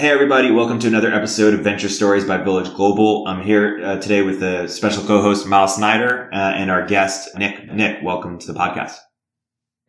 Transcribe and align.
Hey, 0.00 0.08
everybody, 0.08 0.50
welcome 0.50 0.78
to 0.78 0.88
another 0.88 1.12
episode 1.12 1.52
of 1.52 1.60
Venture 1.60 1.90
Stories 1.90 2.24
by 2.24 2.38
Village 2.38 2.72
Global. 2.72 3.26
I'm 3.28 3.42
here 3.42 3.84
uh, 3.84 4.00
today 4.00 4.22
with 4.22 4.42
a 4.42 4.66
special 4.66 5.04
co 5.04 5.20
host, 5.20 5.46
Myles 5.46 5.76
Snider, 5.76 6.30
uh, 6.32 6.36
and 6.36 6.70
our 6.70 6.86
guest, 6.86 7.36
Nick. 7.36 7.70
Nick, 7.70 8.02
welcome 8.02 8.38
to 8.38 8.50
the 8.50 8.58
podcast. 8.58 8.96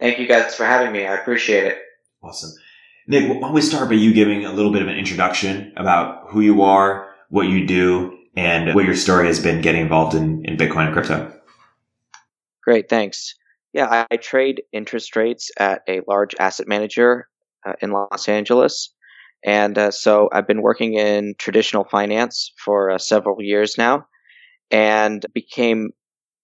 Thank 0.02 0.20
you 0.20 0.28
guys 0.28 0.54
for 0.54 0.66
having 0.66 0.92
me. 0.92 1.08
I 1.08 1.16
appreciate 1.16 1.64
it. 1.64 1.78
Awesome. 2.22 2.52
Nick, 3.08 3.30
why 3.30 3.40
don't 3.40 3.54
we 3.54 3.62
start 3.62 3.88
by 3.88 3.96
you 3.96 4.14
giving 4.14 4.44
a 4.44 4.52
little 4.52 4.74
bit 4.74 4.82
of 4.82 4.90
an 4.90 4.98
introduction 4.98 5.72
about 5.78 6.30
who 6.30 6.42
you 6.42 6.62
are, 6.62 7.10
what 7.30 7.48
you 7.48 7.66
do, 7.66 8.18
and 8.36 8.76
what 8.76 8.84
your 8.84 8.98
story 8.98 9.28
has 9.28 9.42
been 9.42 9.62
getting 9.62 9.80
involved 9.80 10.14
in, 10.14 10.44
in 10.44 10.58
Bitcoin 10.58 10.88
and 10.88 10.94
crypto? 10.94 11.34
Great, 12.62 12.90
thanks. 12.90 13.34
Yeah, 13.72 13.88
I, 13.90 14.08
I 14.12 14.18
trade 14.18 14.64
interest 14.74 15.16
rates 15.16 15.52
at 15.58 15.84
a 15.88 16.02
large 16.06 16.36
asset 16.38 16.68
manager 16.68 17.30
uh, 17.66 17.76
in 17.82 17.92
Los 17.92 18.28
Angeles. 18.28 18.94
And 19.44 19.78
uh, 19.78 19.92
so 19.92 20.30
I've 20.32 20.48
been 20.48 20.62
working 20.62 20.94
in 20.94 21.36
traditional 21.38 21.84
finance 21.84 22.52
for 22.64 22.92
uh, 22.92 22.98
several 22.98 23.42
years 23.42 23.78
now 23.78 24.06
and 24.70 25.26
became 25.34 25.90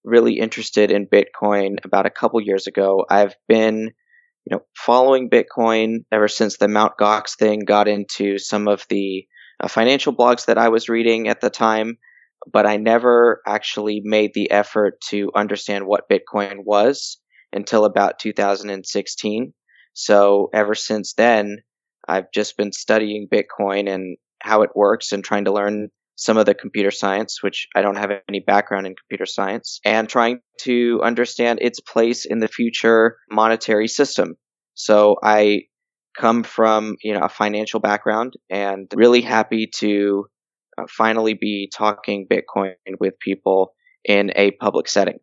really 0.03 0.39
interested 0.39 0.91
in 0.91 1.07
Bitcoin 1.07 1.83
about 1.83 2.05
a 2.05 2.11
couple 2.11 2.41
years 2.41 2.65
ago. 2.65 3.05
I've 3.09 3.35
been, 3.47 3.91
you 4.45 4.51
know, 4.51 4.61
following 4.75 5.29
Bitcoin 5.29 6.05
ever 6.11 6.27
since 6.27 6.57
the 6.57 6.67
Mount 6.67 6.93
Gox 6.99 7.37
thing 7.37 7.59
got 7.65 7.87
into 7.87 8.37
some 8.39 8.67
of 8.67 8.85
the 8.89 9.27
uh, 9.59 9.67
financial 9.67 10.15
blogs 10.15 10.45
that 10.45 10.57
I 10.57 10.69
was 10.69 10.89
reading 10.89 11.27
at 11.27 11.41
the 11.41 11.49
time, 11.49 11.97
but 12.51 12.65
I 12.65 12.77
never 12.77 13.41
actually 13.45 14.01
made 14.03 14.31
the 14.33 14.49
effort 14.51 15.01
to 15.09 15.31
understand 15.35 15.85
what 15.85 16.09
Bitcoin 16.09 16.63
was 16.63 17.17
until 17.53 17.85
about 17.85 18.19
2016. 18.19 19.53
So 19.93 20.49
ever 20.53 20.75
since 20.75 21.13
then, 21.13 21.57
I've 22.07 22.31
just 22.33 22.57
been 22.57 22.71
studying 22.71 23.27
Bitcoin 23.31 23.93
and 23.93 24.17
how 24.41 24.61
it 24.61 24.69
works 24.75 25.11
and 25.11 25.23
trying 25.23 25.45
to 25.45 25.53
learn 25.53 25.89
some 26.15 26.37
of 26.37 26.45
the 26.45 26.55
computer 26.55 26.91
science, 26.91 27.43
which 27.43 27.67
I 27.75 27.81
don't 27.81 27.97
have 27.97 28.11
any 28.27 28.39
background 28.39 28.87
in 28.87 28.95
computer 28.95 29.25
science, 29.27 29.79
and 29.85 30.09
trying 30.09 30.39
to 30.61 30.99
understand 31.03 31.59
its 31.61 31.79
place 31.79 32.25
in 32.25 32.39
the 32.39 32.47
future 32.47 33.17
monetary 33.29 33.87
system. 33.87 34.35
So 34.73 35.17
I 35.23 35.63
come 36.17 36.43
from, 36.43 36.95
you 37.03 37.13
know, 37.13 37.21
a 37.21 37.29
financial 37.29 37.79
background 37.79 38.33
and 38.49 38.91
really 38.95 39.21
happy 39.21 39.69
to 39.77 40.25
uh, 40.77 40.85
finally 40.89 41.35
be 41.35 41.69
talking 41.75 42.27
Bitcoin 42.27 42.73
with 42.99 43.19
people 43.19 43.73
in 44.03 44.31
a 44.35 44.51
public 44.51 44.87
setting. 44.87 45.19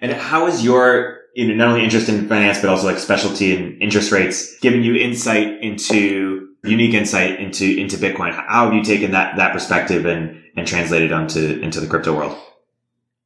And 0.00 0.12
how 0.12 0.46
is 0.48 0.64
your, 0.64 1.20
you 1.36 1.46
know, 1.46 1.54
not 1.54 1.68
only 1.68 1.84
interest 1.84 2.08
in 2.08 2.26
finance, 2.28 2.60
but 2.60 2.70
also 2.70 2.86
like 2.86 2.98
specialty 2.98 3.54
in 3.54 3.78
interest 3.78 4.10
rates 4.10 4.58
giving 4.60 4.82
you 4.82 4.94
insight 4.94 5.62
into 5.62 6.48
unique 6.64 6.94
insight 6.94 7.38
into, 7.38 7.78
into 7.78 7.96
Bitcoin? 7.98 8.32
How 8.32 8.64
have 8.64 8.74
you 8.74 8.82
taken 8.82 9.10
that, 9.10 9.36
that 9.36 9.52
perspective 9.52 10.06
and, 10.06 10.42
and 10.56 10.66
translated 10.66 11.12
onto, 11.12 11.60
into 11.60 11.78
the 11.80 11.86
crypto 11.86 12.16
world? 12.16 12.36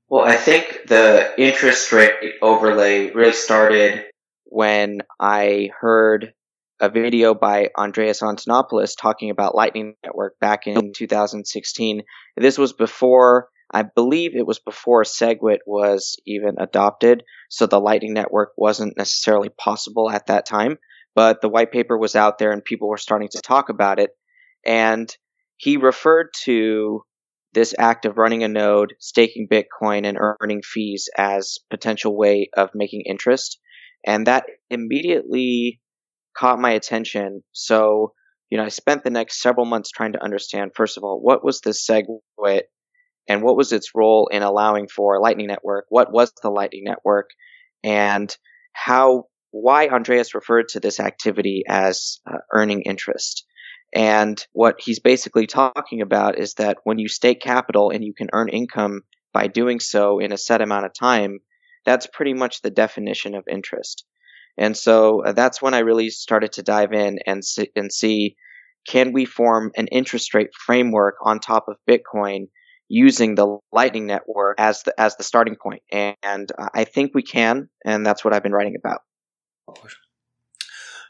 Well, 0.08 0.24
I 0.24 0.34
think 0.34 0.80
the 0.88 1.32
interest 1.38 1.92
rate 1.92 2.12
overlay 2.42 3.12
really 3.12 3.32
started 3.32 4.06
when 4.44 5.02
I 5.20 5.70
heard 5.80 6.34
a 6.80 6.88
video 6.88 7.32
by 7.32 7.70
Andreas 7.78 8.22
Antonopoulos 8.22 8.96
talking 9.00 9.30
about 9.30 9.54
Lightning 9.54 9.94
Network 10.04 10.36
back 10.40 10.66
in 10.66 10.92
2016. 10.92 12.02
This 12.36 12.58
was 12.58 12.72
before 12.72 13.50
I 13.72 13.82
believe 13.82 14.34
it 14.34 14.46
was 14.46 14.58
before 14.58 15.04
SegWit 15.04 15.58
was 15.66 16.16
even 16.26 16.56
adopted, 16.58 17.22
so 17.48 17.66
the 17.66 17.80
Lightning 17.80 18.14
Network 18.14 18.50
wasn't 18.56 18.96
necessarily 18.96 19.48
possible 19.48 20.10
at 20.10 20.26
that 20.26 20.46
time. 20.46 20.78
But 21.14 21.40
the 21.40 21.48
white 21.48 21.72
paper 21.72 21.98
was 21.98 22.16
out 22.16 22.38
there 22.38 22.52
and 22.52 22.64
people 22.64 22.88
were 22.88 22.96
starting 22.96 23.28
to 23.32 23.40
talk 23.40 23.68
about 23.68 23.98
it. 23.98 24.10
And 24.64 25.14
he 25.56 25.76
referred 25.76 26.28
to 26.44 27.02
this 27.52 27.74
act 27.78 28.04
of 28.04 28.16
running 28.16 28.44
a 28.44 28.48
node, 28.48 28.94
staking 29.00 29.48
Bitcoin, 29.48 30.06
and 30.06 30.18
earning 30.18 30.62
fees 30.62 31.08
as 31.16 31.58
potential 31.68 32.16
way 32.16 32.48
of 32.56 32.70
making 32.74 33.02
interest. 33.06 33.58
And 34.06 34.26
that 34.26 34.44
immediately 34.70 35.80
caught 36.36 36.60
my 36.60 36.70
attention. 36.70 37.42
So, 37.52 38.14
you 38.50 38.58
know, 38.58 38.64
I 38.64 38.68
spent 38.68 39.02
the 39.02 39.10
next 39.10 39.42
several 39.42 39.66
months 39.66 39.90
trying 39.90 40.12
to 40.12 40.22
understand, 40.22 40.72
first 40.74 40.96
of 40.96 41.02
all, 41.02 41.20
what 41.20 41.44
was 41.44 41.60
this 41.60 41.84
SegWit 41.84 42.62
and 43.30 43.42
what 43.42 43.56
was 43.56 43.70
its 43.70 43.94
role 43.94 44.28
in 44.32 44.42
allowing 44.42 44.88
for 44.88 45.20
Lightning 45.20 45.46
Network? 45.46 45.86
What 45.88 46.12
was 46.12 46.32
the 46.42 46.50
Lightning 46.50 46.82
Network? 46.82 47.30
And 47.84 48.36
how, 48.72 49.26
why 49.52 49.86
Andreas 49.86 50.34
referred 50.34 50.70
to 50.70 50.80
this 50.80 50.98
activity 50.98 51.62
as 51.68 52.18
uh, 52.28 52.38
earning 52.52 52.82
interest. 52.82 53.46
And 53.94 54.44
what 54.50 54.80
he's 54.80 54.98
basically 54.98 55.46
talking 55.46 56.00
about 56.00 56.40
is 56.40 56.54
that 56.54 56.78
when 56.82 56.98
you 56.98 57.06
stake 57.06 57.40
capital 57.40 57.90
and 57.90 58.02
you 58.02 58.12
can 58.12 58.30
earn 58.32 58.48
income 58.48 59.02
by 59.32 59.46
doing 59.46 59.78
so 59.78 60.18
in 60.18 60.32
a 60.32 60.36
set 60.36 60.60
amount 60.60 60.86
of 60.86 60.92
time, 60.92 61.38
that's 61.86 62.08
pretty 62.08 62.34
much 62.34 62.62
the 62.62 62.70
definition 62.70 63.36
of 63.36 63.44
interest. 63.48 64.04
And 64.58 64.76
so 64.76 65.24
uh, 65.24 65.32
that's 65.34 65.62
when 65.62 65.74
I 65.74 65.80
really 65.80 66.10
started 66.10 66.50
to 66.54 66.64
dive 66.64 66.92
in 66.92 67.20
and 67.28 67.44
and 67.76 67.92
see 67.92 68.34
can 68.88 69.12
we 69.12 69.24
form 69.24 69.70
an 69.76 69.86
interest 69.86 70.34
rate 70.34 70.50
framework 70.52 71.14
on 71.22 71.38
top 71.38 71.66
of 71.68 71.76
Bitcoin 71.88 72.48
using 72.90 73.36
the 73.36 73.58
Lightning 73.72 74.06
Network 74.06 74.56
as 74.58 74.82
the 74.82 75.00
as 75.00 75.16
the 75.16 75.22
starting 75.22 75.56
point, 75.56 75.82
and 75.90 76.52
I 76.74 76.84
think 76.84 77.12
we 77.14 77.22
can, 77.22 77.70
and 77.84 78.04
that's 78.04 78.24
what 78.24 78.34
I've 78.34 78.42
been 78.42 78.52
writing 78.52 78.76
about. 78.76 79.00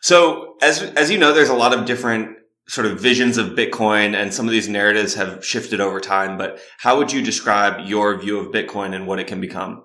So, 0.02 0.56
as 0.62 0.82
as 0.82 1.10
you 1.10 1.18
know, 1.18 1.32
there's 1.32 1.48
a 1.48 1.54
lot 1.54 1.76
of 1.76 1.86
different 1.86 2.36
sort 2.68 2.86
of 2.86 3.00
visions 3.00 3.38
of 3.38 3.48
Bitcoin, 3.48 4.14
and 4.14 4.32
some 4.32 4.46
of 4.46 4.52
these 4.52 4.68
narratives 4.68 5.14
have 5.14 5.44
shifted 5.44 5.80
over 5.80 5.98
time. 5.98 6.38
But 6.38 6.60
how 6.78 6.98
would 6.98 7.12
you 7.12 7.22
describe 7.22 7.86
your 7.86 8.16
view 8.18 8.38
of 8.38 8.52
Bitcoin 8.52 8.94
and 8.94 9.06
what 9.06 9.18
it 9.18 9.26
can 9.26 9.40
become? 9.40 9.84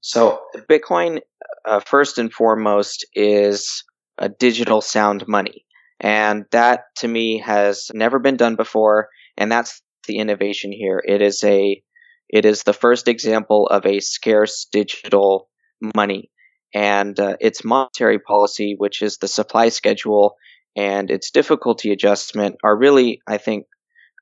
So, 0.00 0.40
Bitcoin, 0.68 1.20
uh, 1.64 1.80
first 1.80 2.18
and 2.18 2.32
foremost, 2.32 3.06
is 3.14 3.84
a 4.16 4.28
digital 4.28 4.80
sound 4.80 5.28
money. 5.28 5.64
And 6.00 6.44
that 6.52 6.84
to 6.98 7.08
me 7.08 7.38
has 7.38 7.90
never 7.92 8.18
been 8.18 8.36
done 8.36 8.54
before. 8.54 9.08
And 9.36 9.50
that's 9.50 9.82
the 10.08 10.18
innovation 10.18 10.72
here. 10.72 11.00
It 11.06 11.22
is 11.22 11.44
a 11.44 11.80
it 12.28 12.44
is 12.44 12.62
the 12.62 12.72
first 12.72 13.06
example 13.08 13.68
of 13.68 13.86
a 13.86 14.00
scarce 14.00 14.66
digital 14.70 15.48
money, 15.94 16.30
and 16.74 17.18
uh, 17.18 17.36
its 17.40 17.64
monetary 17.64 18.18
policy, 18.18 18.74
which 18.76 19.00
is 19.00 19.18
the 19.18 19.28
supply 19.28 19.68
schedule 19.68 20.34
and 20.76 21.10
its 21.10 21.30
difficulty 21.30 21.90
adjustment, 21.92 22.56
are 22.62 22.76
really, 22.76 23.20
I 23.26 23.38
think, 23.38 23.66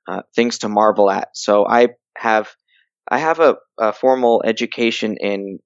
uh, 0.08 0.22
things 0.34 0.58
to 0.58 0.68
marvel 0.68 1.10
at. 1.10 1.28
So 1.34 1.66
I 1.66 1.88
have 2.16 2.54
I 3.08 3.18
have 3.18 3.40
a, 3.40 3.56
a 3.78 3.92
formal 3.92 4.42
education 4.44 5.16
in 5.20 5.58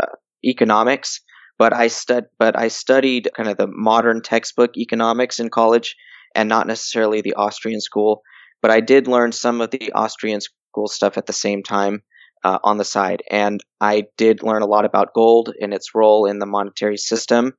uh, 0.00 0.06
economics, 0.44 1.20
but 1.58 1.72
I 1.72 1.88
stud 1.88 2.24
but 2.38 2.58
I 2.58 2.68
studied 2.68 3.30
kind 3.36 3.48
of 3.48 3.56
the 3.56 3.68
modern 3.68 4.22
textbook 4.22 4.76
economics 4.76 5.38
in 5.38 5.48
college, 5.48 5.96
and 6.34 6.48
not 6.48 6.66
necessarily 6.66 7.20
the 7.20 7.34
Austrian 7.34 7.80
school 7.80 8.22
but 8.64 8.70
I 8.70 8.80
did 8.80 9.06
learn 9.06 9.32
some 9.32 9.60
of 9.60 9.70
the 9.70 9.92
Austrian 9.92 10.40
school 10.40 10.88
stuff 10.88 11.18
at 11.18 11.26
the 11.26 11.34
same 11.34 11.62
time 11.62 12.02
uh, 12.44 12.60
on 12.64 12.78
the 12.78 12.84
side. 12.86 13.22
And 13.30 13.62
I 13.78 14.04
did 14.16 14.42
learn 14.42 14.62
a 14.62 14.66
lot 14.66 14.86
about 14.86 15.12
gold 15.12 15.52
and 15.60 15.74
its 15.74 15.94
role 15.94 16.24
in 16.24 16.38
the 16.38 16.46
monetary 16.46 16.96
system. 16.96 17.52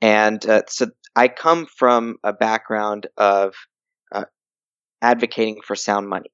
And 0.00 0.48
uh, 0.48 0.62
so 0.68 0.92
I 1.16 1.26
come 1.26 1.66
from 1.66 2.18
a 2.22 2.32
background 2.32 3.08
of 3.16 3.56
uh, 4.12 4.26
advocating 5.02 5.60
for 5.66 5.74
sound 5.74 6.08
money. 6.08 6.30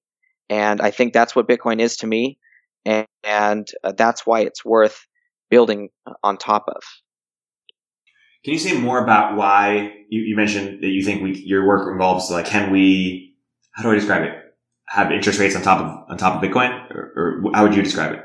And 0.50 0.82
I 0.82 0.90
think 0.90 1.14
that's 1.14 1.34
what 1.34 1.48
Bitcoin 1.48 1.80
is 1.80 1.96
to 1.96 2.06
me. 2.06 2.36
And, 2.84 3.06
and 3.24 3.66
uh, 3.82 3.92
that's 3.92 4.26
why 4.26 4.40
it's 4.40 4.66
worth 4.66 5.06
building 5.48 5.88
on 6.22 6.36
top 6.36 6.66
of. 6.68 6.82
Can 8.44 8.52
you 8.52 8.58
say 8.58 8.78
more 8.78 9.02
about 9.02 9.38
why 9.38 9.94
you, 10.10 10.20
you 10.20 10.36
mentioned 10.36 10.82
that 10.82 10.88
you 10.88 11.02
think 11.02 11.22
we, 11.22 11.42
your 11.42 11.66
work 11.66 11.90
involves 11.90 12.30
like, 12.30 12.44
can 12.44 12.70
we 12.70 13.29
how 13.80 13.88
do 13.88 13.92
I 13.92 13.94
describe 13.94 14.22
it? 14.24 14.34
Have 14.88 15.10
interest 15.10 15.38
rates 15.38 15.56
on 15.56 15.62
top 15.62 15.80
of 15.80 16.10
on 16.10 16.16
top 16.18 16.42
of 16.42 16.48
Bitcoin, 16.48 16.90
or, 16.90 17.42
or 17.44 17.50
how 17.54 17.62
would 17.62 17.74
you 17.74 17.82
describe 17.82 18.12
it? 18.12 18.20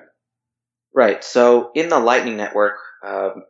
Right. 0.94 1.24
So 1.24 1.72
in 1.76 1.90
the 1.90 2.00
Lightning 2.00 2.36
Network, 2.36 2.76
um, 3.06 3.44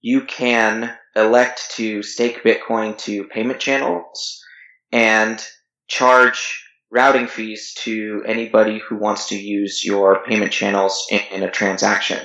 you 0.00 0.22
can 0.22 0.92
elect 1.14 1.70
to 1.72 2.02
stake 2.02 2.42
Bitcoin 2.42 2.98
to 2.98 3.24
payment 3.24 3.60
channels 3.60 4.42
and 4.90 5.44
charge 5.86 6.64
routing 6.90 7.26
fees 7.26 7.74
to 7.78 8.22
anybody 8.26 8.78
who 8.78 8.96
wants 8.96 9.28
to 9.28 9.36
use 9.36 9.84
your 9.84 10.24
payment 10.24 10.52
channels 10.52 11.06
in, 11.10 11.20
in 11.32 11.42
a 11.42 11.50
transaction. 11.50 12.24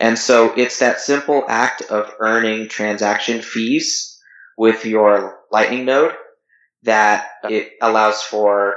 And 0.00 0.18
so 0.18 0.52
it's 0.56 0.78
that 0.80 1.00
simple 1.00 1.44
act 1.48 1.82
of 1.82 2.12
earning 2.18 2.68
transaction 2.68 3.42
fees 3.42 4.18
with 4.58 4.84
your 4.84 5.40
Lightning 5.52 5.84
node 5.84 6.14
that 6.82 7.28
it 7.44 7.72
allows 7.80 8.22
for 8.22 8.76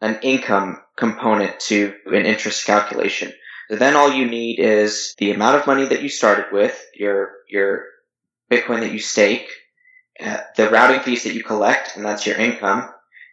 an 0.00 0.18
income 0.22 0.80
component 0.96 1.58
to 1.60 1.94
an 2.06 2.26
interest 2.26 2.66
calculation. 2.66 3.32
So 3.68 3.76
then 3.76 3.96
all 3.96 4.12
you 4.12 4.26
need 4.26 4.58
is 4.60 5.14
the 5.18 5.32
amount 5.32 5.56
of 5.56 5.66
money 5.66 5.86
that 5.86 6.02
you 6.02 6.08
started 6.08 6.46
with, 6.52 6.80
your, 6.94 7.32
your 7.48 7.84
Bitcoin 8.50 8.80
that 8.80 8.92
you 8.92 9.00
stake, 9.00 9.48
uh, 10.20 10.38
the 10.56 10.70
routing 10.70 11.00
fees 11.00 11.24
that 11.24 11.34
you 11.34 11.42
collect, 11.42 11.96
and 11.96 12.04
that's 12.04 12.26
your 12.26 12.36
income, 12.36 12.88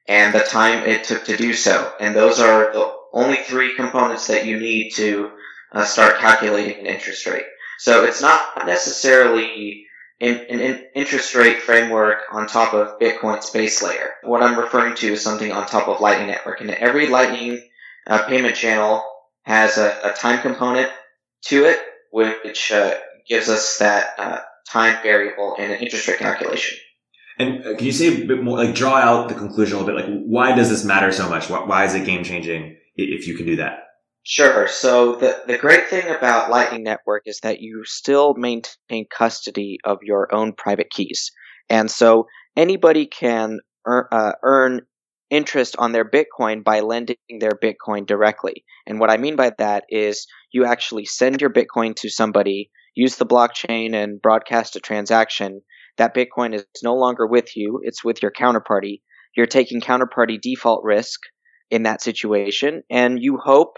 and 0.07 0.33
the 0.33 0.39
time 0.39 0.87
it 0.87 1.03
took 1.03 1.25
to 1.25 1.37
do 1.37 1.53
so. 1.53 1.93
And 1.99 2.15
those 2.15 2.39
are 2.39 2.73
the 2.73 2.93
only 3.13 3.37
three 3.37 3.75
components 3.75 4.27
that 4.27 4.45
you 4.45 4.59
need 4.59 4.91
to 4.95 5.31
uh, 5.71 5.85
start 5.85 6.17
calculating 6.17 6.79
an 6.79 6.85
interest 6.87 7.25
rate. 7.27 7.45
So 7.77 8.03
it's 8.03 8.21
not 8.21 8.65
necessarily 8.65 9.85
an 10.29 10.85
interest 10.95 11.35
rate 11.35 11.61
framework 11.61 12.19
on 12.31 12.47
top 12.47 12.73
of 12.73 12.99
Bitcoin's 12.99 13.49
base 13.49 13.83
layer. 13.83 14.11
What 14.23 14.41
I'm 14.41 14.57
referring 14.57 14.95
to 14.95 15.13
is 15.13 15.23
something 15.23 15.51
on 15.51 15.65
top 15.65 15.87
of 15.87 15.99
Lightning 15.99 16.27
Network. 16.27 16.61
And 16.61 16.69
every 16.69 17.07
Lightning 17.07 17.61
uh, 18.07 18.23
payment 18.25 18.55
channel 18.55 19.03
has 19.43 19.77
a, 19.77 19.99
a, 20.03 20.13
time 20.13 20.41
component 20.41 20.89
to 21.45 21.65
it, 21.65 21.79
which 22.11 22.71
uh, 22.71 22.93
gives 23.27 23.49
us 23.49 23.77
that 23.79 24.13
uh, 24.17 24.39
time 24.69 25.01
variable 25.03 25.55
in 25.55 25.71
an 25.71 25.79
interest 25.79 26.07
rate 26.07 26.19
calculation. 26.19 26.77
And 27.37 27.65
uh, 27.65 27.75
can 27.75 27.85
you 27.85 27.91
say 27.91 28.23
a 28.23 28.25
bit 28.25 28.41
more, 28.41 28.57
like 28.63 28.75
draw 28.75 28.95
out 28.95 29.27
the 29.27 29.35
conclusion 29.35 29.77
a 29.77 29.81
little 29.81 29.95
bit? 29.95 30.09
Like, 30.09 30.23
why 30.25 30.55
does 30.55 30.69
this 30.69 30.85
matter 30.85 31.11
so 31.11 31.29
much? 31.29 31.49
Why 31.49 31.85
is 31.85 31.95
it 31.95 32.05
game 32.05 32.23
changing 32.23 32.77
if 32.95 33.27
you 33.27 33.35
can 33.35 33.45
do 33.45 33.57
that? 33.57 33.82
Sure. 34.25 34.69
So 34.69 35.15
the, 35.15 35.41
the 35.45 35.57
great 35.57 35.89
thing 35.89 36.07
about 36.07 36.49
Lightning 36.49 36.83
Network 36.83 37.23
is 37.25 37.41
that 37.41 37.59
you 37.59 37.83
still 37.83 38.33
maintain 38.35 39.05
custody 39.11 39.79
of 39.83 39.97
your 40.01 40.33
own 40.33 40.53
private 40.53 40.89
keys. 40.89 41.29
And 41.69 41.91
so 41.91 42.27
anybody 42.55 43.05
can 43.05 43.59
earn, 43.85 44.05
uh, 44.13 44.31
earn 44.41 44.81
interest 45.29 45.75
on 45.77 45.91
their 45.91 46.09
Bitcoin 46.09 46.63
by 46.63 46.79
lending 46.79 47.17
their 47.39 47.51
Bitcoin 47.51 48.05
directly. 48.05 48.63
And 48.87 48.97
what 48.99 49.09
I 49.09 49.17
mean 49.17 49.35
by 49.35 49.51
that 49.57 49.83
is 49.89 50.25
you 50.53 50.63
actually 50.63 51.05
send 51.05 51.41
your 51.41 51.51
Bitcoin 51.51 51.93
to 51.97 52.09
somebody, 52.09 52.71
use 52.95 53.17
the 53.17 53.25
blockchain 53.25 53.93
and 53.93 54.21
broadcast 54.21 54.77
a 54.77 54.79
transaction. 54.79 55.61
That 55.97 56.15
Bitcoin 56.15 56.53
is 56.55 56.65
no 56.81 56.95
longer 56.95 57.27
with 57.27 57.57
you. 57.57 57.81
It's 57.83 58.05
with 58.05 58.21
your 58.21 58.31
counterparty. 58.31 59.01
You're 59.35 59.47
taking 59.47 59.81
counterparty 59.81 60.39
default 60.39 60.83
risk 60.85 61.19
in 61.69 61.83
that 61.83 62.01
situation 62.01 62.83
and 62.89 63.17
you 63.19 63.37
hope 63.43 63.77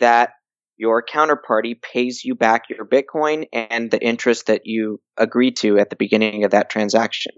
that 0.00 0.30
your 0.76 1.04
counterparty 1.04 1.74
pays 1.80 2.24
you 2.24 2.34
back 2.34 2.62
your 2.70 2.86
Bitcoin 2.86 3.46
and 3.52 3.90
the 3.90 4.02
interest 4.02 4.46
that 4.46 4.62
you 4.64 5.00
agreed 5.18 5.56
to 5.56 5.78
at 5.78 5.90
the 5.90 5.96
beginning 5.96 6.44
of 6.44 6.52
that 6.52 6.70
transaction. 6.70 7.32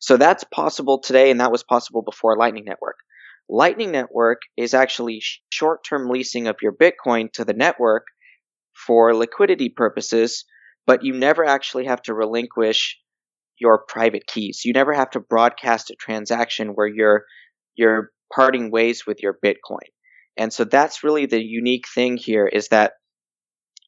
So 0.00 0.18
that's 0.18 0.44
possible 0.44 1.00
today, 1.00 1.30
and 1.30 1.40
that 1.40 1.50
was 1.50 1.62
possible 1.62 2.02
before 2.02 2.36
Lightning 2.36 2.64
Network. 2.66 2.96
Lightning 3.48 3.90
Network 3.90 4.42
is 4.56 4.74
actually 4.74 5.22
short 5.50 5.80
term 5.88 6.10
leasing 6.10 6.46
of 6.46 6.56
your 6.60 6.72
Bitcoin 6.72 7.32
to 7.32 7.44
the 7.44 7.54
network 7.54 8.04
for 8.86 9.14
liquidity 9.14 9.70
purposes, 9.70 10.44
but 10.86 11.04
you 11.04 11.14
never 11.14 11.44
actually 11.44 11.86
have 11.86 12.02
to 12.02 12.14
relinquish 12.14 12.98
your 13.58 13.84
private 13.88 14.26
keys. 14.26 14.62
You 14.64 14.72
never 14.72 14.92
have 14.92 15.10
to 15.10 15.20
broadcast 15.20 15.90
a 15.90 15.94
transaction 15.94 16.70
where 16.70 16.86
you're, 16.86 17.24
you're 17.76 18.10
parting 18.34 18.70
ways 18.70 19.06
with 19.06 19.22
your 19.22 19.38
Bitcoin. 19.42 19.93
And 20.36 20.52
so 20.52 20.64
that's 20.64 21.04
really 21.04 21.26
the 21.26 21.42
unique 21.42 21.86
thing 21.92 22.16
here 22.16 22.46
is 22.46 22.68
that 22.68 22.92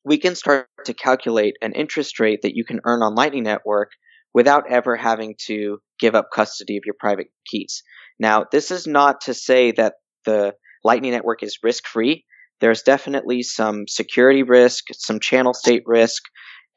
we 0.04 0.18
can 0.18 0.36
start 0.36 0.68
to 0.84 0.94
calculate 0.94 1.54
an 1.60 1.72
interest 1.72 2.20
rate 2.20 2.42
that 2.42 2.54
you 2.54 2.64
can 2.64 2.80
earn 2.84 3.02
on 3.02 3.16
Lightning 3.16 3.42
Network 3.42 3.90
without 4.32 4.70
ever 4.70 4.96
having 4.96 5.34
to 5.46 5.78
give 5.98 6.14
up 6.14 6.28
custody 6.32 6.76
of 6.76 6.84
your 6.84 6.94
private 6.98 7.28
keys. 7.46 7.82
Now, 8.18 8.44
this 8.50 8.70
is 8.70 8.86
not 8.86 9.22
to 9.22 9.34
say 9.34 9.72
that 9.72 9.94
the 10.24 10.54
Lightning 10.84 11.12
Network 11.12 11.42
is 11.42 11.58
risk 11.62 11.86
free. 11.86 12.24
There's 12.60 12.82
definitely 12.82 13.42
some 13.42 13.88
security 13.88 14.42
risk, 14.42 14.84
some 14.92 15.20
channel 15.20 15.52
state 15.52 15.82
risk, 15.86 16.22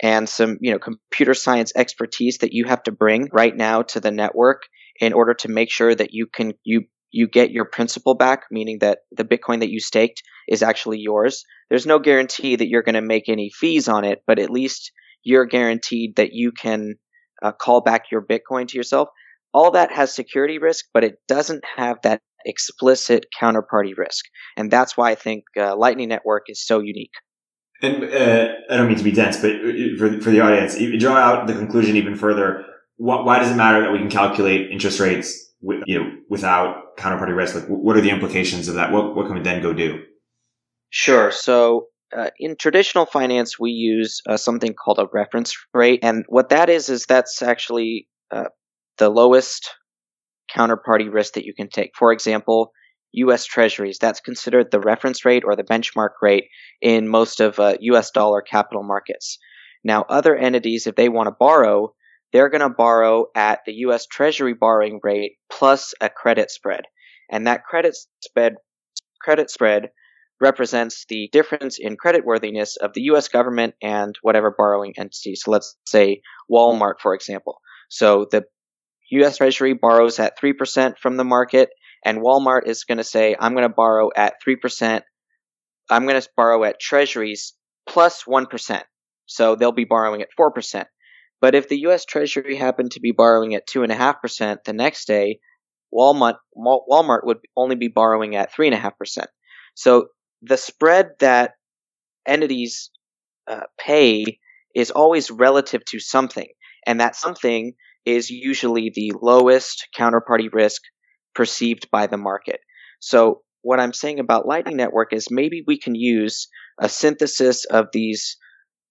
and 0.01 0.27
some, 0.27 0.57
you 0.61 0.71
know, 0.71 0.79
computer 0.79 1.33
science 1.33 1.71
expertise 1.75 2.39
that 2.39 2.53
you 2.53 2.65
have 2.65 2.83
to 2.83 2.91
bring 2.91 3.29
right 3.31 3.55
now 3.55 3.83
to 3.83 3.99
the 3.99 4.11
network 4.11 4.63
in 4.99 5.13
order 5.13 5.33
to 5.35 5.49
make 5.49 5.69
sure 5.69 5.93
that 5.93 6.13
you 6.13 6.25
can, 6.25 6.53
you 6.63 6.83
you 7.11 7.27
get 7.27 7.51
your 7.51 7.65
principal 7.65 8.15
back, 8.15 8.43
meaning 8.51 8.79
that 8.79 8.99
the 9.11 9.23
Bitcoin 9.23 9.59
that 9.59 9.69
you 9.69 9.79
staked 9.79 10.21
is 10.47 10.63
actually 10.63 10.99
yours. 10.99 11.43
There's 11.69 11.85
no 11.85 11.99
guarantee 11.99 12.55
that 12.55 12.67
you're 12.67 12.83
going 12.83 12.95
to 12.95 13.01
make 13.01 13.29
any 13.29 13.49
fees 13.49 13.87
on 13.87 14.03
it, 14.03 14.23
but 14.27 14.39
at 14.39 14.49
least 14.49 14.91
you're 15.23 15.45
guaranteed 15.45 16.15
that 16.15 16.33
you 16.33 16.51
can 16.51 16.95
uh, 17.41 17.51
call 17.51 17.81
back 17.81 18.05
your 18.11 18.21
Bitcoin 18.21 18.67
to 18.67 18.77
yourself. 18.77 19.09
All 19.53 19.71
that 19.71 19.91
has 19.91 20.13
security 20.13 20.59
risk, 20.59 20.85
but 20.93 21.03
it 21.03 21.15
doesn't 21.27 21.63
have 21.75 21.97
that 22.03 22.21
explicit 22.45 23.25
counterparty 23.39 23.97
risk. 23.97 24.25
And 24.55 24.71
that's 24.71 24.95
why 24.95 25.11
I 25.11 25.15
think 25.15 25.43
uh, 25.57 25.75
Lightning 25.75 26.09
Network 26.09 26.43
is 26.47 26.65
so 26.65 26.79
unique. 26.79 27.13
And 27.81 28.03
uh, 28.03 28.47
I 28.69 28.77
don't 28.77 28.87
mean 28.87 28.97
to 28.97 29.03
be 29.03 29.11
dense, 29.11 29.37
but 29.37 29.51
uh, 29.51 29.97
for, 29.97 30.21
for 30.21 30.31
the 30.31 30.41
audience, 30.41 30.77
draw 31.01 31.15
out 31.15 31.47
the 31.47 31.53
conclusion 31.53 31.95
even 31.95 32.15
further. 32.15 32.65
Why, 32.97 33.21
why 33.21 33.39
does 33.39 33.51
it 33.51 33.55
matter 33.55 33.81
that 33.81 33.91
we 33.91 33.99
can 33.99 34.09
calculate 34.09 34.69
interest 34.69 34.99
rates 34.99 35.53
with, 35.61 35.83
you 35.85 35.99
know, 35.99 36.11
without 36.29 36.88
counterparty 36.99 37.35
risk? 37.35 37.55
Like, 37.55 37.67
what 37.67 37.97
are 37.97 38.01
the 38.01 38.09
implications 38.09 38.67
of 38.67 38.75
that? 38.75 38.91
What, 38.91 39.15
what 39.15 39.27
can 39.27 39.35
we 39.35 39.41
then 39.41 39.61
go 39.61 39.73
do? 39.73 40.03
Sure. 40.89 41.31
So, 41.31 41.87
uh, 42.15 42.29
in 42.39 42.55
traditional 42.55 43.05
finance, 43.05 43.59
we 43.59 43.71
use 43.71 44.21
uh, 44.27 44.37
something 44.37 44.73
called 44.73 44.99
a 44.99 45.07
reference 45.13 45.55
rate. 45.73 45.99
And 46.03 46.25
what 46.27 46.49
that 46.49 46.69
is, 46.69 46.89
is 46.89 47.05
that's 47.05 47.41
actually 47.41 48.07
uh, 48.31 48.45
the 48.97 49.09
lowest 49.09 49.69
counterparty 50.55 51.11
risk 51.11 51.33
that 51.33 51.45
you 51.45 51.53
can 51.53 51.69
take. 51.69 51.91
For 51.95 52.11
example, 52.11 52.71
US 53.11 53.45
Treasuries, 53.45 53.99
that's 53.99 54.19
considered 54.19 54.71
the 54.71 54.79
reference 54.79 55.25
rate 55.25 55.43
or 55.45 55.55
the 55.55 55.63
benchmark 55.63 56.11
rate 56.21 56.45
in 56.81 57.07
most 57.07 57.39
of 57.39 57.59
US 57.79 58.07
uh, 58.07 58.11
dollar 58.13 58.41
capital 58.41 58.83
markets. 58.83 59.37
Now, 59.83 60.05
other 60.09 60.35
entities, 60.35 60.87
if 60.87 60.95
they 60.95 61.09
want 61.09 61.27
to 61.27 61.35
borrow, 61.39 61.93
they're 62.31 62.49
going 62.49 62.61
to 62.61 62.69
borrow 62.69 63.25
at 63.35 63.59
the 63.65 63.73
U.S. 63.73 64.05
Treasury 64.05 64.53
borrowing 64.53 64.99
rate 65.03 65.33
plus 65.51 65.93
a 66.01 66.09
credit 66.09 66.51
spread. 66.51 66.81
And 67.31 67.47
that 67.47 67.63
credit 67.63 67.95
spread, 68.21 68.55
credit 69.21 69.49
spread 69.49 69.89
represents 70.41 71.05
the 71.09 71.29
difference 71.31 71.77
in 71.79 71.97
creditworthiness 71.97 72.77
of 72.77 72.93
the 72.93 73.01
U.S. 73.03 73.27
government 73.27 73.75
and 73.81 74.15
whatever 74.21 74.53
borrowing 74.57 74.93
entity. 74.97 75.35
So 75.35 75.51
let's 75.51 75.75
say 75.85 76.21
Walmart, 76.51 76.95
for 77.01 77.13
example. 77.13 77.59
So 77.89 78.25
the 78.29 78.43
U.S. 79.11 79.37
Treasury 79.37 79.73
borrows 79.73 80.19
at 80.19 80.39
3% 80.39 80.97
from 80.97 81.17
the 81.17 81.23
market, 81.23 81.69
and 82.05 82.19
Walmart 82.19 82.67
is 82.67 82.83
going 82.83 82.99
to 82.99 83.03
say, 83.03 83.35
I'm 83.39 83.53
going 83.53 83.67
to 83.67 83.73
borrow 83.73 84.09
at 84.15 84.35
3%. 84.47 85.01
I'm 85.89 86.05
going 86.05 86.21
to 86.21 86.29
borrow 86.37 86.63
at 86.63 86.79
Treasuries 86.79 87.53
plus 87.87 88.23
1%. 88.23 88.81
So 89.25 89.55
they'll 89.55 89.71
be 89.71 89.85
borrowing 89.85 90.21
at 90.21 90.29
4%. 90.39 90.85
But 91.41 91.55
if 91.55 91.69
the 91.69 91.79
U.S. 91.81 92.05
Treasury 92.05 92.55
happened 92.55 92.91
to 92.91 92.99
be 92.99 93.11
borrowing 93.11 93.55
at 93.55 93.67
2.5% 93.67 94.63
the 94.63 94.73
next 94.73 95.05
day, 95.05 95.39
Walmart, 95.93 96.35
Walmart 96.55 97.21
would 97.23 97.39
only 97.55 97.75
be 97.75 97.87
borrowing 97.87 98.35
at 98.35 98.53
3.5%. 98.53 99.25
So 99.75 100.07
the 100.41 100.57
spread 100.57 101.11
that 101.19 101.51
entities 102.27 102.91
uh, 103.47 103.61
pay 103.79 104.39
is 104.75 104.91
always 104.91 105.31
relative 105.31 105.83
to 105.85 105.99
something. 105.99 106.47
And 106.85 106.99
that 106.99 107.15
something 107.15 107.73
is 108.05 108.29
usually 108.29 108.91
the 108.93 109.13
lowest 109.21 109.87
counterparty 109.97 110.51
risk 110.51 110.81
perceived 111.35 111.89
by 111.91 112.07
the 112.07 112.17
market. 112.17 112.59
So 112.99 113.41
what 113.61 113.79
I'm 113.79 113.93
saying 113.93 114.19
about 114.19 114.47
Lightning 114.47 114.77
Network 114.77 115.13
is 115.13 115.27
maybe 115.29 115.63
we 115.65 115.77
can 115.77 115.95
use 115.95 116.47
a 116.79 116.89
synthesis 116.89 117.65
of 117.65 117.87
these 117.91 118.37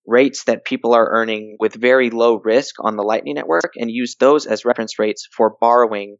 rates 0.08 0.44
that 0.44 0.64
people 0.64 0.94
are 0.94 1.08
earning 1.10 1.56
with 1.60 1.74
very 1.74 2.10
low 2.10 2.40
risk 2.42 2.76
on 2.80 2.96
the 2.96 3.02
Lightning 3.02 3.34
Network 3.34 3.72
and 3.76 3.90
use 3.90 4.16
those 4.18 4.46
as 4.46 4.64
reference 4.64 4.98
rates 4.98 5.28
for 5.36 5.56
borrowing 5.60 6.16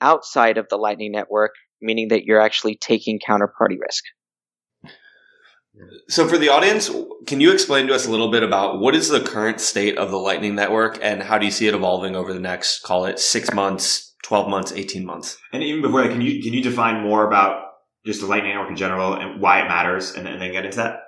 outside 0.00 0.58
of 0.58 0.68
the 0.68 0.76
Lightning 0.76 1.10
Network, 1.10 1.52
meaning 1.80 2.08
that 2.08 2.24
you're 2.24 2.40
actually 2.40 2.76
taking 2.76 3.18
counterparty 3.18 3.78
risk. 3.80 4.04
So, 6.08 6.28
for 6.28 6.38
the 6.38 6.50
audience, 6.50 6.88
can 7.26 7.40
you 7.40 7.50
explain 7.50 7.88
to 7.88 7.94
us 7.94 8.06
a 8.06 8.10
little 8.10 8.30
bit 8.30 8.44
about 8.44 8.78
what 8.78 8.94
is 8.94 9.08
the 9.08 9.20
current 9.20 9.60
state 9.60 9.98
of 9.98 10.12
the 10.12 10.18
Lightning 10.18 10.54
Network 10.54 10.98
and 11.02 11.20
how 11.22 11.38
do 11.38 11.46
you 11.46 11.50
see 11.50 11.66
it 11.66 11.74
evolving 11.74 12.14
over 12.14 12.32
the 12.32 12.38
next, 12.38 12.82
call 12.82 13.06
it 13.06 13.18
six 13.18 13.52
months, 13.52 14.14
12 14.22 14.48
months, 14.48 14.70
18 14.70 15.04
months? 15.04 15.36
And 15.52 15.64
even 15.64 15.82
before 15.82 16.02
that, 16.02 16.12
can 16.12 16.20
you, 16.20 16.40
can 16.42 16.52
you 16.52 16.62
define 16.62 17.02
more 17.02 17.26
about 17.26 17.64
just 18.06 18.20
the 18.20 18.26
Lightning 18.26 18.52
Network 18.52 18.70
in 18.70 18.76
general 18.76 19.14
and 19.14 19.40
why 19.40 19.62
it 19.62 19.68
matters 19.68 20.12
and, 20.12 20.28
and 20.28 20.40
then 20.40 20.52
get 20.52 20.64
into 20.64 20.76
that? 20.76 21.00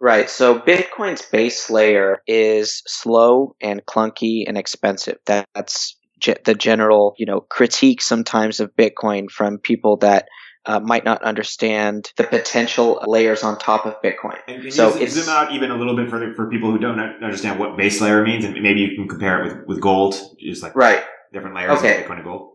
Right. 0.00 0.30
So 0.30 0.60
Bitcoin's 0.60 1.22
base 1.22 1.70
layer 1.70 2.22
is 2.26 2.82
slow 2.86 3.56
and 3.60 3.84
clunky 3.84 4.44
and 4.46 4.56
expensive. 4.56 5.18
That's 5.26 5.96
ge- 6.20 6.42
the 6.44 6.54
general, 6.54 7.14
you 7.18 7.26
know, 7.26 7.40
critique 7.40 8.00
sometimes 8.00 8.60
of 8.60 8.74
Bitcoin 8.76 9.28
from 9.28 9.58
people 9.58 9.96
that 9.98 10.28
uh, 10.66 10.78
might 10.80 11.04
not 11.04 11.22
understand 11.22 12.12
the 12.16 12.24
potential 12.24 13.02
layers 13.06 13.42
on 13.42 13.58
top 13.58 13.86
of 13.86 13.94
Bitcoin. 14.02 14.38
And 14.46 14.62
can 14.62 14.70
So 14.70 14.90
zoom 15.06 15.28
out 15.28 15.52
even 15.52 15.70
a 15.70 15.76
little 15.76 15.96
bit 15.96 16.10
further 16.10 16.32
for 16.34 16.48
people 16.48 16.70
who 16.70 16.78
don't 16.78 17.00
understand 17.00 17.58
what 17.58 17.76
base 17.76 18.00
layer 18.00 18.22
means, 18.22 18.44
and 18.44 18.54
maybe 18.62 18.80
you 18.80 18.94
can 18.94 19.08
compare 19.08 19.42
it 19.44 19.56
with, 19.56 19.66
with 19.66 19.80
gold, 19.80 20.14
just 20.38 20.62
like 20.62 20.76
Right. 20.76 21.02
different 21.32 21.56
layers 21.56 21.78
Okay. 21.78 22.00
of 22.00 22.06
Bitcoin 22.06 22.16
and 22.16 22.24
gold. 22.24 22.52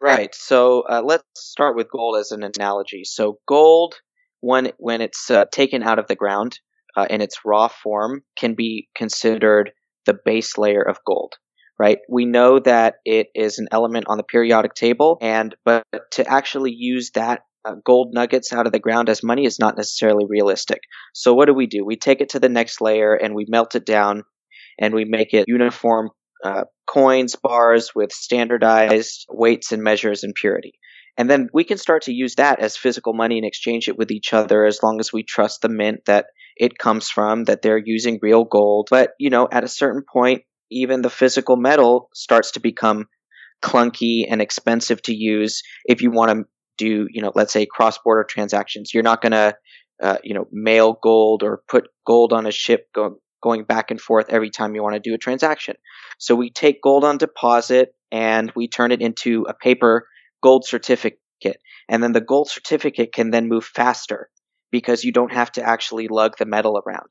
Right. 0.00 0.34
So 0.34 0.82
uh, 0.82 1.02
let's 1.04 1.24
start 1.34 1.76
with 1.76 1.90
gold 1.90 2.18
as 2.18 2.30
an 2.30 2.42
analogy. 2.42 3.04
So 3.04 3.38
gold, 3.46 3.96
when 4.40 4.72
when 4.78 5.00
it's 5.00 5.30
uh, 5.30 5.46
taken 5.50 5.82
out 5.82 5.98
of 5.98 6.06
the 6.06 6.14
ground 6.14 6.60
uh, 6.96 7.06
in 7.10 7.20
its 7.20 7.40
raw 7.44 7.68
form, 7.68 8.22
can 8.36 8.54
be 8.54 8.88
considered 8.96 9.72
the 10.06 10.18
base 10.24 10.56
layer 10.56 10.82
of 10.82 10.98
gold. 11.06 11.34
Right. 11.78 11.98
We 12.08 12.24
know 12.24 12.58
that 12.60 12.94
it 13.04 13.26
is 13.34 13.58
an 13.58 13.68
element 13.70 14.06
on 14.08 14.16
the 14.16 14.24
periodic 14.24 14.72
table, 14.72 15.18
and 15.20 15.54
but 15.64 15.82
to 16.12 16.26
actually 16.26 16.72
use 16.72 17.10
that 17.10 17.42
uh, 17.66 17.74
gold 17.84 18.14
nuggets 18.14 18.50
out 18.52 18.66
of 18.66 18.72
the 18.72 18.78
ground 18.78 19.10
as 19.10 19.22
money 19.22 19.44
is 19.44 19.58
not 19.58 19.76
necessarily 19.76 20.24
realistic. 20.26 20.80
So 21.12 21.34
what 21.34 21.46
do 21.46 21.54
we 21.54 21.66
do? 21.66 21.84
We 21.84 21.96
take 21.96 22.22
it 22.22 22.30
to 22.30 22.40
the 22.40 22.48
next 22.48 22.80
layer 22.80 23.12
and 23.14 23.34
we 23.34 23.44
melt 23.46 23.74
it 23.74 23.84
down, 23.84 24.22
and 24.80 24.94
we 24.94 25.04
make 25.04 25.34
it 25.34 25.44
uniform 25.48 26.10
uh, 26.42 26.64
coins, 26.86 27.36
bars 27.36 27.92
with 27.94 28.12
standardized 28.12 29.26
weights 29.28 29.72
and 29.72 29.82
measures 29.82 30.22
and 30.22 30.34
purity. 30.34 30.72
And 31.18 31.30
then 31.30 31.48
we 31.52 31.64
can 31.64 31.78
start 31.78 32.02
to 32.02 32.12
use 32.12 32.34
that 32.36 32.60
as 32.60 32.76
physical 32.76 33.14
money 33.14 33.38
and 33.38 33.46
exchange 33.46 33.88
it 33.88 33.98
with 33.98 34.10
each 34.10 34.32
other 34.32 34.64
as 34.64 34.82
long 34.82 35.00
as 35.00 35.12
we 35.12 35.22
trust 35.22 35.62
the 35.62 35.68
mint 35.68 36.04
that 36.06 36.26
it 36.56 36.78
comes 36.78 37.08
from, 37.08 37.44
that 37.44 37.62
they're 37.62 37.82
using 37.82 38.18
real 38.22 38.44
gold. 38.44 38.88
But, 38.90 39.10
you 39.18 39.30
know, 39.30 39.48
at 39.50 39.64
a 39.64 39.68
certain 39.68 40.02
point, 40.10 40.42
even 40.70 41.02
the 41.02 41.10
physical 41.10 41.56
metal 41.56 42.08
starts 42.14 42.52
to 42.52 42.60
become 42.60 43.06
clunky 43.62 44.26
and 44.28 44.42
expensive 44.42 45.00
to 45.02 45.14
use 45.14 45.62
if 45.86 46.02
you 46.02 46.10
want 46.10 46.30
to 46.30 46.44
do, 46.78 47.06
you 47.10 47.22
know, 47.22 47.32
let's 47.34 47.52
say 47.52 47.66
cross 47.66 47.98
border 47.98 48.24
transactions. 48.24 48.92
You're 48.92 49.02
not 49.02 49.22
going 49.22 49.32
to, 49.32 49.56
uh, 50.02 50.18
you 50.22 50.34
know, 50.34 50.46
mail 50.52 50.98
gold 51.02 51.42
or 51.42 51.62
put 51.68 51.88
gold 52.06 52.32
on 52.32 52.46
a 52.46 52.50
ship 52.50 52.86
go- 52.94 53.18
going 53.42 53.64
back 53.64 53.90
and 53.90 54.00
forth 54.00 54.26
every 54.28 54.50
time 54.50 54.74
you 54.74 54.82
want 54.82 54.94
to 54.94 55.00
do 55.00 55.14
a 55.14 55.18
transaction. 55.18 55.76
So 56.18 56.34
we 56.34 56.50
take 56.50 56.82
gold 56.82 57.04
on 57.04 57.18
deposit 57.18 57.94
and 58.12 58.52
we 58.54 58.68
turn 58.68 58.92
it 58.92 59.00
into 59.00 59.46
a 59.48 59.54
paper 59.54 60.06
gold 60.42 60.66
certificate. 60.66 61.18
And 61.88 62.02
then 62.02 62.12
the 62.12 62.20
gold 62.20 62.50
certificate 62.50 63.12
can 63.12 63.30
then 63.30 63.48
move 63.48 63.64
faster 63.64 64.28
because 64.70 65.04
you 65.04 65.12
don't 65.12 65.32
have 65.32 65.52
to 65.52 65.62
actually 65.62 66.08
lug 66.08 66.36
the 66.38 66.46
metal 66.46 66.80
around. 66.84 67.08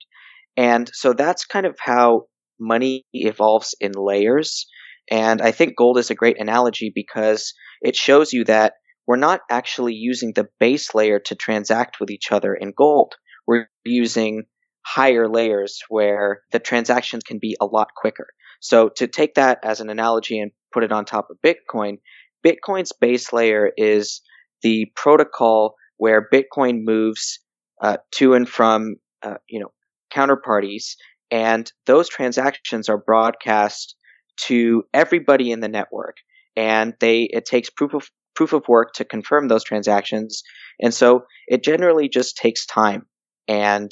And 0.58 0.90
so 0.94 1.14
that's 1.14 1.46
kind 1.46 1.66
of 1.66 1.78
how 1.80 2.24
money 2.60 3.06
evolves 3.14 3.76
in 3.80 3.92
layers. 3.96 4.68
And 5.10 5.42
I 5.42 5.52
think 5.52 5.76
gold 5.76 5.98
is 5.98 6.10
a 6.10 6.16
great 6.16 6.40
analogy 6.40 6.92
because 6.94 7.54
it 7.82 7.96
shows 7.96 8.34
you 8.34 8.46
that 8.46 8.74
we're 9.08 9.18
not 9.18 9.42
actually 9.50 9.94
using 9.94 10.34
the 10.34 10.48
base 10.60 10.96
layer 10.96 11.20
to 11.26 11.36
transact 11.36 12.00
with 12.00 12.10
each 12.10 12.32
other 12.32 12.54
in 12.54 12.74
gold. 12.76 13.14
We're 13.46 13.68
using 13.84 14.46
higher 14.86 15.28
layers 15.28 15.80
where 15.90 16.42
the 16.52 16.60
transactions 16.60 17.24
can 17.24 17.40
be 17.40 17.56
a 17.60 17.66
lot 17.66 17.90
quicker. 17.96 18.28
So 18.62 18.90
to 18.96 19.08
take 19.08 19.36
that 19.36 19.60
as 19.64 19.80
an 19.80 19.90
analogy 19.90 20.40
and 20.40 20.52
put 20.74 20.84
it 20.84 20.92
on 20.92 21.06
top 21.06 21.28
of 21.30 21.38
Bitcoin, 21.46 21.98
Bitcoin's 22.46 22.94
base 22.94 23.34
layer 23.34 23.72
is 23.78 24.22
the 24.62 24.88
protocol 24.96 25.76
where 25.98 26.28
Bitcoin 26.34 26.84
moves 26.84 27.40
uh, 27.82 27.98
to 28.12 28.34
and 28.34 28.48
from, 28.48 28.96
uh, 29.24 29.36
you 29.50 29.60
know, 29.60 29.72
counterparties, 30.14 30.96
and 31.32 31.72
those 31.86 32.10
transactions 32.10 32.90
are 32.90 32.98
broadcast 32.98 33.96
to 34.38 34.84
everybody 34.94 35.52
in 35.52 35.60
the 35.60 35.68
network, 35.68 36.18
and 36.56 36.94
they 37.00 37.24
it 37.24 37.46
takes 37.46 37.70
proof 37.70 37.94
of 37.94 38.10
proof 38.36 38.54
of 38.54 38.68
work 38.68 38.94
to 38.94 39.06
confirm 39.06 39.48
those 39.48 39.64
transactions, 39.64 40.44
and 40.80 40.94
so 40.94 41.26
it 41.48 41.64
generally 41.64 42.10
just 42.10 42.38
takes 42.38 42.66
time 42.66 43.06
and 43.48 43.92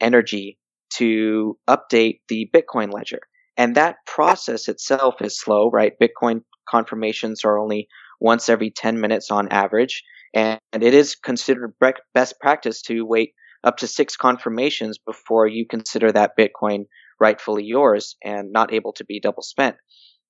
energy 0.00 0.58
to 0.96 1.58
update 1.68 2.20
the 2.28 2.48
Bitcoin 2.54 2.92
ledger. 2.92 3.20
And 3.56 3.74
that 3.76 3.96
process 4.06 4.68
itself 4.68 5.16
is 5.20 5.38
slow, 5.38 5.70
right? 5.70 5.92
Bitcoin 6.00 6.42
confirmations 6.68 7.44
are 7.44 7.58
only 7.58 7.88
once 8.20 8.48
every 8.48 8.70
10 8.70 9.00
minutes 9.00 9.30
on 9.30 9.48
average. 9.48 10.02
And 10.34 10.58
it 10.72 10.94
is 10.94 11.14
considered 11.14 11.74
best 12.12 12.40
practice 12.40 12.82
to 12.82 13.06
wait 13.06 13.34
up 13.62 13.78
to 13.78 13.86
six 13.86 14.16
confirmations 14.16 14.98
before 14.98 15.46
you 15.46 15.66
consider 15.66 16.10
that 16.12 16.32
Bitcoin 16.38 16.86
rightfully 17.20 17.64
yours 17.64 18.16
and 18.22 18.52
not 18.52 18.72
able 18.72 18.92
to 18.94 19.04
be 19.04 19.20
double 19.20 19.42
spent. 19.42 19.76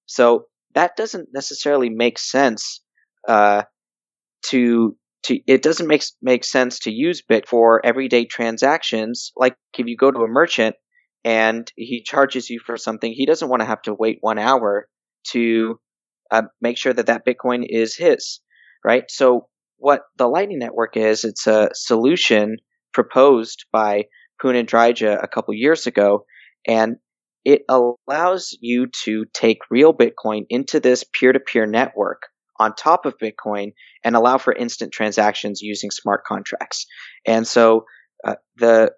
So 0.07 0.45
that 0.75 0.97
doesn't 0.97 1.31
necessarily 1.33 1.89
make 1.89 2.19
sense 2.19 2.81
uh, 3.27 3.63
to 4.47 4.97
to 5.25 5.41
it 5.47 5.63
doesn't 5.63 5.87
make 5.87 6.05
make 6.21 6.45
sense 6.45 6.81
to 6.81 6.91
use 6.93 7.23
Bit 7.23 7.49
for 7.49 7.85
everyday 7.85 8.27
transactions. 8.27 9.33
Like 9.37 9.57
if 9.79 9.87
you 9.87 9.97
go 9.97 10.11
to 10.11 10.21
a 10.21 10.29
merchant 10.29 10.77
and 11.25 11.71
he 11.77 12.03
charges 12.03 12.51
you 12.51 12.61
for 12.61 12.77
something, 12.77 13.11
he 13.11 13.25
doesn't 13.25 13.49
want 13.49 13.61
to 13.61 13.67
have 13.67 13.81
to 13.83 13.95
wait 13.95 14.19
one 14.21 14.39
hour 14.39 14.87
to 15.31 15.81
uh, 16.31 16.43
make 16.61 16.77
sure 16.77 16.93
that 16.93 17.07
that 17.07 17.25
Bitcoin 17.27 17.65
is 17.67 17.97
his, 17.97 18.41
right? 18.85 19.05
So 19.09 19.49
what 19.79 20.03
the 20.17 20.29
Lightning 20.29 20.59
Network 20.59 20.97
is, 20.97 21.25
it's 21.25 21.47
a 21.47 21.71
solution 21.75 22.57
proposed 22.93 23.67
by 23.73 24.05
Poon 24.41 24.57
and 24.57 24.69
Dryja 24.69 25.23
a 25.23 25.29
couple 25.29 25.55
years 25.55 25.87
ago, 25.87 26.25
and 26.67 26.97
it 27.45 27.63
allows 27.69 28.57
you 28.61 28.87
to 29.05 29.27
take 29.33 29.59
real 29.71 29.93
Bitcoin 29.93 30.47
into 30.49 30.81
this 30.81 31.05
peer-to-peer 31.05 31.67
network 31.67 32.23
on 32.59 32.75
top 32.75 33.05
of 33.05 33.19
Bitcoin 33.19 33.73
and 34.03 34.17
allow 34.17 34.39
for 34.39 34.53
instant 34.53 34.93
transactions 34.93 35.61
using 35.61 35.91
smart 35.91 36.25
contracts. 36.25 36.87
And 37.27 37.47
so 37.47 37.85
uh, 38.25 38.37
the 38.57 38.93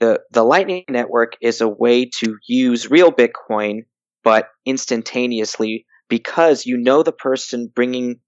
the 0.00 0.20
the 0.30 0.44
Lightning 0.44 0.84
Network 0.88 1.32
is 1.40 1.60
a 1.60 1.68
way 1.68 2.06
to 2.18 2.36
use 2.46 2.90
real 2.90 3.12
Bitcoin, 3.12 3.84
but 4.24 4.48
instantaneously 4.64 5.86
because 6.08 6.66
you 6.66 6.78
know 6.78 7.02
the 7.02 7.12
person 7.12 7.70
bringing 7.74 8.20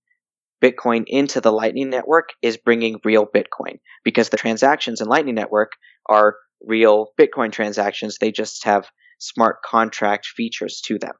Bitcoin 0.62 1.04
into 1.06 1.40
the 1.40 1.52
Lightning 1.52 1.90
Network 1.90 2.30
is 2.42 2.56
bringing 2.56 3.00
real 3.04 3.26
Bitcoin 3.26 3.78
because 4.04 4.28
the 4.28 4.36
transactions 4.36 5.00
in 5.00 5.08
Lightning 5.08 5.34
Network 5.34 5.72
are 6.06 6.36
real 6.62 7.08
Bitcoin 7.18 7.52
transactions. 7.52 8.18
They 8.18 8.32
just 8.32 8.64
have 8.64 8.90
smart 9.18 9.62
contract 9.62 10.26
features 10.26 10.80
to 10.86 10.98
them. 10.98 11.14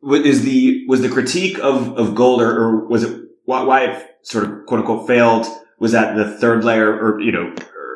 What 0.00 0.26
is 0.26 0.42
the 0.42 0.84
was 0.88 1.00
the 1.00 1.08
critique 1.08 1.58
of 1.58 1.96
of 1.98 2.14
gold, 2.14 2.42
or, 2.42 2.50
or 2.50 2.88
was 2.88 3.02
it 3.02 3.20
why, 3.44 3.62
why 3.62 3.84
it 3.84 4.06
sort 4.22 4.44
of 4.44 4.66
quote 4.66 4.80
unquote 4.80 5.06
failed? 5.06 5.46
Was 5.78 5.92
that 5.92 6.16
the 6.16 6.36
third 6.38 6.64
layer, 6.64 6.90
or 6.90 7.20
you 7.20 7.32
know, 7.32 7.54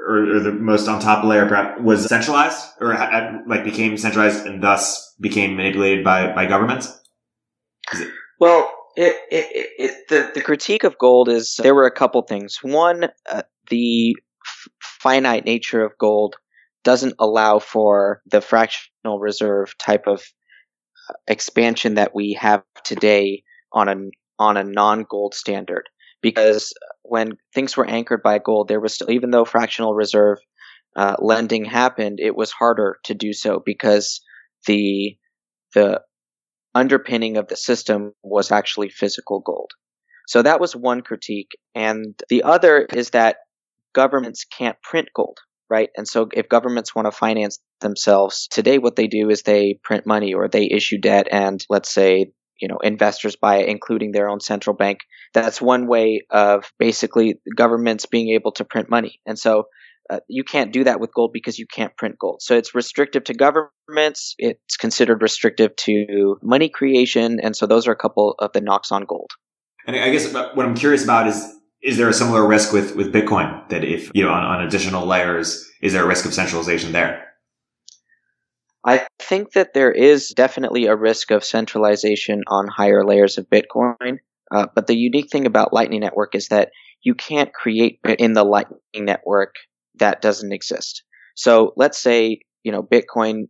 or, 0.08 0.36
or 0.36 0.40
the 0.40 0.52
most 0.52 0.88
on 0.88 1.00
top 1.00 1.24
layer, 1.24 1.46
perhaps 1.46 1.80
was 1.82 2.06
centralized, 2.06 2.64
or 2.80 2.94
had, 2.94 3.42
like 3.46 3.64
became 3.64 3.96
centralized 3.96 4.46
and 4.46 4.62
thus 4.62 5.14
became 5.20 5.56
manipulated 5.56 6.04
by 6.04 6.32
by 6.32 6.46
governments? 6.46 6.98
Well, 8.38 8.70
it, 8.96 9.16
it, 9.30 9.68
it, 9.78 10.08
the 10.08 10.30
the 10.34 10.42
critique 10.42 10.84
of 10.84 10.98
gold 10.98 11.28
is 11.28 11.58
there 11.62 11.74
were 11.74 11.86
a 11.86 11.90
couple 11.90 12.22
things. 12.22 12.58
One, 12.62 13.08
uh, 13.30 13.42
the 13.68 14.16
f- 14.44 14.68
finite 14.82 15.44
nature 15.44 15.84
of 15.84 15.96
gold 15.98 16.36
doesn't 16.84 17.14
allow 17.18 17.58
for 17.58 18.22
the 18.26 18.40
fractional 18.40 19.18
reserve 19.20 19.76
type 19.78 20.06
of 20.06 20.22
uh, 21.08 21.14
expansion 21.28 21.94
that 21.94 22.14
we 22.14 22.34
have 22.40 22.64
today 22.84 23.42
on 23.72 23.88
a 23.88 23.96
on 24.38 24.56
a 24.56 24.64
non-gold 24.64 25.34
standard. 25.34 25.88
Because 26.22 26.72
when 27.02 27.38
things 27.54 27.76
were 27.76 27.86
anchored 27.86 28.22
by 28.22 28.38
gold, 28.38 28.68
there 28.68 28.80
was 28.80 28.94
still, 28.94 29.10
even 29.10 29.30
though 29.30 29.44
fractional 29.44 29.94
reserve 29.94 30.38
uh, 30.96 31.16
lending 31.20 31.64
happened, 31.64 32.20
it 32.20 32.36
was 32.36 32.50
harder 32.52 32.98
to 33.04 33.14
do 33.14 33.32
so 33.32 33.62
because 33.64 34.20
the 34.66 35.16
the 35.74 36.00
underpinning 36.74 37.36
of 37.36 37.48
the 37.48 37.56
system 37.56 38.12
was 38.22 38.52
actually 38.52 38.90
physical 38.90 39.40
gold. 39.40 39.70
So 40.26 40.42
that 40.42 40.60
was 40.60 40.76
one 40.76 41.00
critique. 41.00 41.50
And 41.74 42.14
the 42.28 42.44
other 42.44 42.86
is 42.92 43.10
that 43.10 43.36
governments 43.94 44.44
can't 44.44 44.80
print 44.82 45.08
gold, 45.14 45.38
right? 45.68 45.88
And 45.96 46.06
so 46.06 46.28
if 46.32 46.48
governments 46.48 46.94
want 46.94 47.06
to 47.06 47.12
finance 47.12 47.58
themselves 47.80 48.46
today, 48.48 48.78
what 48.78 48.94
they 48.94 49.08
do 49.08 49.30
is 49.30 49.42
they 49.42 49.78
print 49.82 50.06
money 50.06 50.34
or 50.34 50.48
they 50.48 50.68
issue 50.70 50.98
debt 50.98 51.26
and 51.32 51.64
let's 51.68 51.90
say, 51.90 52.32
you 52.60 52.68
know, 52.68 52.78
investors 52.82 53.36
buy 53.36 53.56
it, 53.56 53.68
including 53.68 54.12
their 54.12 54.28
own 54.28 54.38
central 54.38 54.76
bank. 54.76 55.00
That's 55.34 55.60
one 55.60 55.88
way 55.88 56.26
of 56.30 56.70
basically 56.78 57.40
governments 57.56 58.06
being 58.06 58.34
able 58.34 58.52
to 58.52 58.64
print 58.64 58.90
money. 58.90 59.20
And 59.26 59.38
so 59.38 59.64
uh, 60.10 60.20
you 60.28 60.42
can't 60.42 60.72
do 60.72 60.84
that 60.84 60.98
with 60.98 61.14
gold 61.14 61.32
because 61.32 61.58
you 61.58 61.66
can't 61.66 61.96
print 61.96 62.18
gold. 62.18 62.42
So 62.42 62.56
it's 62.56 62.74
restrictive 62.74 63.24
to 63.24 63.34
governments. 63.34 64.34
It's 64.38 64.76
considered 64.76 65.22
restrictive 65.22 65.76
to 65.76 66.36
money 66.42 66.68
creation. 66.68 67.38
And 67.40 67.54
so 67.54 67.66
those 67.66 67.86
are 67.86 67.92
a 67.92 67.96
couple 67.96 68.34
of 68.38 68.52
the 68.52 68.60
knocks 68.60 68.90
on 68.90 69.04
gold. 69.04 69.30
And 69.86 69.96
I 69.96 70.10
guess 70.10 70.32
what 70.32 70.58
I'm 70.58 70.74
curious 70.74 71.04
about 71.04 71.26
is 71.26 71.56
is 71.82 71.96
there 71.96 72.08
a 72.08 72.12
similar 72.12 72.46
risk 72.46 72.72
with 72.72 72.94
with 72.94 73.12
Bitcoin 73.12 73.68
that 73.70 73.84
if 73.84 74.10
you 74.14 74.24
know 74.24 74.30
on, 74.30 74.44
on 74.44 74.66
additional 74.66 75.06
layers 75.06 75.66
is 75.80 75.92
there 75.92 76.04
a 76.04 76.06
risk 76.06 76.26
of 76.26 76.34
centralization 76.34 76.92
there? 76.92 77.26
I 78.84 79.06
think 79.18 79.52
that 79.52 79.74
there 79.74 79.92
is 79.92 80.30
definitely 80.30 80.86
a 80.86 80.96
risk 80.96 81.30
of 81.30 81.44
centralization 81.44 82.42
on 82.46 82.66
higher 82.66 83.04
layers 83.04 83.38
of 83.38 83.48
Bitcoin. 83.48 84.18
Uh, 84.50 84.66
but 84.74 84.86
the 84.86 84.96
unique 84.96 85.30
thing 85.30 85.46
about 85.46 85.72
Lightning 85.72 86.00
Network 86.00 86.34
is 86.34 86.48
that 86.48 86.70
you 87.02 87.14
can't 87.14 87.52
create 87.52 88.00
in 88.18 88.32
the 88.32 88.44
Lightning 88.44 88.80
Network 88.96 89.54
that 90.00 90.20
doesn't 90.20 90.52
exist. 90.52 91.04
So 91.36 91.72
let's 91.76 91.98
say, 91.98 92.40
you 92.62 92.72
know, 92.72 92.82
Bitcoin, 92.82 93.44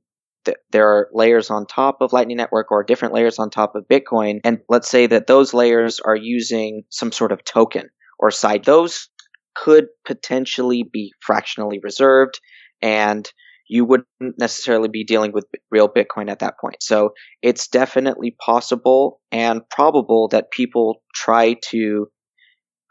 th- 0.45 0.59
there 0.71 0.89
are 0.89 1.09
layers 1.13 1.51
on 1.51 1.67
top 1.67 1.99
of 2.01 2.13
Lightning 2.13 2.37
Network 2.37 2.71
or 2.71 2.85
different 2.85 3.15
layers 3.15 3.39
on 3.39 3.51
top 3.51 3.75
of 3.75 3.89
Bitcoin. 3.89 4.41
And 4.45 4.59
let's 4.69 4.89
say 4.89 5.07
that 5.07 5.27
those 5.27 5.55
layers 5.55 6.01
are 6.01 6.17
using 6.17 6.83
some 6.91 7.13
sort 7.13 7.33
of 7.33 7.45
token 7.45 7.89
or 8.19 8.31
side. 8.31 8.65
Those 8.65 9.09
could 9.55 9.87
potentially 10.05 10.85
be 10.91 11.13
fractionally 11.21 11.81
reserved 11.83 12.41
and 12.81 13.31
you 13.69 13.85
wouldn't 13.85 14.09
necessarily 14.39 14.89
be 14.89 15.05
dealing 15.05 15.33
with 15.33 15.47
real 15.71 15.89
Bitcoin 15.89 16.29
at 16.29 16.41
that 16.41 16.55
point. 16.61 16.83
So 16.83 17.11
it's 17.41 17.69
definitely 17.69 18.37
possible 18.45 19.21
and 19.31 19.63
probable 19.71 20.29
that 20.29 20.51
people 20.51 21.03
try 21.15 21.55
to 21.71 22.09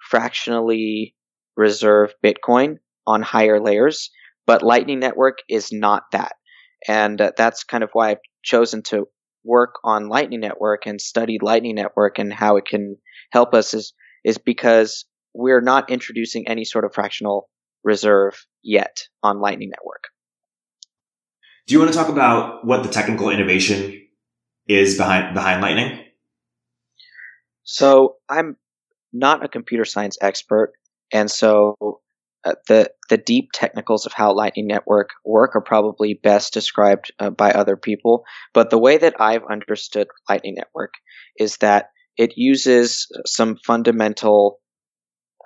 fractionally 0.10 1.16
reserve 1.58 2.14
Bitcoin 2.24 2.78
on 3.10 3.24
higher 3.24 3.60
layers, 3.60 4.12
but 4.46 4.62
Lightning 4.62 5.00
Network 5.00 5.40
is 5.50 5.72
not 5.72 6.04
that. 6.12 6.34
And 6.88 7.20
uh, 7.20 7.32
that's 7.36 7.64
kind 7.64 7.84
of 7.84 7.90
why 7.94 8.12
I've 8.12 8.18
chosen 8.44 8.84
to 8.84 9.08
work 9.44 9.76
on 9.84 10.10
Lightning 10.10 10.42
Network 10.42 10.86
and 10.86 11.02
study 11.02 11.40
Lightning 11.42 11.76
Network 11.76 12.20
and 12.20 12.32
how 12.32 12.58
it 12.58 12.66
can 12.66 12.98
help 13.32 13.56
us 13.56 13.74
is, 13.74 13.94
is 14.24 14.38
because 14.38 15.06
we're 15.34 15.62
not 15.62 15.90
introducing 15.90 16.48
any 16.48 16.66
sort 16.66 16.86
of 16.86 16.94
fractional 16.94 17.50
reserve 17.84 18.46
yet 18.62 19.02
on 19.24 19.42
Lightning 19.42 19.72
Network. 19.72 20.04
Do 21.66 21.74
you 21.74 21.80
want 21.80 21.92
to 21.92 21.98
talk 21.98 22.10
about 22.10 22.66
what 22.66 22.84
the 22.84 22.90
technical 22.90 23.30
innovation 23.30 24.08
is 24.68 24.98
behind 24.98 25.34
behind 25.34 25.62
Lightning? 25.62 26.06
So 27.64 28.18
I'm 28.30 28.56
not 29.12 29.44
a 29.44 29.48
computer 29.48 29.86
science 29.86 30.18
expert, 30.22 30.74
and 31.12 31.30
so 31.30 31.76
uh, 32.46 32.54
the 32.68 32.90
the 33.10 33.18
deep 33.18 33.50
technicals 33.54 34.06
of 34.06 34.14
how 34.14 34.34
Lightning 34.34 34.68
Network 34.68 35.10
work 35.26 35.56
are 35.56 35.62
probably 35.62 36.20
best 36.22 36.54
described 36.54 37.12
uh, 37.20 37.30
by 37.30 37.52
other 37.52 37.76
people. 37.76 38.24
But 38.54 38.70
the 38.70 38.80
way 38.80 38.98
that 38.98 39.20
I've 39.20 39.44
understood 39.50 40.08
Lightning 40.30 40.56
Network 40.56 40.94
is 41.38 41.58
that 41.58 41.88
it 42.18 42.34
uses 42.38 43.08
some 43.26 43.58
fundamental 43.66 44.60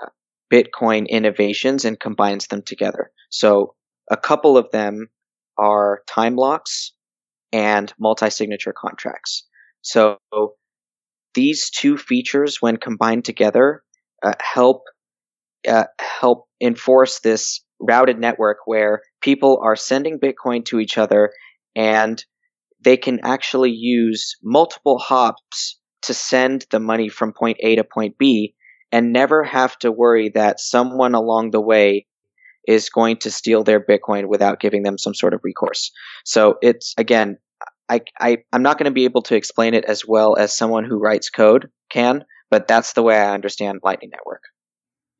uh, 0.02 0.10
Bitcoin 0.52 1.08
innovations 1.10 1.86
and 1.86 2.00
combines 2.00 2.48
them 2.48 2.62
together. 2.64 3.12
So 3.30 3.76
a 4.12 4.18
couple 4.18 4.58
of 4.58 4.70
them 4.72 5.08
are 5.58 6.02
time 6.08 6.36
locks 6.36 6.94
and 7.52 7.94
multi-signature 8.00 8.74
contracts. 8.76 9.48
So 9.82 10.18
these 11.34 11.70
two 11.70 11.98
features, 11.98 12.58
when 12.60 12.78
combined 12.78 13.26
together, 13.26 13.84
uh, 14.24 14.34
help 14.40 14.84
uh, 15.68 15.86
help 16.00 16.48
enforce 16.64 17.20
this 17.20 17.64
routed 17.80 18.18
network 18.18 18.58
where 18.66 19.02
people 19.22 19.62
are 19.64 19.76
sending 19.76 20.20
Bitcoin 20.20 20.64
to 20.66 20.80
each 20.80 20.98
other 20.98 21.32
and 21.76 22.24
they 22.82 22.98
can 22.98 23.20
actually 23.24 23.72
use 23.72 24.38
multiple 24.42 24.98
hops 24.98 25.80
to 26.04 26.14
send 26.14 26.66
the 26.72 26.80
money 26.80 27.10
from 27.10 27.34
point 27.34 27.58
A 27.62 27.76
to 27.76 27.84
point 27.84 28.18
B 28.18 28.56
and 28.92 29.12
never 29.12 29.44
have 29.44 29.78
to 29.80 29.92
worry 29.92 30.30
that 30.30 30.60
someone 30.60 31.16
along 31.16 31.52
the 31.52 31.62
way 31.62 32.06
is 32.68 32.90
going 32.90 33.18
to 33.18 33.32
steal 33.32 33.64
their 33.64 33.84
Bitcoin 33.84 34.28
without 34.28 34.60
giving 34.60 34.84
them 34.84 34.98
some 34.98 35.14
sort 35.14 35.34
of 35.34 35.42
recourse. 35.44 35.92
So 36.24 36.58
it's 36.62 36.94
again, 36.98 37.38
I, 37.90 38.02
I 38.20 38.38
I'm 38.54 38.64
not 38.64 38.78
going 38.78 38.86
to 38.86 38.92
be 38.92 39.06
able 39.06 39.24
to 39.24 39.36
explain 39.36 39.74
it 39.74 39.86
as 39.86 40.06
well 40.08 40.36
as 40.38 40.56
someone 40.56 40.86
who 40.86 41.00
writes 41.00 41.30
code 41.30 41.70
can, 41.90 42.24
but 42.50 42.68
that's 42.68 42.94
the 42.94 43.04
way 43.04 43.18
I 43.18 43.34
understand 43.34 43.80
Lightning 43.84 44.12
Network. 44.12 44.44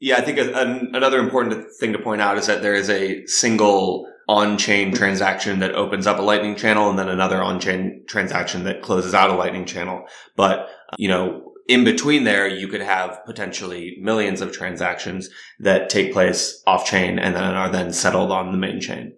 Yeah, 0.04 0.18
I 0.18 0.22
think 0.22 0.38
a, 0.38 0.52
a, 0.52 0.80
another 0.98 1.18
important 1.18 1.66
thing 1.80 1.94
to 1.94 2.00
point 2.00 2.20
out 2.20 2.38
is 2.38 2.48
that 2.48 2.62
there 2.62 2.74
is 2.74 2.90
a 2.90 3.26
single 3.26 4.06
on-chain 4.28 4.94
transaction 4.94 5.60
that 5.60 5.76
opens 5.76 6.08
up 6.08 6.20
a 6.20 6.22
lightning 6.22 6.58
channel 6.58 6.90
and 6.90 7.00
then 7.00 7.08
another 7.08 7.42
on-chain 7.42 8.04
transaction 8.06 8.66
that 8.66 8.82
closes 8.82 9.14
out 9.14 9.30
a 9.30 9.36
lightning 9.36 9.64
channel. 9.64 10.04
But, 10.36 10.68
you 10.98 11.08
know, 11.08 11.54
in 11.70 11.86
between 11.86 12.26
there, 12.26 12.46
you 12.46 12.68
could 12.68 12.82
have 12.82 13.22
potentially 13.26 13.96
millions 14.02 14.42
of 14.42 14.52
transactions 14.52 15.30
that 15.60 15.90
take 15.90 16.12
place 16.12 16.62
off 16.68 16.86
chain 16.86 17.18
and 17.18 17.34
then 17.34 17.42
are 17.42 17.70
then 17.70 17.94
settled 17.94 18.30
on 18.30 18.52
the 18.52 18.58
main 18.58 18.82
chain. 18.82 19.16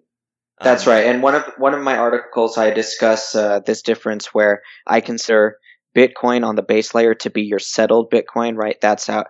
That's 0.61 0.85
um, 0.85 0.93
right. 0.93 1.07
And 1.07 1.23
one 1.23 1.33
of 1.33 1.45
one 1.57 1.73
of 1.73 1.81
my 1.81 1.97
articles, 1.97 2.59
I 2.59 2.69
discuss 2.69 3.33
uh, 3.33 3.61
this 3.61 3.81
difference 3.81 4.35
where 4.35 4.61
I 4.85 5.01
consider 5.01 5.57
Bitcoin 5.97 6.45
on 6.45 6.55
the 6.55 6.61
base 6.61 6.93
layer 6.93 7.15
to 7.15 7.31
be 7.31 7.41
your 7.41 7.57
settled 7.57 8.11
Bitcoin. 8.11 8.55
Right. 8.55 8.79
That's 8.79 9.07
how 9.07 9.25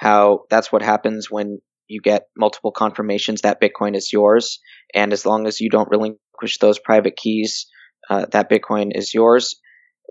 how 0.00 0.44
that's 0.48 0.72
what 0.72 0.80
happens 0.80 1.30
when 1.30 1.58
you 1.86 2.00
get 2.00 2.22
multiple 2.34 2.72
confirmations 2.72 3.42
that 3.42 3.60
Bitcoin 3.60 3.94
is 3.94 4.10
yours. 4.10 4.58
And 4.94 5.12
as 5.12 5.26
long 5.26 5.46
as 5.46 5.60
you 5.60 5.68
don't 5.68 5.90
relinquish 5.90 6.56
those 6.58 6.78
private 6.78 7.16
keys, 7.16 7.66
uh, 8.08 8.24
that 8.32 8.48
Bitcoin 8.48 8.96
is 8.96 9.12
yours. 9.12 9.60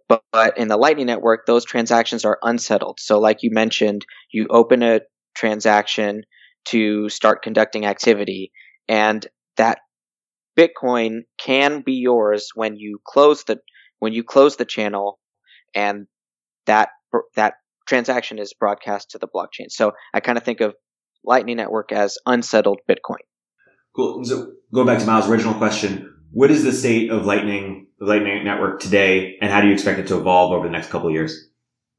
But, 0.08 0.21
but 0.32 0.60
in 0.60 0.67
the 0.67 0.78
Lightning 0.78 1.08
Network, 1.08 1.47
those 1.47 1.65
transactions 1.65 2.23
are 2.23 2.38
unsettled. 2.43 2.99
So, 2.99 3.19
like 3.19 3.41
you 3.41 3.49
mentioned, 3.52 4.06
you 4.32 4.45
open 4.52 4.84
a 4.84 5.02
transaction 5.36 6.21
to 6.65 7.10
start 7.10 7.41
conducting 7.41 7.88
activity, 7.88 8.52
and 8.88 9.25
that 9.58 9.80
Bitcoin 10.58 11.21
can 11.39 11.82
be 11.82 11.93
yours 11.93 12.49
when 12.54 12.75
you 12.75 12.99
close 13.04 13.43
the 13.45 13.58
when 13.97 14.13
you 14.13 14.23
close 14.23 14.56
the 14.56 14.65
channel, 14.65 15.17
and 15.73 16.06
that 16.67 16.89
that 17.36 17.56
transaction 17.89 18.39
is 18.39 18.54
broadcast 18.54 19.12
to 19.12 19.17
the 19.17 19.28
blockchain. 19.28 19.69
So 19.69 19.93
I 20.13 20.21
kind 20.21 20.38
of 20.38 20.43
think 20.43 20.62
of 20.62 20.75
Lightning 21.25 21.58
Network 21.58 21.91
as 21.91 22.17
unsettled 22.25 22.80
Bitcoin. 22.89 23.17
Cool. 23.95 24.23
So 24.23 24.54
going 24.73 24.88
back 24.88 24.99
to 24.99 25.06
Myles' 25.06 25.28
original 25.28 25.56
question, 25.56 26.15
what 26.32 26.52
is 26.52 26.63
the 26.63 26.71
state 26.71 27.12
of 27.12 27.25
Lightning, 27.25 27.88
the 27.97 28.06
Lightning 28.06 28.43
Network 28.45 28.80
today, 28.80 29.38
and 29.41 29.52
how 29.52 29.62
do 29.62 29.67
you 29.67 29.73
expect 29.73 29.99
it 29.99 30.08
to 30.08 30.17
evolve 30.17 30.54
over 30.54 30.67
the 30.67 30.71
next 30.71 30.89
couple 30.89 31.08
of 31.08 31.13
years? 31.13 31.49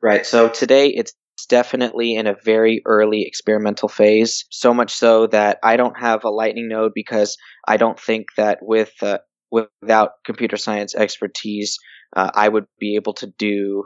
Right. 0.01 0.25
So 0.25 0.49
today 0.49 0.89
it's 0.89 1.13
definitely 1.49 2.15
in 2.15 2.27
a 2.27 2.37
very 2.45 2.83
early 2.87 3.23
experimental 3.27 3.89
phase. 3.89 4.47
So 4.51 4.73
much 4.73 4.93
so 4.93 5.27
that 5.27 5.59
I 5.63 5.77
don't 5.77 5.99
have 5.99 6.25
a 6.25 6.31
Lightning 6.31 6.69
node 6.69 6.93
because 6.95 7.37
I 7.67 7.77
don't 7.77 7.99
think 7.99 8.27
that 8.37 8.61
with 8.63 8.93
uh, 9.03 9.19
without 9.51 10.13
computer 10.25 10.57
science 10.57 10.95
expertise, 10.95 11.79
uh, 12.17 12.31
I 12.33 12.49
would 12.49 12.67
be 12.79 12.95
able 12.95 13.15
to 13.15 13.27
do 13.27 13.85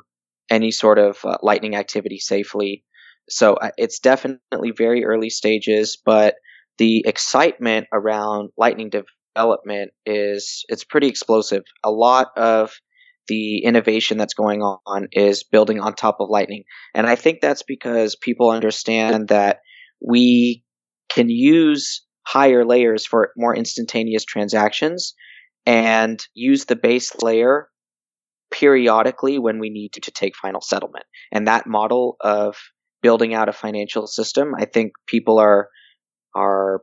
any 0.51 0.71
sort 0.71 0.99
of 0.99 1.19
uh, 1.25 1.39
Lightning 1.43 1.77
activity 1.77 2.19
safely. 2.19 2.85
So 3.29 3.55
uh, 3.55 3.71
it's 3.77 3.99
definitely 3.99 4.73
very 4.77 5.05
early 5.05 5.31
stages, 5.31 5.97
but 6.05 6.35
the 6.79 7.05
excitement 7.07 7.87
around 7.93 8.51
Lightning 8.57 8.91
development 8.91 9.93
is 10.05 10.65
it's 10.69 10.85
pretty 10.85 11.09
explosive. 11.09 11.63
A 11.85 11.91
lot 11.91 12.29
of 12.37 12.73
the 13.27 13.65
innovation 13.65 14.19
that's 14.19 14.35
going 14.35 14.61
on 14.61 15.09
is 15.13 15.45
building 15.45 15.81
on 15.81 15.95
top 15.95 16.17
of 16.21 16.29
Lightning. 16.29 16.65
And 16.95 17.07
I 17.07 17.17
think 17.17 17.41
that's 17.41 17.63
because 17.63 18.17
people 18.17 18.51
understand 18.51 19.29
that 19.29 19.61
we 20.07 20.63
can 21.09 21.31
use 21.31 22.05
higher 22.27 22.65
layers 22.65 23.07
for 23.07 23.31
more 23.37 23.57
instantaneous 23.57 24.25
transactions 24.25 25.15
and 25.67 26.25
use 26.35 26.67
the 26.67 26.77
base 26.77 27.15
layer 27.23 27.69
periodically 28.55 29.39
when 29.39 29.59
we 29.59 29.69
need 29.69 29.93
to, 29.93 30.01
to 30.01 30.13
take 30.13 30.37
final 30.37 30.61
settlement. 30.61 31.05
And 31.33 31.49
that 31.49 31.67
model 31.67 32.17
of 32.21 32.57
building 33.03 33.35
out 33.35 33.49
a 33.49 33.53
financial 33.53 34.07
system, 34.07 34.55
I 34.57 34.65
think 34.65 34.93
people 35.07 35.39
are 35.39 35.69
are 36.35 36.81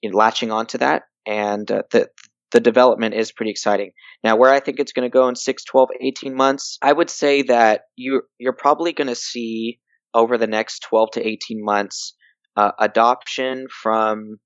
you 0.00 0.10
know, 0.10 0.16
latching 0.16 0.52
onto 0.52 0.78
that 0.78 1.02
and 1.26 1.70
uh, 1.70 1.82
the 1.90 2.08
the 2.50 2.60
development 2.60 3.14
is 3.14 3.30
pretty 3.30 3.50
exciting. 3.50 3.92
Now, 4.24 4.36
where 4.36 4.50
I 4.50 4.60
think 4.60 4.80
it's 4.80 4.92
going 4.92 5.04
to 5.06 5.12
go 5.12 5.28
in 5.28 5.36
6, 5.36 5.64
12, 5.64 5.88
18 6.00 6.34
months, 6.34 6.78
I 6.80 6.92
would 6.92 7.10
say 7.10 7.42
that 7.42 7.82
you 7.96 8.22
you're 8.38 8.54
probably 8.54 8.92
going 8.92 9.08
to 9.08 9.14
see 9.14 9.80
over 10.14 10.38
the 10.38 10.46
next 10.46 10.80
12 10.88 11.10
to 11.12 11.26
18 11.26 11.62
months 11.62 12.14
uh, 12.56 12.72
adoption 12.78 13.66
from 13.82 14.36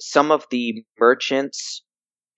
some 0.00 0.30
of 0.30 0.46
the 0.50 0.84
merchants 0.98 1.82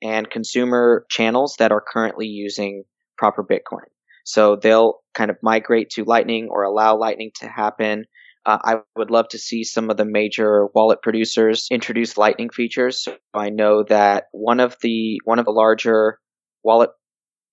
and 0.02 0.30
consumer 0.30 1.06
channels 1.10 1.56
that 1.58 1.72
are 1.72 1.84
currently 1.86 2.26
using 2.26 2.84
proper 3.20 3.44
Bitcoin. 3.44 3.86
So 4.24 4.56
they'll 4.56 4.94
kind 5.14 5.30
of 5.30 5.36
migrate 5.42 5.90
to 5.90 6.04
Lightning 6.04 6.48
or 6.50 6.64
allow 6.64 6.96
Lightning 6.96 7.30
to 7.36 7.48
happen 7.48 8.06
uh, 8.46 8.58
I 8.64 8.76
would 8.96 9.10
love 9.10 9.28
to 9.28 9.38
see 9.38 9.64
some 9.64 9.90
of 9.90 9.96
the 9.96 10.04
major 10.04 10.66
wallet 10.74 11.02
producers 11.02 11.68
introduce 11.70 12.16
Lightning 12.16 12.48
features. 12.48 13.02
So 13.02 13.16
I 13.34 13.50
know 13.50 13.84
that 13.84 14.24
one 14.32 14.60
of 14.60 14.76
the 14.80 15.20
one 15.24 15.38
of 15.38 15.44
the 15.44 15.50
larger 15.50 16.18
wallet 16.64 16.90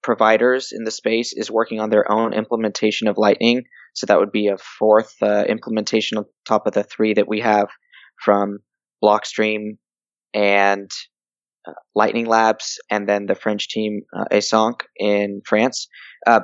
providers 0.02 0.70
in 0.72 0.86
the 0.86 0.92
space 0.92 1.34
is 1.34 1.52
working 1.52 1.82
on 1.82 1.90
their 1.90 2.10
own 2.10 2.34
implementation 2.34 3.08
of 3.08 3.18
Lightning. 3.18 3.64
So 3.96 4.06
that 4.06 4.20
would 4.20 4.32
be 4.32 4.48
a 4.48 4.58
fourth 4.58 5.14
uh, 5.22 5.44
implementation 5.50 6.18
on 6.18 6.26
top 6.46 6.68
of 6.68 6.74
the 6.74 6.84
three 6.84 7.14
that 7.16 7.28
we 7.28 7.42
have 7.42 7.68
from 8.24 8.60
Blockstream 9.04 9.78
and 10.34 10.90
uh, 11.68 11.72
Lightning 11.96 12.26
Labs, 12.26 12.80
and 12.90 13.08
then 13.08 13.26
the 13.26 13.36
French 13.36 13.70
team 13.70 14.02
uh, 14.16 14.26
in 14.98 15.42
France. 15.46 15.88
Uh, 16.26 16.42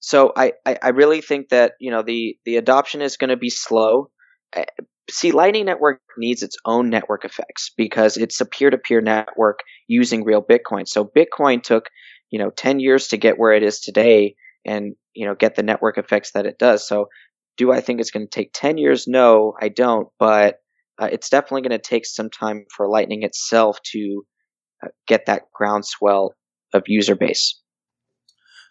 so 0.00 0.32
I, 0.34 0.52
I, 0.64 0.78
I 0.82 0.88
really 0.90 1.20
think 1.20 1.50
that 1.50 1.72
you 1.78 1.90
know 1.90 2.02
the 2.02 2.36
the 2.44 2.56
adoption 2.56 3.02
is 3.02 3.16
going 3.16 3.30
to 3.30 3.36
be 3.36 3.50
slow, 3.50 4.10
eh, 4.54 4.64
see, 5.10 5.32
Lightning 5.32 5.66
Network 5.66 6.00
needs 6.16 6.42
its 6.42 6.56
own 6.64 6.88
network 6.90 7.24
effects 7.24 7.72
because 7.76 8.16
it's 8.16 8.40
a 8.40 8.46
peer-to-peer 8.46 9.00
network 9.00 9.60
using 9.88 10.24
real 10.24 10.42
Bitcoin. 10.42 10.86
So 10.88 11.04
Bitcoin 11.04 11.62
took, 11.62 11.86
you 12.30 12.38
know, 12.38 12.50
10 12.50 12.80
years 12.80 13.08
to 13.08 13.16
get 13.16 13.38
where 13.38 13.52
it 13.52 13.62
is 13.62 13.80
today 13.80 14.36
and, 14.64 14.94
you 15.14 15.26
know, 15.26 15.34
get 15.34 15.56
the 15.56 15.62
network 15.62 15.98
effects 15.98 16.32
that 16.32 16.46
it 16.46 16.58
does. 16.58 16.86
So 16.86 17.06
do 17.56 17.72
I 17.72 17.80
think 17.80 18.00
it's 18.00 18.10
going 18.10 18.26
to 18.26 18.30
take 18.30 18.50
10 18.54 18.78
years? 18.78 19.06
No, 19.06 19.54
I 19.60 19.68
don't, 19.68 20.08
but 20.18 20.56
uh, 21.00 21.08
it's 21.10 21.30
definitely 21.30 21.62
going 21.68 21.78
to 21.78 21.88
take 21.88 22.06
some 22.06 22.30
time 22.30 22.64
for 22.74 22.88
Lightning 22.88 23.22
itself 23.22 23.78
to 23.92 24.22
uh, 24.26 24.29
Uh, 24.84 24.88
get 25.06 25.26
that 25.26 25.42
groundswell 25.52 26.34
of 26.72 26.84
user 26.86 27.14
base. 27.14 27.60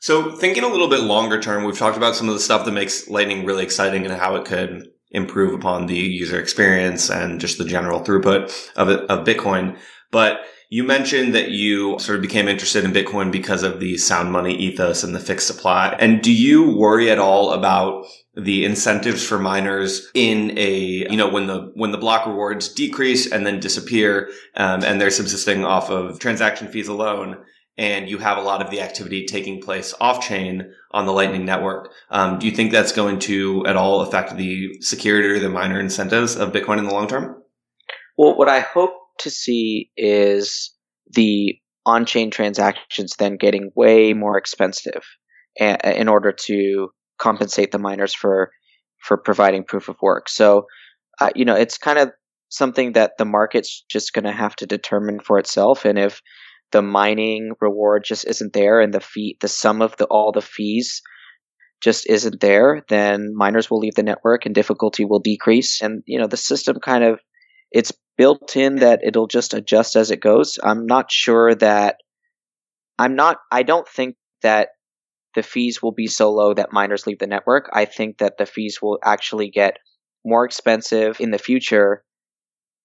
So 0.01 0.31
thinking 0.31 0.63
a 0.63 0.69
little 0.69 0.87
bit 0.87 1.01
longer 1.01 1.41
term, 1.41 1.65
we've 1.65 1.77
talked 1.77 1.97
about 1.97 2.15
some 2.15 2.29
of 2.29 2.33
the 2.33 2.39
stuff 2.39 2.65
that 2.65 2.71
makes 2.71 3.09
Lightning 3.09 3.45
really 3.45 3.63
exciting 3.63 4.05
and 4.05 4.15
how 4.15 4.35
it 4.35 4.45
could 4.45 4.87
improve 5.11 5.53
upon 5.53 5.87
the 5.87 5.97
user 5.97 6.39
experience 6.39 7.09
and 7.09 7.41
just 7.41 7.57
the 7.57 7.65
general 7.65 7.99
throughput 7.99 8.71
of 8.75 8.87
of 8.87 9.25
Bitcoin. 9.25 9.77
But 10.11 10.39
you 10.71 10.83
mentioned 10.83 11.33
that 11.33 11.49
you 11.49 11.97
sort 11.97 12.15
of 12.15 12.21
became 12.21 12.47
interested 12.47 12.85
in 12.85 12.93
Bitcoin 12.93 13.31
because 13.31 13.63
of 13.63 13.79
the 13.79 13.97
sound 13.97 14.31
money 14.31 14.55
ethos 14.55 15.03
and 15.03 15.15
the 15.15 15.19
fixed 15.19 15.47
supply. 15.47 15.95
And 15.99 16.21
do 16.21 16.31
you 16.31 16.75
worry 16.75 17.09
at 17.09 17.17
all 17.17 17.53
about 17.53 18.05
the 18.35 18.63
incentives 18.65 19.25
for 19.25 19.39
miners 19.39 20.09
in 20.13 20.55
a, 20.57 21.07
you 21.09 21.17
know, 21.17 21.27
when 21.27 21.47
the, 21.47 21.71
when 21.73 21.91
the 21.91 21.97
block 21.97 22.27
rewards 22.27 22.69
decrease 22.69 23.31
and 23.31 23.47
then 23.47 23.59
disappear, 23.59 24.29
um, 24.55 24.83
and 24.83 25.01
they're 25.01 25.09
subsisting 25.09 25.65
off 25.65 25.89
of 25.89 26.19
transaction 26.19 26.67
fees 26.67 26.87
alone? 26.87 27.37
and 27.79 28.09
you 28.09 28.17
have 28.17 28.37
a 28.37 28.41
lot 28.41 28.61
of 28.61 28.69
the 28.71 28.81
activity 28.81 29.25
taking 29.25 29.61
place 29.61 29.93
off 30.01 30.21
chain 30.21 30.69
on 30.91 31.05
the 31.05 31.13
Lightning 31.13 31.45
Network. 31.45 31.93
Um, 32.09 32.37
do 32.37 32.45
you 32.45 32.51
think 32.51 32.73
that's 32.73 32.91
going 32.91 33.19
to 33.19 33.65
at 33.65 33.77
all 33.77 34.01
affect 34.01 34.35
the 34.35 34.81
security 34.81 35.29
or 35.29 35.39
the 35.39 35.47
miner 35.47 35.79
incentives 35.79 36.35
of 36.35 36.51
Bitcoin 36.51 36.77
in 36.77 36.83
the 36.83 36.91
long 36.91 37.07
term? 37.07 37.41
Well, 38.17 38.37
what 38.37 38.49
I 38.49 38.59
hope 38.59 38.91
to 39.19 39.29
see 39.29 39.91
is 39.97 40.73
the 41.11 41.55
on 41.85 42.05
chain 42.05 42.29
transactions 42.29 43.15
then 43.17 43.37
getting 43.37 43.71
way 43.75 44.13
more 44.13 44.37
expensive 44.37 45.03
in 45.55 46.07
order 46.07 46.31
to 46.31 46.89
compensate 47.17 47.71
the 47.71 47.79
miners 47.79 48.13
for 48.13 48.51
for 49.01 49.17
providing 49.17 49.63
proof 49.63 49.87
of 49.87 49.95
work. 50.01 50.27
So, 50.27 50.65
uh, 51.21 51.29
you 51.35 51.45
know, 51.45 51.55
it's 51.55 51.77
kind 51.77 51.97
of 51.97 52.11
something 52.49 52.93
that 52.93 53.13
the 53.17 53.25
market's 53.25 53.85
just 53.89 54.13
going 54.13 54.25
to 54.25 54.31
have 54.31 54.55
to 54.57 54.65
determine 54.65 55.19
for 55.19 55.39
itself. 55.39 55.85
And 55.85 55.97
if 55.97 56.21
the 56.71 56.81
mining 56.81 57.51
reward 57.61 58.03
just 58.03 58.25
isn't 58.27 58.53
there 58.53 58.79
and 58.79 58.93
the 58.93 58.99
fee 58.99 59.37
the 59.41 59.47
sum 59.47 59.81
of 59.81 59.95
the 59.97 60.05
all 60.05 60.31
the 60.31 60.41
fees 60.41 61.01
just 61.81 62.07
isn't 62.07 62.41
there 62.41 62.83
then 62.89 63.33
miners 63.35 63.69
will 63.69 63.79
leave 63.79 63.95
the 63.95 64.03
network 64.03 64.45
and 64.45 64.53
difficulty 64.53 65.05
will 65.05 65.19
decrease 65.19 65.81
and 65.81 66.03
you 66.05 66.19
know 66.19 66.27
the 66.27 66.37
system 66.37 66.77
kind 66.79 67.03
of 67.03 67.19
it's 67.71 67.93
built 68.17 68.55
in 68.55 68.77
that 68.77 69.01
it'll 69.03 69.27
just 69.27 69.53
adjust 69.53 69.95
as 69.95 70.11
it 70.11 70.19
goes 70.19 70.59
i'm 70.63 70.85
not 70.85 71.11
sure 71.11 71.55
that 71.55 71.97
i'm 72.97 73.15
not 73.15 73.37
i 73.51 73.63
don't 73.63 73.87
think 73.87 74.15
that 74.41 74.69
the 75.35 75.43
fees 75.43 75.81
will 75.81 75.91
be 75.91 76.07
so 76.07 76.31
low 76.31 76.53
that 76.53 76.73
miners 76.73 77.05
leave 77.07 77.19
the 77.19 77.27
network 77.27 77.69
i 77.73 77.85
think 77.85 78.17
that 78.17 78.37
the 78.37 78.45
fees 78.45 78.79
will 78.81 78.99
actually 79.03 79.49
get 79.49 79.77
more 80.25 80.45
expensive 80.45 81.19
in 81.19 81.31
the 81.31 81.37
future 81.37 82.03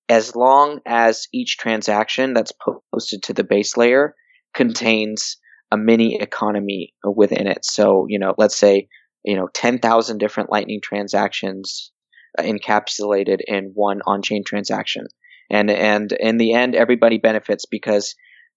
as 0.09 0.37
long 0.37 0.81
as 0.87 1.29
each 1.33 1.57
transaction 1.57 2.35
that's 2.35 2.53
posted 2.93 3.23
to 3.23 3.33
the 3.33 3.45
base 3.45 3.77
layer 3.77 4.15
contains 4.53 5.39
a 5.71 5.77
mini 5.77 6.21
economy 6.21 6.95
within 7.05 7.47
it. 7.47 7.65
So, 7.65 8.07
you 8.09 8.19
know, 8.19 8.35
let's 8.37 8.57
say, 8.57 8.89
you 9.25 9.37
know, 9.37 9.49
10,000 9.53 10.19
different 10.19 10.53
Lightning 10.53 10.81
transactions 10.83 11.91
encapsulated 12.39 13.39
in 13.47 13.73
one 13.75 14.01
on-chain 14.07 14.45
transaction. 14.45 15.07
And, 15.51 15.71
and 15.71 16.13
in 16.13 16.39
the 16.39 16.55
end, 16.55 16.75
everybody 16.75 17.19
benefits 17.19 17.67
because 17.67 18.15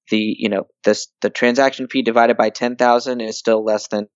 the, 0.09 0.35
you 0.37 0.49
know, 0.49 0.67
this, 0.83 1.07
the 1.21 1.29
transaction 1.29 1.87
fee 1.87 2.01
divided 2.01 2.37
by 2.37 2.49
10,000 2.49 3.21
is 3.21 3.37
still 3.37 3.63
less 3.63 3.87
than 3.89 4.07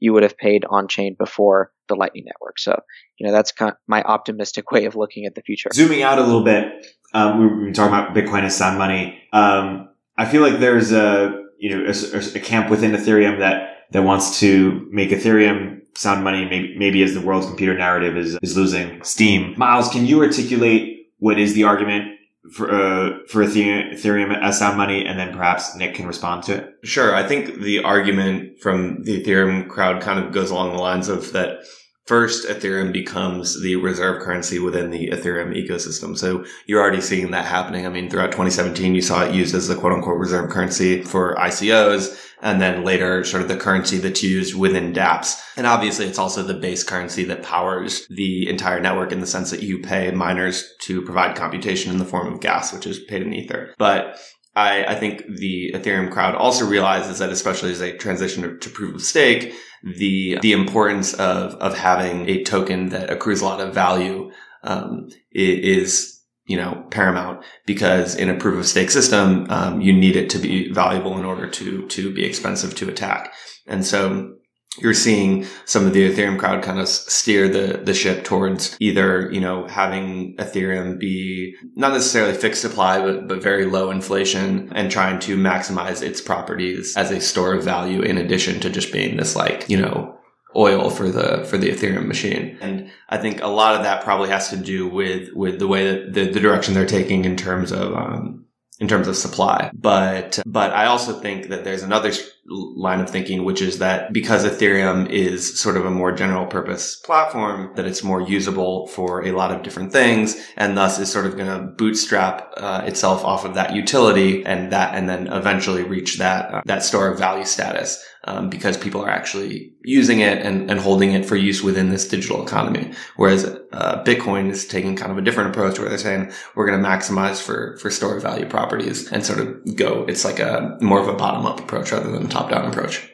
you 0.00 0.12
would 0.12 0.22
have 0.22 0.36
paid 0.36 0.64
on 0.68 0.88
chain 0.88 1.16
before 1.18 1.70
the 1.88 1.94
Lightning 1.94 2.24
Network. 2.26 2.58
So, 2.58 2.78
you 3.18 3.26
know, 3.26 3.32
that's 3.32 3.52
kind 3.52 3.72
of 3.72 3.76
my 3.86 4.02
optimistic 4.02 4.70
way 4.72 4.86
of 4.86 4.96
looking 4.96 5.26
at 5.26 5.34
the 5.34 5.42
future. 5.42 5.70
Zooming 5.72 6.02
out 6.02 6.18
a 6.18 6.22
little 6.22 6.44
bit, 6.44 6.86
um, 7.12 7.40
we 7.40 7.66
were 7.66 7.72
talking 7.72 7.94
about 7.94 8.14
Bitcoin 8.14 8.42
as 8.42 8.56
sound 8.56 8.78
money. 8.78 9.22
Um, 9.32 9.90
I 10.16 10.26
feel 10.26 10.42
like 10.42 10.60
there's 10.60 10.92
a, 10.92 11.42
you 11.58 11.70
know, 11.70 11.84
a, 11.86 12.18
a, 12.18 12.40
camp 12.40 12.70
within 12.70 12.92
Ethereum 12.92 13.38
that, 13.38 13.86
that 13.92 14.02
wants 14.02 14.40
to 14.40 14.86
make 14.90 15.10
Ethereum 15.10 15.73
sound 15.96 16.24
money, 16.24 16.44
maybe, 16.44 16.76
maybe 16.76 17.02
as 17.02 17.14
the 17.14 17.20
world's 17.20 17.46
computer 17.46 17.76
narrative 17.76 18.16
is, 18.16 18.38
is 18.42 18.56
losing 18.56 19.02
steam. 19.02 19.54
Myles, 19.56 19.88
can 19.88 20.06
you 20.06 20.22
articulate 20.22 21.08
what 21.18 21.38
is 21.38 21.54
the 21.54 21.64
argument 21.64 22.14
for 22.52 22.70
uh, 22.70 23.18
for 23.28 23.44
Ethereum 23.44 24.36
as 24.42 24.58
sound 24.58 24.76
money, 24.76 25.04
and 25.04 25.18
then 25.18 25.32
perhaps 25.34 25.74
Nick 25.76 25.94
can 25.94 26.06
respond 26.06 26.42
to 26.44 26.56
it. 26.56 26.74
Sure, 26.84 27.14
I 27.14 27.26
think 27.26 27.60
the 27.60 27.82
argument 27.82 28.60
from 28.60 29.02
the 29.04 29.22
Ethereum 29.22 29.68
crowd 29.68 30.02
kind 30.02 30.22
of 30.22 30.32
goes 30.32 30.50
along 30.50 30.72
the 30.72 30.82
lines 30.82 31.08
of 31.08 31.32
that. 31.32 31.64
First, 32.04 32.46
Ethereum 32.46 32.92
becomes 32.92 33.62
the 33.62 33.76
reserve 33.76 34.20
currency 34.22 34.58
within 34.58 34.90
the 34.90 35.08
Ethereum 35.08 35.56
ecosystem. 35.56 36.18
So 36.18 36.44
you're 36.66 36.82
already 36.82 37.00
seeing 37.00 37.30
that 37.30 37.46
happening. 37.46 37.86
I 37.86 37.88
mean, 37.88 38.10
throughout 38.10 38.32
2017, 38.32 38.94
you 38.94 39.00
saw 39.00 39.24
it 39.24 39.34
used 39.34 39.54
as 39.54 39.68
the 39.68 39.74
quote 39.74 39.94
unquote 39.94 40.18
reserve 40.18 40.50
currency 40.50 41.00
for 41.00 41.34
ICOs 41.36 42.14
and 42.44 42.60
then 42.60 42.84
later 42.84 43.24
sort 43.24 43.42
of 43.42 43.48
the 43.48 43.56
currency 43.56 43.96
that's 43.96 44.22
used 44.22 44.54
within 44.54 44.92
dApps. 44.92 45.40
And 45.56 45.66
obviously 45.66 46.06
it's 46.06 46.18
also 46.18 46.42
the 46.42 46.54
base 46.54 46.84
currency 46.84 47.24
that 47.24 47.42
powers 47.42 48.06
the 48.10 48.48
entire 48.48 48.80
network 48.80 49.12
in 49.12 49.20
the 49.20 49.26
sense 49.26 49.50
that 49.50 49.62
you 49.62 49.78
pay 49.78 50.10
miners 50.10 50.70
to 50.82 51.00
provide 51.02 51.36
computation 51.36 51.90
in 51.90 51.98
the 51.98 52.04
form 52.04 52.32
of 52.32 52.40
gas, 52.40 52.72
which 52.72 52.86
is 52.86 52.98
paid 52.98 53.22
in 53.22 53.32
Ether. 53.32 53.74
But 53.78 54.20
I, 54.54 54.84
I, 54.84 54.94
think 54.94 55.24
the 55.26 55.72
Ethereum 55.74 56.12
crowd 56.12 56.34
also 56.36 56.66
realizes 56.66 57.18
that, 57.18 57.30
especially 57.30 57.72
as 57.72 57.80
they 57.80 57.92
transition 57.92 58.42
to, 58.42 58.56
to, 58.58 58.70
proof 58.70 58.94
of 58.94 59.02
stake, 59.02 59.52
the 59.82 60.38
the 60.42 60.52
importance 60.52 61.12
of 61.14 61.54
of 61.54 61.76
having 61.76 62.28
a 62.28 62.44
token 62.44 62.90
that 62.90 63.10
accrues 63.10 63.40
a 63.40 63.46
lot 63.46 63.60
of 63.60 63.74
value 63.74 64.30
um, 64.62 65.08
is 65.32 66.13
you 66.46 66.56
know, 66.56 66.84
paramount 66.90 67.44
because 67.66 68.14
in 68.14 68.28
a 68.28 68.36
proof 68.36 68.58
of 68.58 68.66
stake 68.66 68.90
system, 68.90 69.46
um, 69.50 69.80
you 69.80 69.92
need 69.92 70.16
it 70.16 70.28
to 70.30 70.38
be 70.38 70.70
valuable 70.72 71.18
in 71.18 71.24
order 71.24 71.48
to, 71.48 71.86
to 71.88 72.12
be 72.12 72.24
expensive 72.24 72.74
to 72.76 72.88
attack. 72.88 73.32
And 73.66 73.84
so 73.84 74.34
you're 74.78 74.94
seeing 74.94 75.46
some 75.64 75.86
of 75.86 75.92
the 75.92 76.10
Ethereum 76.10 76.38
crowd 76.38 76.62
kind 76.62 76.80
of 76.80 76.88
steer 76.88 77.48
the, 77.48 77.78
the 77.78 77.94
ship 77.94 78.24
towards 78.24 78.76
either, 78.80 79.30
you 79.32 79.40
know, 79.40 79.66
having 79.68 80.36
Ethereum 80.36 80.98
be 80.98 81.54
not 81.76 81.92
necessarily 81.92 82.34
fixed 82.34 82.60
supply, 82.60 82.98
but, 83.00 83.28
but 83.28 83.42
very 83.42 83.66
low 83.66 83.90
inflation 83.90 84.70
and 84.74 84.90
trying 84.90 85.20
to 85.20 85.36
maximize 85.36 86.02
its 86.02 86.20
properties 86.20 86.96
as 86.96 87.10
a 87.10 87.20
store 87.20 87.54
of 87.54 87.64
value 87.64 88.02
in 88.02 88.18
addition 88.18 88.60
to 88.60 88.70
just 88.70 88.92
being 88.92 89.16
this 89.16 89.36
like, 89.36 89.68
you 89.68 89.80
know, 89.80 90.13
oil 90.56 90.90
for 90.90 91.08
the 91.08 91.44
for 91.44 91.58
the 91.58 91.70
Ethereum 91.70 92.06
machine. 92.06 92.58
And 92.60 92.90
I 93.08 93.18
think 93.18 93.42
a 93.42 93.48
lot 93.48 93.74
of 93.74 93.82
that 93.82 94.04
probably 94.04 94.28
has 94.30 94.50
to 94.50 94.56
do 94.56 94.88
with 94.88 95.32
with 95.34 95.58
the 95.58 95.68
way 95.68 95.86
that 95.90 96.14
the, 96.14 96.30
the 96.30 96.40
direction 96.40 96.74
they're 96.74 96.86
taking 96.86 97.24
in 97.24 97.36
terms 97.36 97.72
of 97.72 97.94
um, 97.94 98.44
in 98.80 98.88
terms 98.88 99.08
of 99.08 99.16
supply. 99.16 99.70
But 99.74 100.40
but 100.46 100.72
I 100.72 100.86
also 100.86 101.18
think 101.20 101.48
that 101.48 101.64
there's 101.64 101.82
another 101.82 102.12
line 102.46 103.00
of 103.00 103.08
thinking, 103.08 103.44
which 103.44 103.62
is 103.62 103.78
that 103.78 104.12
because 104.12 104.44
Ethereum 104.44 105.08
is 105.08 105.58
sort 105.58 105.76
of 105.76 105.86
a 105.86 105.90
more 105.90 106.12
general 106.12 106.46
purpose 106.46 106.96
platform, 106.96 107.72
that 107.76 107.86
it's 107.86 108.04
more 108.04 108.20
usable 108.20 108.86
for 108.88 109.24
a 109.24 109.32
lot 109.32 109.50
of 109.50 109.62
different 109.62 109.92
things, 109.92 110.36
and 110.56 110.76
thus 110.76 110.98
is 110.98 111.10
sort 111.10 111.26
of 111.26 111.36
going 111.36 111.48
to 111.48 111.66
bootstrap 111.66 112.52
uh, 112.56 112.82
itself 112.84 113.24
off 113.24 113.44
of 113.44 113.54
that 113.54 113.74
utility, 113.74 114.44
and 114.44 114.72
that 114.72 114.94
and 114.94 115.08
then 115.08 115.26
eventually 115.28 115.82
reach 115.82 116.18
that 116.18 116.52
uh, 116.52 116.62
that 116.66 116.82
store 116.82 117.08
of 117.08 117.18
value 117.18 117.44
status 117.44 118.04
um, 118.24 118.48
because 118.48 118.76
people 118.76 119.02
are 119.02 119.10
actually 119.10 119.72
using 119.82 120.20
it 120.20 120.44
and, 120.44 120.70
and 120.70 120.80
holding 120.80 121.12
it 121.12 121.26
for 121.26 121.36
use 121.36 121.62
within 121.62 121.90
this 121.90 122.08
digital 122.08 122.42
economy. 122.42 122.92
Whereas 123.16 123.44
uh, 123.72 124.02
Bitcoin 124.04 124.50
is 124.50 124.66
taking 124.66 124.96
kind 124.96 125.12
of 125.12 125.18
a 125.18 125.22
different 125.22 125.50
approach 125.50 125.78
where 125.78 125.88
they're 125.88 125.98
saying 125.98 126.32
we're 126.54 126.66
going 126.66 126.82
to 126.82 126.88
maximize 126.88 127.40
for 127.40 127.76
for 127.78 127.90
store 127.90 128.16
of 128.16 128.22
value 128.22 128.46
properties 128.46 129.10
and 129.12 129.24
sort 129.24 129.40
of 129.40 129.76
go. 129.76 130.04
It's 130.08 130.24
like 130.24 130.38
a 130.40 130.78
more 130.80 131.00
of 131.00 131.08
a 131.08 131.14
bottom 131.14 131.46
up 131.46 131.60
approach 131.60 131.92
rather 131.92 132.10
than 132.10 132.28
a 132.34 132.38
top 132.38 132.50
down 132.50 132.68
approach. 132.68 133.10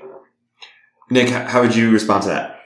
Nick, 1.11 1.29
how 1.29 1.63
would 1.63 1.75
you 1.75 1.91
respond 1.91 2.23
to 2.23 2.29
that? 2.29 2.61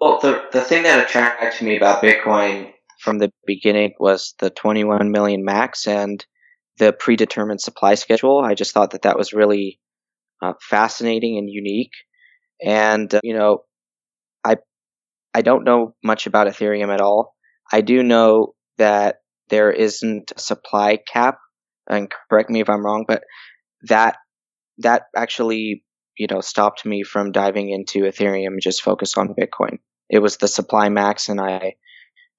Well, 0.00 0.18
the 0.20 0.42
the 0.52 0.60
thing 0.60 0.82
that 0.82 1.04
attracted 1.04 1.64
me 1.64 1.76
about 1.76 2.02
Bitcoin 2.02 2.72
from 3.00 3.18
the 3.18 3.30
beginning 3.46 3.94
was 3.98 4.34
the 4.38 4.50
21 4.50 5.10
million 5.10 5.44
max 5.44 5.86
and 5.86 6.24
the 6.78 6.92
predetermined 6.92 7.60
supply 7.60 7.94
schedule. 7.94 8.40
I 8.40 8.54
just 8.54 8.72
thought 8.72 8.90
that 8.90 9.02
that 9.02 9.16
was 9.16 9.32
really 9.32 9.78
uh, 10.42 10.54
fascinating 10.60 11.38
and 11.38 11.48
unique. 11.48 11.92
And 12.62 13.12
uh, 13.14 13.20
you 13.22 13.34
know, 13.34 13.60
I 14.44 14.56
I 15.32 15.42
don't 15.42 15.64
know 15.64 15.94
much 16.02 16.26
about 16.26 16.48
Ethereum 16.48 16.92
at 16.92 17.00
all. 17.00 17.34
I 17.72 17.80
do 17.80 18.02
know 18.02 18.54
that 18.78 19.16
there 19.48 19.70
isn't 19.70 20.32
a 20.36 20.40
supply 20.40 20.96
cap, 20.96 21.38
and 21.88 22.10
correct 22.28 22.50
me 22.50 22.60
if 22.60 22.68
I'm 22.68 22.84
wrong, 22.84 23.04
but 23.06 23.22
that 23.88 24.16
that 24.78 25.04
actually 25.16 25.84
you 26.16 26.26
know 26.30 26.40
stopped 26.40 26.84
me 26.84 27.02
from 27.02 27.32
diving 27.32 27.70
into 27.70 28.00
Ethereum. 28.00 28.60
Just 28.60 28.82
focus 28.82 29.16
on 29.16 29.34
Bitcoin. 29.34 29.78
It 30.08 30.20
was 30.20 30.36
the 30.36 30.48
supply 30.48 30.88
max, 30.88 31.28
and 31.28 31.40
I 31.40 31.74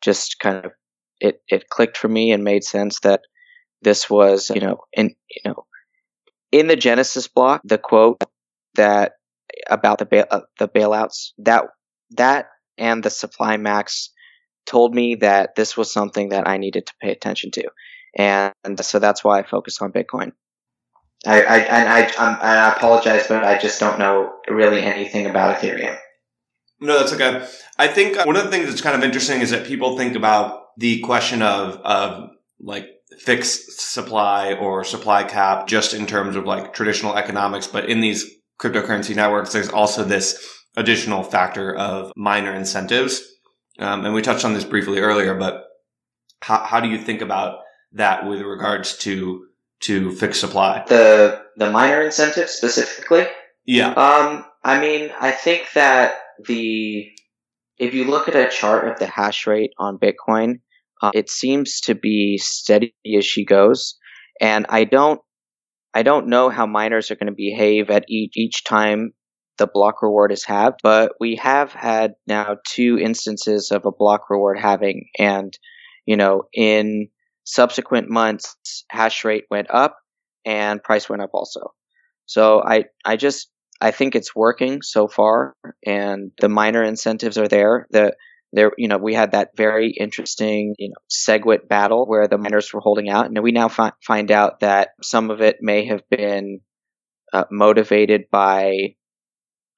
just 0.01 0.39
kind 0.39 0.65
of 0.65 0.71
it 1.19 1.41
it 1.47 1.69
clicked 1.69 1.97
for 1.97 2.07
me 2.07 2.31
and 2.31 2.43
made 2.43 2.63
sense 2.63 2.99
that 3.01 3.21
this 3.81 4.09
was 4.09 4.49
you 4.49 4.61
know 4.61 4.79
in 4.93 5.15
you 5.29 5.41
know 5.51 5.65
in 6.51 6.67
the 6.67 6.75
Genesis 6.75 7.27
block 7.27 7.61
the 7.63 7.77
quote 7.77 8.23
that 8.75 9.13
about 9.69 9.99
the 9.99 10.05
bail, 10.05 10.25
uh, 10.29 10.41
the 10.59 10.67
bailouts 10.67 11.31
that 11.39 11.65
that 12.11 12.47
and 12.77 13.03
the 13.03 13.09
supply 13.09 13.57
max 13.57 14.11
told 14.65 14.93
me 14.93 15.15
that 15.15 15.55
this 15.55 15.77
was 15.77 15.91
something 15.91 16.29
that 16.29 16.47
I 16.47 16.57
needed 16.57 16.87
to 16.87 16.93
pay 17.01 17.11
attention 17.11 17.51
to, 17.51 17.69
and, 18.17 18.53
so 18.81 18.99
that's 18.99 19.23
why 19.23 19.39
I 19.39 19.43
focus 19.43 19.81
on 19.81 19.91
Bitcoin. 19.91 20.31
I, 21.25 21.41
I 21.41 21.57
and 21.57 21.89
I 21.89 22.11
I'm, 22.17 22.37
I 22.41 22.73
apologize, 22.75 23.27
but 23.27 23.43
I 23.43 23.57
just 23.57 23.79
don't 23.79 23.99
know 23.99 24.33
really 24.47 24.81
anything 24.81 25.27
about 25.27 25.57
Ethereum. 25.57 25.97
No, 26.79 26.99
that's 26.99 27.13
okay. 27.13 27.47
I 27.77 27.87
think 27.87 28.23
one 28.25 28.35
of 28.35 28.43
the 28.43 28.51
things 28.51 28.67
that's 28.67 28.81
kind 28.81 28.95
of 28.95 29.03
interesting 29.03 29.41
is 29.41 29.51
that 29.51 29.65
people 29.65 29.97
think 29.97 30.15
about 30.15 30.61
the 30.77 30.99
question 31.01 31.41
of 31.41 31.77
of 31.77 32.29
like 32.59 32.87
fixed 33.19 33.79
supply 33.93 34.53
or 34.53 34.83
supply 34.83 35.23
cap 35.23 35.67
just 35.67 35.93
in 35.93 36.05
terms 36.05 36.35
of 36.35 36.45
like 36.45 36.73
traditional 36.73 37.15
economics, 37.15 37.67
but 37.67 37.89
in 37.89 38.01
these 38.01 38.29
cryptocurrency 38.59 39.15
networks, 39.15 39.53
there's 39.53 39.69
also 39.69 40.03
this 40.03 40.63
additional 40.75 41.23
factor 41.23 41.75
of 41.75 42.11
miner 42.15 42.53
incentives. 42.53 43.21
Um, 43.79 44.05
and 44.05 44.13
we 44.13 44.21
touched 44.21 44.45
on 44.45 44.53
this 44.53 44.63
briefly 44.63 44.99
earlier, 44.99 45.35
but 45.35 45.63
how, 46.41 46.59
how 46.59 46.79
do 46.79 46.89
you 46.89 46.97
think 46.97 47.21
about 47.21 47.59
that 47.93 48.27
with 48.27 48.41
regards 48.41 48.97
to 48.99 49.44
to 49.81 50.11
fix 50.11 50.39
supply? 50.39 50.83
The 50.87 51.41
the 51.57 51.69
miner 51.69 52.01
incentive 52.01 52.49
specifically? 52.49 53.25
Yeah. 53.65 53.89
Um, 53.89 54.45
I 54.63 54.79
mean, 54.79 55.11
I 55.19 55.31
think 55.31 55.67
that 55.73 56.15
the 56.45 57.09
if 57.77 57.93
you 57.93 58.05
look 58.05 58.27
at 58.27 58.35
a 58.35 58.49
chart 58.49 58.87
of 58.87 58.99
the 58.99 59.07
hash 59.07 59.47
rate 59.47 59.71
on 59.77 59.97
Bitcoin, 59.97 60.59
uh, 61.01 61.11
it 61.13 61.29
seems 61.29 61.81
to 61.81 61.95
be 61.95 62.37
steady 62.37 62.95
as 63.17 63.25
she 63.25 63.45
goes, 63.45 63.97
and 64.39 64.65
I 64.69 64.85
don't 64.85 65.19
I 65.93 66.03
don't 66.03 66.27
know 66.27 66.49
how 66.49 66.65
miners 66.65 67.11
are 67.11 67.15
going 67.15 67.27
to 67.27 67.35
behave 67.35 67.89
at 67.89 68.05
each 68.07 68.33
each 68.35 68.63
time 68.63 69.13
the 69.57 69.67
block 69.67 70.01
reward 70.01 70.31
is 70.31 70.43
halved, 70.43 70.81
but 70.83 71.13
we 71.19 71.37
have 71.37 71.71
had 71.71 72.15
now 72.27 72.57
two 72.67 72.99
instances 72.99 73.71
of 73.71 73.85
a 73.85 73.91
block 73.91 74.29
reward 74.29 74.59
halving, 74.59 75.05
and 75.17 75.57
you 76.05 76.17
know, 76.17 76.43
in 76.53 77.09
subsequent 77.45 78.09
months, 78.09 78.85
hash 78.89 79.23
rate 79.23 79.45
went 79.49 79.67
up 79.71 79.97
and 80.45 80.83
price 80.83 81.09
went 81.09 81.21
up 81.21 81.31
also. 81.33 81.73
So 82.25 82.61
I 82.61 82.85
I 83.05 83.15
just 83.15 83.49
I 83.81 83.91
think 83.91 84.15
it's 84.15 84.35
working 84.35 84.81
so 84.81 85.07
far, 85.07 85.55
and 85.85 86.31
the 86.39 86.49
miner 86.49 86.83
incentives 86.83 87.37
are 87.37 87.47
there. 87.47 87.87
The 87.91 88.15
there, 88.53 88.71
you 88.77 88.87
know, 88.87 88.97
we 88.97 89.13
had 89.13 89.31
that 89.31 89.49
very 89.55 89.91
interesting, 89.91 90.75
you 90.77 90.89
know, 90.89 90.95
SegWit 91.11 91.67
battle 91.67 92.07
where 92.07 92.27
the 92.27 92.37
miners 92.37 92.73
were 92.73 92.79
holding 92.79 93.09
out, 93.09 93.25
and 93.25 93.43
we 93.43 93.51
now 93.51 93.67
fi- 93.67 93.91
find 94.01 94.31
out 94.31 94.61
that 94.61 94.89
some 95.01 95.29
of 95.29 95.41
it 95.41 95.57
may 95.61 95.85
have 95.87 96.07
been 96.09 96.61
uh, 97.33 97.43
motivated 97.51 98.23
by 98.31 98.95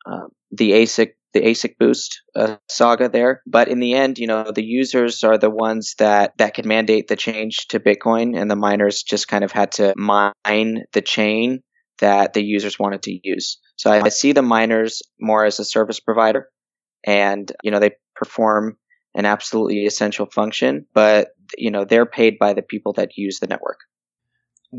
uh, 0.06 0.28
the 0.52 0.72
ASIC, 0.74 1.14
the 1.38 1.46
ASIC 1.46 1.78
boost 1.78 2.22
uh, 2.36 2.58
saga 2.68 3.10
there. 3.10 3.42
But 3.46 3.68
in 3.68 3.80
the 3.80 3.94
end, 3.94 4.18
you 4.18 4.28
know, 4.28 4.52
the 4.52 4.64
users 4.64 5.24
are 5.24 5.38
the 5.38 5.50
ones 5.50 5.96
that 6.00 6.34
that 6.38 6.54
can 6.54 6.68
mandate 6.68 7.08
the 7.08 7.16
change 7.16 7.68
to 7.68 7.80
Bitcoin, 7.80 8.40
and 8.40 8.50
the 8.50 8.56
miners 8.56 9.04
just 9.04 9.28
kind 9.28 9.44
of 9.44 9.52
had 9.52 9.74
to 9.74 9.94
mine 9.98 10.84
the 10.94 11.02
chain 11.04 11.62
that 12.00 12.34
the 12.34 12.44
users 12.44 12.80
wanted 12.80 13.04
to 13.04 13.20
use. 13.24 13.60
So 13.76 13.92
I, 13.92 14.06
I 14.06 14.10
see 14.10 14.32
the 14.32 14.42
miners 14.42 15.02
more 15.20 15.46
as 15.46 15.60
a 15.60 15.66
service 15.66 16.00
provider, 16.00 16.48
and 17.06 17.52
you 17.64 17.72
know, 17.72 17.80
they 17.80 17.92
perform 18.16 18.78
an 19.16 19.26
absolutely 19.26 19.86
essential 19.86 20.26
function, 20.26 20.86
but 20.94 21.30
you 21.58 21.72
know 21.72 21.86
they're 21.86 22.06
paid 22.06 22.38
by 22.40 22.54
the 22.54 22.62
people 22.62 22.94
that 22.94 23.18
use 23.18 23.40
the 23.40 23.48
network. 23.48 23.80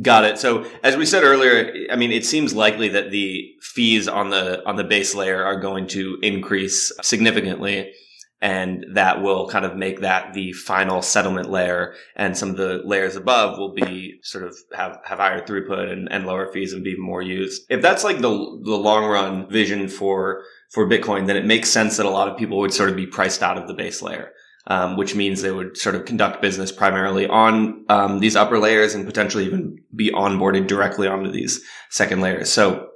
Got 0.02 0.24
it. 0.24 0.38
So 0.38 0.66
as 0.82 0.96
we 0.96 1.06
said 1.06 1.24
earlier, 1.24 1.86
I 1.90 1.96
mean, 1.96 2.12
it 2.12 2.24
seems 2.24 2.54
likely 2.54 2.88
that 2.90 3.10
the 3.10 3.52
fees 3.62 4.06
on 4.06 4.30
the 4.30 4.66
on 4.68 4.76
the 4.76 4.84
base 4.84 5.14
layer 5.14 5.42
are 5.42 5.58
going 5.58 5.86
to 5.88 6.18
increase 6.22 6.92
significantly, 7.02 7.92
and 8.40 8.84
that 8.92 9.22
will 9.22 9.48
kind 9.48 9.64
of 9.64 9.76
make 9.76 10.00
that 10.00 10.34
the 10.34 10.52
final 10.52 11.02
settlement 11.02 11.50
layer, 11.50 11.94
and 12.14 12.36
some 12.36 12.50
of 12.50 12.56
the 12.56 12.82
layers 12.84 13.16
above 13.16 13.58
will 13.58 13.72
be 13.72 14.20
sort 14.22 14.44
of 14.44 14.54
have 14.74 15.00
have 15.04 15.18
higher 15.18 15.44
throughput 15.44 15.90
and, 15.90 16.06
and 16.12 16.26
lower 16.26 16.52
fees 16.52 16.72
and 16.72 16.84
be 16.84 16.96
more 16.96 17.22
used. 17.22 17.62
If 17.68 17.82
that's 17.82 18.04
like 18.04 18.18
the 18.18 18.28
the 18.64 18.76
long 18.76 19.04
run 19.04 19.50
vision 19.50 19.88
for 19.88 20.44
for 20.70 20.88
Bitcoin, 20.88 21.26
then 21.26 21.36
it 21.36 21.46
makes 21.46 21.70
sense 21.70 21.96
that 21.96 22.06
a 22.06 22.10
lot 22.10 22.28
of 22.28 22.36
people 22.36 22.58
would 22.58 22.74
sort 22.74 22.90
of 22.90 22.96
be 22.96 23.06
priced 23.06 23.42
out 23.42 23.58
of 23.58 23.66
the 23.66 23.74
base 23.74 24.00
layer. 24.02 24.32
Um, 24.70 24.98
which 24.98 25.14
means 25.14 25.40
they 25.40 25.50
would 25.50 25.78
sort 25.78 25.94
of 25.94 26.04
conduct 26.04 26.42
business 26.42 26.70
primarily 26.70 27.26
on 27.26 27.86
um, 27.88 28.18
these 28.18 28.36
upper 28.36 28.58
layers 28.58 28.94
and 28.94 29.06
potentially 29.06 29.46
even 29.46 29.82
be 29.96 30.10
onboarded 30.10 30.66
directly 30.66 31.08
onto 31.08 31.30
these 31.30 31.64
second 31.88 32.20
layers. 32.20 32.52
So 32.52 32.90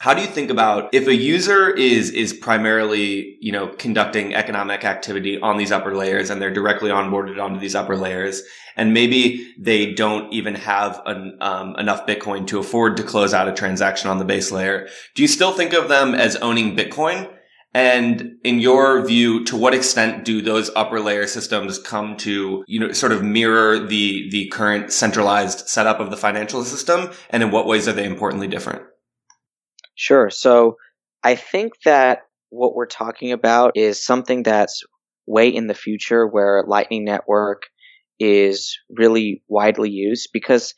how 0.00 0.14
do 0.14 0.20
you 0.20 0.28
think 0.28 0.48
about 0.48 0.88
if 0.94 1.08
a 1.08 1.14
user 1.14 1.70
is 1.70 2.10
is 2.10 2.32
primarily 2.32 3.36
you 3.40 3.52
know 3.52 3.68
conducting 3.68 4.34
economic 4.34 4.84
activity 4.84 5.40
on 5.40 5.56
these 5.56 5.72
upper 5.72 5.94
layers 5.94 6.30
and 6.30 6.40
they're 6.40 6.52
directly 6.52 6.90
onboarded 6.90 7.42
onto 7.42 7.58
these 7.58 7.74
upper 7.74 7.96
layers 7.96 8.42
and 8.76 8.94
maybe 8.94 9.52
they 9.58 9.92
don't 9.92 10.32
even 10.32 10.54
have 10.54 11.02
an, 11.06 11.36
um, 11.40 11.74
enough 11.76 12.06
bitcoin 12.06 12.46
to 12.46 12.58
afford 12.58 12.96
to 12.96 13.02
close 13.02 13.34
out 13.34 13.48
a 13.48 13.52
transaction 13.52 14.08
on 14.08 14.18
the 14.18 14.24
base 14.24 14.52
layer 14.52 14.88
do 15.14 15.22
you 15.22 15.28
still 15.28 15.52
think 15.52 15.72
of 15.72 15.88
them 15.88 16.14
as 16.14 16.36
owning 16.36 16.76
bitcoin 16.76 17.30
and 17.74 18.36
in 18.44 18.60
your 18.60 19.04
view, 19.06 19.44
to 19.44 19.56
what 19.56 19.74
extent 19.74 20.24
do 20.24 20.40
those 20.40 20.70
upper 20.74 21.00
layer 21.00 21.26
systems 21.26 21.78
come 21.78 22.16
to, 22.18 22.64
you 22.66 22.80
know, 22.80 22.92
sort 22.92 23.12
of 23.12 23.22
mirror 23.22 23.78
the, 23.78 24.28
the 24.30 24.48
current 24.48 24.92
centralized 24.92 25.68
setup 25.68 26.00
of 26.00 26.10
the 26.10 26.16
financial 26.16 26.64
system? 26.64 27.10
And 27.30 27.42
in 27.42 27.50
what 27.50 27.66
ways 27.66 27.86
are 27.86 27.92
they 27.92 28.06
importantly 28.06 28.48
different? 28.48 28.82
Sure. 29.94 30.30
So 30.30 30.76
I 31.22 31.34
think 31.34 31.74
that 31.84 32.20
what 32.50 32.74
we're 32.74 32.86
talking 32.86 33.32
about 33.32 33.72
is 33.76 34.02
something 34.02 34.42
that's 34.42 34.82
way 35.26 35.48
in 35.48 35.66
the 35.66 35.74
future 35.74 36.26
where 36.26 36.64
Lightning 36.66 37.04
Network 37.04 37.64
is 38.18 38.78
really 38.88 39.42
widely 39.46 39.90
used 39.90 40.30
because 40.32 40.74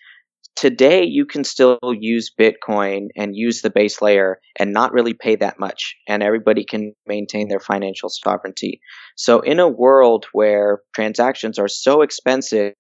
today 0.57 1.05
you 1.05 1.27
can 1.27 1.45
still 1.45 1.79
use 1.83 2.33
Bitcoin 2.39 3.09
and 3.17 3.37
use 3.37 3.63
the 3.63 3.71
base 3.71 4.03
layer 4.03 4.41
and 4.59 4.73
not 4.73 4.93
really 4.93 5.15
pay 5.15 5.37
that 5.37 5.59
much, 5.59 5.97
and 6.09 6.23
everybody 6.23 6.65
can 6.65 6.95
maintain 7.07 7.49
their 7.49 7.61
financial 7.61 8.09
sovereignty. 8.09 8.81
So, 9.17 9.41
in 9.41 9.61
a 9.61 9.69
world 9.69 10.27
where 10.33 10.81
transactions 10.95 11.59
are 11.59 11.69
so 11.69 12.03
expensive 12.03 12.75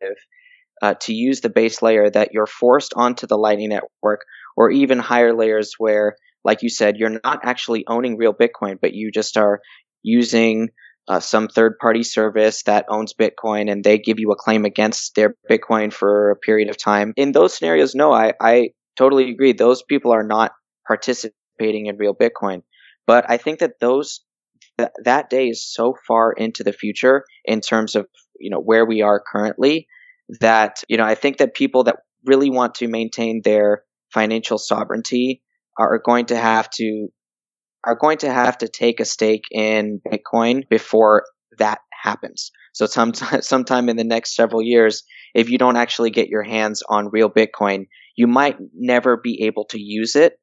uh, 0.83 0.95
to 1.01 1.13
use 1.13 1.41
the 1.41 1.51
base 1.51 1.83
layer 1.83 2.11
that 2.11 2.31
you're 2.33 2.47
forced 2.47 2.95
onto 2.97 3.27
the 3.27 3.39
Lightning 3.39 3.71
Network, 3.71 4.23
or 4.57 4.71
even 4.71 4.99
higher 4.99 5.35
layers 5.35 5.75
where 5.79 6.17
like 6.45 6.63
you 6.63 6.69
said, 6.69 6.97
you're 6.97 7.21
not 7.23 7.41
actually 7.45 7.85
owning 7.87 8.17
real 8.17 8.33
Bitcoin, 8.33 8.79
but 8.81 8.95
you 8.95 9.11
just 9.11 9.37
are 9.37 9.61
using 10.03 10.71
uh, 11.11 11.19
some 11.19 11.49
third 11.49 11.77
party 11.81 12.05
service 12.05 12.63
that 12.63 12.87
owns 12.89 13.15
Bitcoin 13.15 13.69
and 13.69 13.83
they 13.83 13.99
give 13.99 14.21
you 14.21 14.31
a 14.31 14.37
claim 14.37 14.65
against 14.65 15.17
their 15.17 15.35
Bitcoin 15.51 15.93
for 15.93 16.31
a 16.31 16.37
period 16.37 16.71
of 16.71 16.79
time. 16.79 17.13
In 17.17 17.33
those 17.33 17.53
scenarios, 17.53 17.97
no, 17.97 18.13
I, 18.13 18.35
I 18.41 18.71
totally 18.97 19.29
agree. 19.29 19.53
Those 19.53 19.83
people 19.83 20.13
are 20.13 20.23
not 20.23 20.53
participating 20.87 21.87
in 21.87 21.97
real 21.97 22.15
Bitcoin. 22.15 22.63
But 23.09 23.29
I 23.29 23.39
think 23.39 23.59
that 23.59 23.81
those 23.81 24.21
th- 24.79 24.91
that 25.03 25.31
day 25.31 25.49
is 25.49 25.69
so 25.69 25.97
far 26.07 26.33
into 26.33 26.63
the 26.63 26.73
future 26.73 27.25
in 27.45 27.61
terms 27.61 27.97
of 27.97 28.07
you 28.39 28.51
know 28.51 28.61
where 28.61 28.87
we 28.87 29.03
are 29.03 29.21
currently 29.21 29.89
that 30.39 30.85
you 30.89 30.97
know 30.97 31.05
I 31.05 31.17
think 31.17 31.39
that 31.39 31.55
people 31.55 31.85
that 31.85 31.97
really 32.25 32.51
want 32.51 32.77
to 32.77 32.87
maintain 32.87 33.41
their 33.43 33.83
financial 34.15 34.59
sovereignty 34.59 35.43
are 35.77 35.99
going 35.99 36.27
to 36.27 36.37
have 36.37 36.71
to 36.71 37.09
are 37.85 37.97
going 37.97 38.19
to 38.19 38.33
have 38.33 38.59
to 38.59 38.69
take 38.69 39.01
a 39.01 39.05
stake 39.05 39.45
in 39.51 40.01
Bitcoin 40.07 40.69
before 40.69 41.25
that 41.59 41.81
happens. 42.03 42.51
So 42.73 42.87
sometime, 42.87 43.43
sometime 43.43 43.89
in 43.89 43.97
the 43.97 44.05
next 44.05 44.35
several 44.35 44.63
years, 44.63 45.03
if 45.35 45.51
you 45.51 45.59
don't 45.59 45.77
actually 45.77 46.11
get 46.11 46.29
your 46.29 46.43
hands 46.43 46.83
on 46.89 47.11
real 47.11 47.31
Bitcoin, 47.31 47.87
you 48.17 48.27
might 48.27 48.57
never 48.75 49.17
be 49.17 49.45
able 49.45 49.65
to 49.67 49.81
use 49.81 50.17
it 50.17 50.35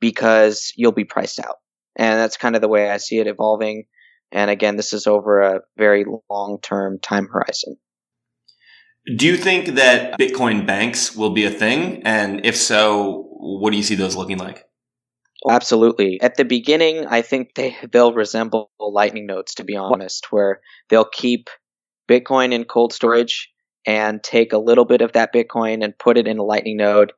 because 0.00 0.72
you'll 0.76 0.92
be 0.92 1.04
priced 1.04 1.38
out. 1.38 1.56
And 1.96 2.18
that's 2.18 2.36
kind 2.36 2.54
of 2.54 2.62
the 2.62 2.68
way 2.68 2.90
I 2.90 2.98
see 2.98 3.18
it 3.18 3.26
evolving. 3.26 3.84
And 4.32 4.50
again, 4.50 4.76
this 4.76 4.92
is 4.92 5.06
over 5.06 5.40
a 5.40 5.60
very 5.76 6.04
long 6.30 6.58
term 6.62 6.98
time 7.00 7.28
horizon. 7.32 7.76
Do 9.16 9.26
you 9.26 9.36
think 9.36 9.76
that 9.76 10.18
Bitcoin 10.18 10.66
banks 10.66 11.14
will 11.14 11.30
be 11.30 11.44
a 11.44 11.50
thing? 11.50 12.02
And 12.04 12.44
if 12.44 12.56
so, 12.56 13.28
what 13.30 13.70
do 13.70 13.76
you 13.76 13.84
see 13.84 13.94
those 13.94 14.16
looking 14.16 14.38
like? 14.38 14.64
Absolutely. 15.48 16.20
At 16.20 16.36
the 16.36 16.44
beginning, 16.44 17.06
I 17.06 17.22
think 17.22 17.54
they 17.54 17.76
they'll 17.92 18.14
resemble 18.14 18.70
Lightning 18.80 19.26
nodes, 19.26 19.54
to 19.54 19.64
be 19.64 19.76
honest, 19.76 20.28
where 20.30 20.60
they'll 20.88 21.04
keep 21.04 21.48
Bitcoin 22.08 22.52
in 22.52 22.64
cold 22.64 22.92
storage 22.92 23.50
and 23.86 24.22
take 24.22 24.52
a 24.52 24.58
little 24.58 24.84
bit 24.84 25.00
of 25.02 25.12
that 25.12 25.32
Bitcoin 25.34 25.84
and 25.84 25.98
put 25.98 26.18
it 26.18 26.26
in 26.26 26.38
a 26.38 26.42
Lightning 26.42 26.78
node, 26.78 27.12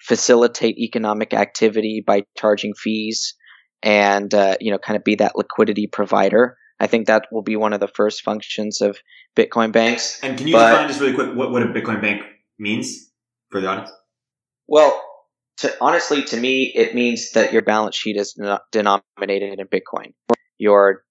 facilitate 0.00 0.78
economic 0.78 1.34
activity 1.34 2.02
by 2.06 2.22
charging 2.36 2.74
fees, 2.74 3.34
and 3.82 4.32
uh, 4.34 4.56
you 4.60 4.70
know, 4.70 4.78
kind 4.78 4.96
of 4.96 5.04
be 5.04 5.16
that 5.16 5.36
liquidity 5.36 5.86
provider. 5.86 6.56
I 6.78 6.88
think 6.88 7.06
that 7.06 7.26
will 7.30 7.42
be 7.42 7.56
one 7.56 7.72
of 7.72 7.80
the 7.80 7.88
first 7.88 8.22
functions 8.22 8.80
of 8.80 8.98
Bitcoin 9.36 9.72
banks. 9.72 10.20
And 10.22 10.36
can 10.36 10.46
you 10.46 10.54
But- 10.54 10.70
define 10.70 10.88
just 10.88 11.00
really 11.00 11.14
quick 11.14 11.34
what, 11.34 11.50
what 11.50 11.62
a 11.62 11.66
Bitcoin 11.66 12.00
bank 12.00 12.22
means 12.58 13.10
for 13.50 13.60
the 13.60 13.68
audience? 13.68 13.90
Well, 14.68 15.00
to, 15.58 15.74
honestly, 15.80 16.22
to 16.24 16.36
me, 16.36 16.72
it 16.74 16.94
means 16.94 17.32
that 17.32 17.52
your 17.52 17.62
balance 17.62 17.96
sheet 17.96 18.16
is 18.16 18.34
no- 18.36 18.60
denominated 18.70 19.58
in 19.58 19.66
Bitcoin. 19.66 20.12
Your 20.58 21.04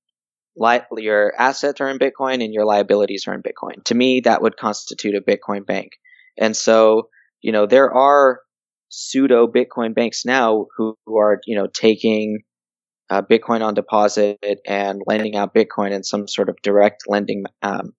li- 0.56 0.82
your 0.98 1.34
assets 1.40 1.82
are 1.82 1.90
in 1.90 2.00
Bitcoin 2.00 2.44
and 2.44 2.54
your 2.54 2.66
liabilities 2.66 3.26
are 3.28 3.34
in 3.34 3.42
Bitcoin. 3.42 3.84
To 3.86 3.96
me, 3.96 4.22
that 4.22 4.42
would 4.42 4.58
constitute 4.58 5.16
a 5.16 5.22
Bitcoin 5.22 5.66
bank. 5.66 5.92
And 6.38 6.56
so, 6.56 7.10
you 7.42 7.52
know, 7.52 7.66
there 7.66 7.94
are 7.94 8.42
pseudo 8.90 9.48
Bitcoin 9.48 9.96
banks 9.96 10.26
now 10.26 10.68
who, 10.76 10.98
who 11.06 11.18
are, 11.18 11.40
you 11.46 11.56
know, 11.56 11.68
taking 11.68 12.40
uh, 13.10 13.22
Bitcoin 13.22 13.62
on 13.62 13.74
deposit 13.74 14.40
and 14.66 15.02
lending 15.06 15.36
out 15.36 15.54
Bitcoin 15.54 15.92
in 15.92 16.04
some 16.04 16.28
sort 16.28 16.50
of 16.50 16.62
direct 16.62 17.04
lending, 17.08 17.44
um, 17.62 17.94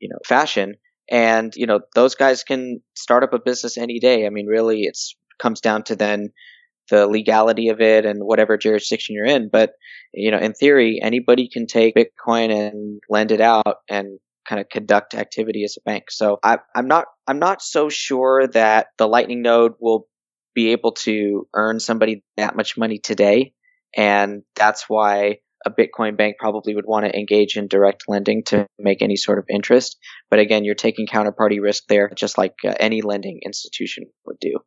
you 0.00 0.08
know, 0.08 0.18
fashion. 0.26 0.76
And, 1.10 1.52
you 1.56 1.66
know, 1.66 1.80
those 1.94 2.14
guys 2.14 2.44
can 2.44 2.82
start 2.94 3.22
up 3.22 3.32
a 3.32 3.38
business 3.38 3.78
any 3.78 3.98
day. 3.98 4.26
I 4.26 4.30
mean, 4.30 4.46
really, 4.46 4.82
it's 4.82 5.16
comes 5.38 5.60
down 5.60 5.84
to 5.84 5.96
then 5.96 6.30
the 6.90 7.06
legality 7.06 7.68
of 7.68 7.80
it 7.80 8.06
and 8.06 8.20
whatever 8.22 8.56
jurisdiction 8.56 9.14
you're 9.14 9.26
in. 9.26 9.48
But, 9.52 9.72
you 10.12 10.30
know, 10.30 10.38
in 10.38 10.54
theory, 10.54 11.00
anybody 11.02 11.48
can 11.52 11.66
take 11.66 11.94
Bitcoin 11.94 12.50
and 12.50 13.00
lend 13.08 13.30
it 13.30 13.40
out 13.40 13.76
and 13.88 14.18
kind 14.48 14.60
of 14.60 14.68
conduct 14.70 15.14
activity 15.14 15.64
as 15.64 15.76
a 15.76 15.84
bank. 15.84 16.10
So 16.10 16.38
I, 16.42 16.58
I'm 16.74 16.88
not, 16.88 17.04
I'm 17.26 17.38
not 17.38 17.60
so 17.60 17.90
sure 17.90 18.46
that 18.48 18.86
the 18.96 19.06
Lightning 19.06 19.42
node 19.42 19.72
will 19.80 20.06
be 20.54 20.72
able 20.72 20.92
to 20.92 21.46
earn 21.54 21.78
somebody 21.78 22.24
that 22.36 22.56
much 22.56 22.78
money 22.78 22.98
today. 22.98 23.52
And 23.94 24.42
that's 24.56 24.86
why 24.88 25.38
a 25.66 25.70
Bitcoin 25.70 26.16
bank 26.16 26.36
probably 26.38 26.74
would 26.74 26.86
want 26.86 27.04
to 27.04 27.16
engage 27.16 27.56
in 27.56 27.68
direct 27.68 28.04
lending 28.08 28.44
to 28.44 28.66
make 28.78 29.02
any 29.02 29.16
sort 29.16 29.38
of 29.38 29.44
interest. 29.50 29.98
But 30.30 30.38
again, 30.38 30.64
you're 30.64 30.74
taking 30.74 31.06
counterparty 31.06 31.60
risk 31.60 31.84
there, 31.88 32.10
just 32.14 32.38
like 32.38 32.54
uh, 32.66 32.74
any 32.80 33.02
lending 33.02 33.40
institution 33.44 34.04
would 34.24 34.38
do. 34.40 34.60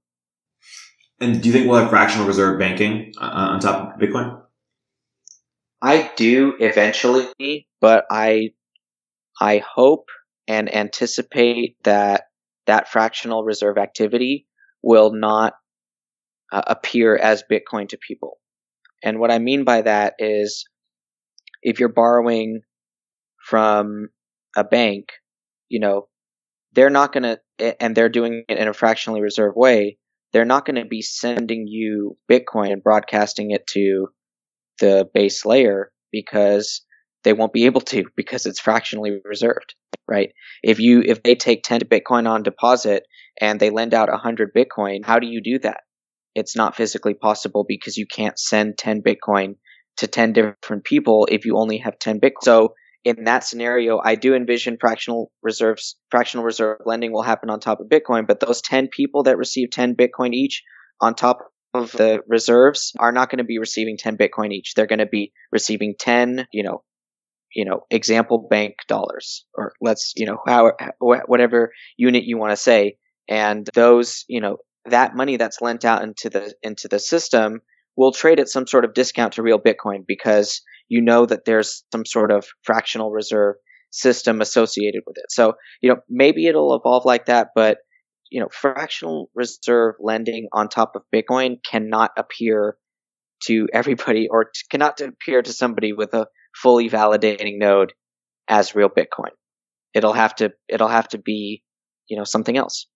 And 1.21 1.41
do 1.41 1.47
you 1.47 1.53
think 1.53 1.69
we'll 1.69 1.79
have 1.79 1.91
fractional 1.91 2.25
reserve 2.25 2.57
banking 2.57 3.13
uh, 3.21 3.25
on 3.25 3.59
top 3.59 3.93
of 3.93 4.01
Bitcoin? 4.01 4.41
I 5.79 6.11
do 6.15 6.55
eventually, 6.59 7.67
but 7.79 8.05
I, 8.09 8.51
I 9.39 9.59
hope 9.59 10.09
and 10.47 10.73
anticipate 10.73 11.77
that 11.83 12.23
that 12.65 12.89
fractional 12.89 13.43
reserve 13.43 13.77
activity 13.77 14.47
will 14.81 15.13
not 15.13 15.53
uh, 16.51 16.63
appear 16.65 17.15
as 17.15 17.43
Bitcoin 17.49 17.87
to 17.89 17.97
people. 17.97 18.39
And 19.03 19.19
what 19.19 19.31
I 19.31 19.39
mean 19.39 19.63
by 19.63 19.83
that 19.83 20.15
is 20.19 20.65
if 21.61 21.79
you're 21.79 21.89
borrowing 21.89 22.61
from 23.43 24.09
a 24.55 24.63
bank, 24.63 25.09
you 25.69 25.79
know, 25.79 26.07
they're 26.73 26.89
not 26.89 27.13
going 27.13 27.23
to, 27.23 27.81
and 27.81 27.95
they're 27.95 28.09
doing 28.09 28.43
it 28.47 28.57
in 28.57 28.67
a 28.67 28.73
fractionally 28.73 29.21
reserved 29.21 29.55
way, 29.57 29.97
they're 30.31 30.45
not 30.45 30.65
going 30.65 30.81
to 30.81 30.85
be 30.85 31.01
sending 31.01 31.67
you 31.67 32.17
Bitcoin 32.29 32.71
and 32.71 32.83
broadcasting 32.83 33.51
it 33.51 33.67
to 33.67 34.07
the 34.79 35.07
base 35.13 35.45
layer 35.45 35.91
because 36.11 36.81
they 37.23 37.33
won't 37.33 37.53
be 37.53 37.65
able 37.65 37.81
to 37.81 38.05
because 38.15 38.45
it's 38.45 38.59
fractionally 38.59 39.19
reserved, 39.23 39.75
right? 40.07 40.31
If 40.63 40.79
you, 40.79 41.01
if 41.01 41.23
they 41.23 41.35
take 41.35 41.63
10 41.63 41.81
Bitcoin 41.81 42.29
on 42.29 42.43
deposit 42.43 43.03
and 43.39 43.59
they 43.59 43.69
lend 43.69 43.93
out 43.93 44.09
100 44.09 44.53
Bitcoin, 44.53 45.05
how 45.05 45.19
do 45.19 45.27
you 45.27 45.41
do 45.41 45.59
that? 45.59 45.81
It's 46.33 46.55
not 46.55 46.75
physically 46.75 47.13
possible 47.13 47.65
because 47.67 47.97
you 47.97 48.05
can't 48.05 48.39
send 48.39 48.77
10 48.77 49.01
Bitcoin 49.01 49.55
to 49.97 50.07
10 50.07 50.33
different 50.33 50.85
people 50.85 51.27
if 51.29 51.45
you 51.45 51.57
only 51.57 51.77
have 51.79 51.99
10 51.99 52.21
Bitcoin. 52.21 52.43
So 52.43 52.73
in 53.03 53.23
that 53.23 53.43
scenario, 53.43 53.99
I 54.03 54.15
do 54.15 54.35
envision 54.35 54.77
fractional 54.79 55.31
reserves, 55.41 55.95
fractional 56.09 56.45
reserve 56.45 56.79
lending 56.85 57.11
will 57.11 57.23
happen 57.23 57.49
on 57.49 57.59
top 57.59 57.79
of 57.79 57.87
Bitcoin, 57.87 58.27
but 58.27 58.39
those 58.39 58.61
10 58.61 58.89
people 58.89 59.23
that 59.23 59.37
receive 59.37 59.71
10 59.71 59.95
Bitcoin 59.95 60.33
each 60.33 60.63
on 60.99 61.15
top 61.15 61.39
of 61.73 61.91
the 61.93 62.21
reserves 62.27 62.93
are 62.99 63.11
not 63.11 63.29
going 63.29 63.39
to 63.39 63.43
be 63.43 63.57
receiving 63.57 63.97
10 63.97 64.17
Bitcoin 64.17 64.51
each. 64.51 64.73
They're 64.75 64.87
going 64.87 64.99
to 64.99 65.05
be 65.05 65.31
receiving 65.51 65.95
10, 65.97 66.47
you 66.51 66.63
know, 66.63 66.83
you 67.55 67.65
know, 67.65 67.81
example 67.89 68.47
bank 68.49 68.75
dollars 68.87 69.45
or 69.55 69.73
let's, 69.81 70.13
you 70.15 70.25
know, 70.25 70.37
how, 70.45 70.71
whatever 70.99 71.71
unit 71.97 72.23
you 72.23 72.37
want 72.37 72.51
to 72.51 72.57
say. 72.57 72.97
And 73.27 73.67
those, 73.73 74.25
you 74.27 74.41
know, 74.41 74.57
that 74.85 75.15
money 75.15 75.37
that's 75.37 75.61
lent 75.61 75.85
out 75.85 76.03
into 76.03 76.29
the, 76.29 76.53
into 76.61 76.87
the 76.87 76.99
system 76.99 77.61
will 77.97 78.11
trade 78.11 78.39
at 78.39 78.47
some 78.47 78.67
sort 78.67 78.85
of 78.85 78.93
discount 78.93 79.33
to 79.33 79.43
real 79.43 79.59
Bitcoin 79.59 80.05
because 80.07 80.61
you 80.91 81.01
know 81.01 81.25
that 81.25 81.45
there's 81.45 81.85
some 81.93 82.05
sort 82.05 82.31
of 82.31 82.45
fractional 82.63 83.11
reserve 83.11 83.55
system 83.91 84.41
associated 84.41 85.03
with 85.07 85.17
it. 85.17 85.27
So, 85.29 85.53
you 85.81 85.89
know, 85.89 86.01
maybe 86.09 86.47
it'll 86.47 86.75
evolve 86.75 87.05
like 87.05 87.27
that, 87.27 87.51
but 87.55 87.77
you 88.29 88.41
know, 88.41 88.49
fractional 88.51 89.29
reserve 89.33 89.95
lending 90.01 90.49
on 90.51 90.67
top 90.67 90.97
of 90.97 91.03
Bitcoin 91.15 91.63
cannot 91.63 92.11
appear 92.17 92.75
to 93.45 93.69
everybody 93.73 94.27
or 94.29 94.45
t- 94.45 94.51
cannot 94.69 94.99
appear 94.99 95.41
to 95.41 95.53
somebody 95.53 95.93
with 95.93 96.13
a 96.13 96.27
fully 96.61 96.89
validating 96.89 97.57
node 97.57 97.93
as 98.49 98.75
real 98.75 98.89
Bitcoin. 98.89 99.31
It'll 99.93 100.11
have 100.11 100.35
to, 100.35 100.51
it'll 100.67 100.89
have 100.89 101.07
to 101.09 101.17
be, 101.17 101.63
you 102.09 102.17
know, 102.17 102.25
something 102.25 102.57
else. 102.57 102.87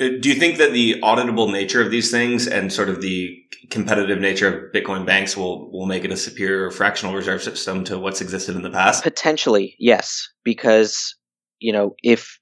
Uh, 0.00 0.08
Do 0.20 0.28
you 0.28 0.34
think 0.34 0.58
that 0.58 0.72
the 0.72 1.00
auditable 1.02 1.52
nature 1.52 1.82
of 1.82 1.90
these 1.90 2.10
things 2.10 2.46
and 2.46 2.72
sort 2.72 2.88
of 2.88 3.00
the 3.00 3.38
competitive 3.70 4.20
nature 4.20 4.48
of 4.48 4.72
Bitcoin 4.72 5.06
banks 5.06 5.36
will, 5.36 5.70
will 5.70 5.86
make 5.86 6.04
it 6.04 6.10
a 6.10 6.16
superior 6.16 6.70
fractional 6.70 7.14
reserve 7.14 7.42
system 7.42 7.84
to 7.84 7.98
what's 7.98 8.20
existed 8.20 8.56
in 8.56 8.62
the 8.62 8.70
past? 8.70 9.02
Potentially, 9.02 9.76
yes, 9.78 10.28
because, 10.44 11.14
you 11.58 11.72
know, 11.72 11.94
if, 12.02 12.38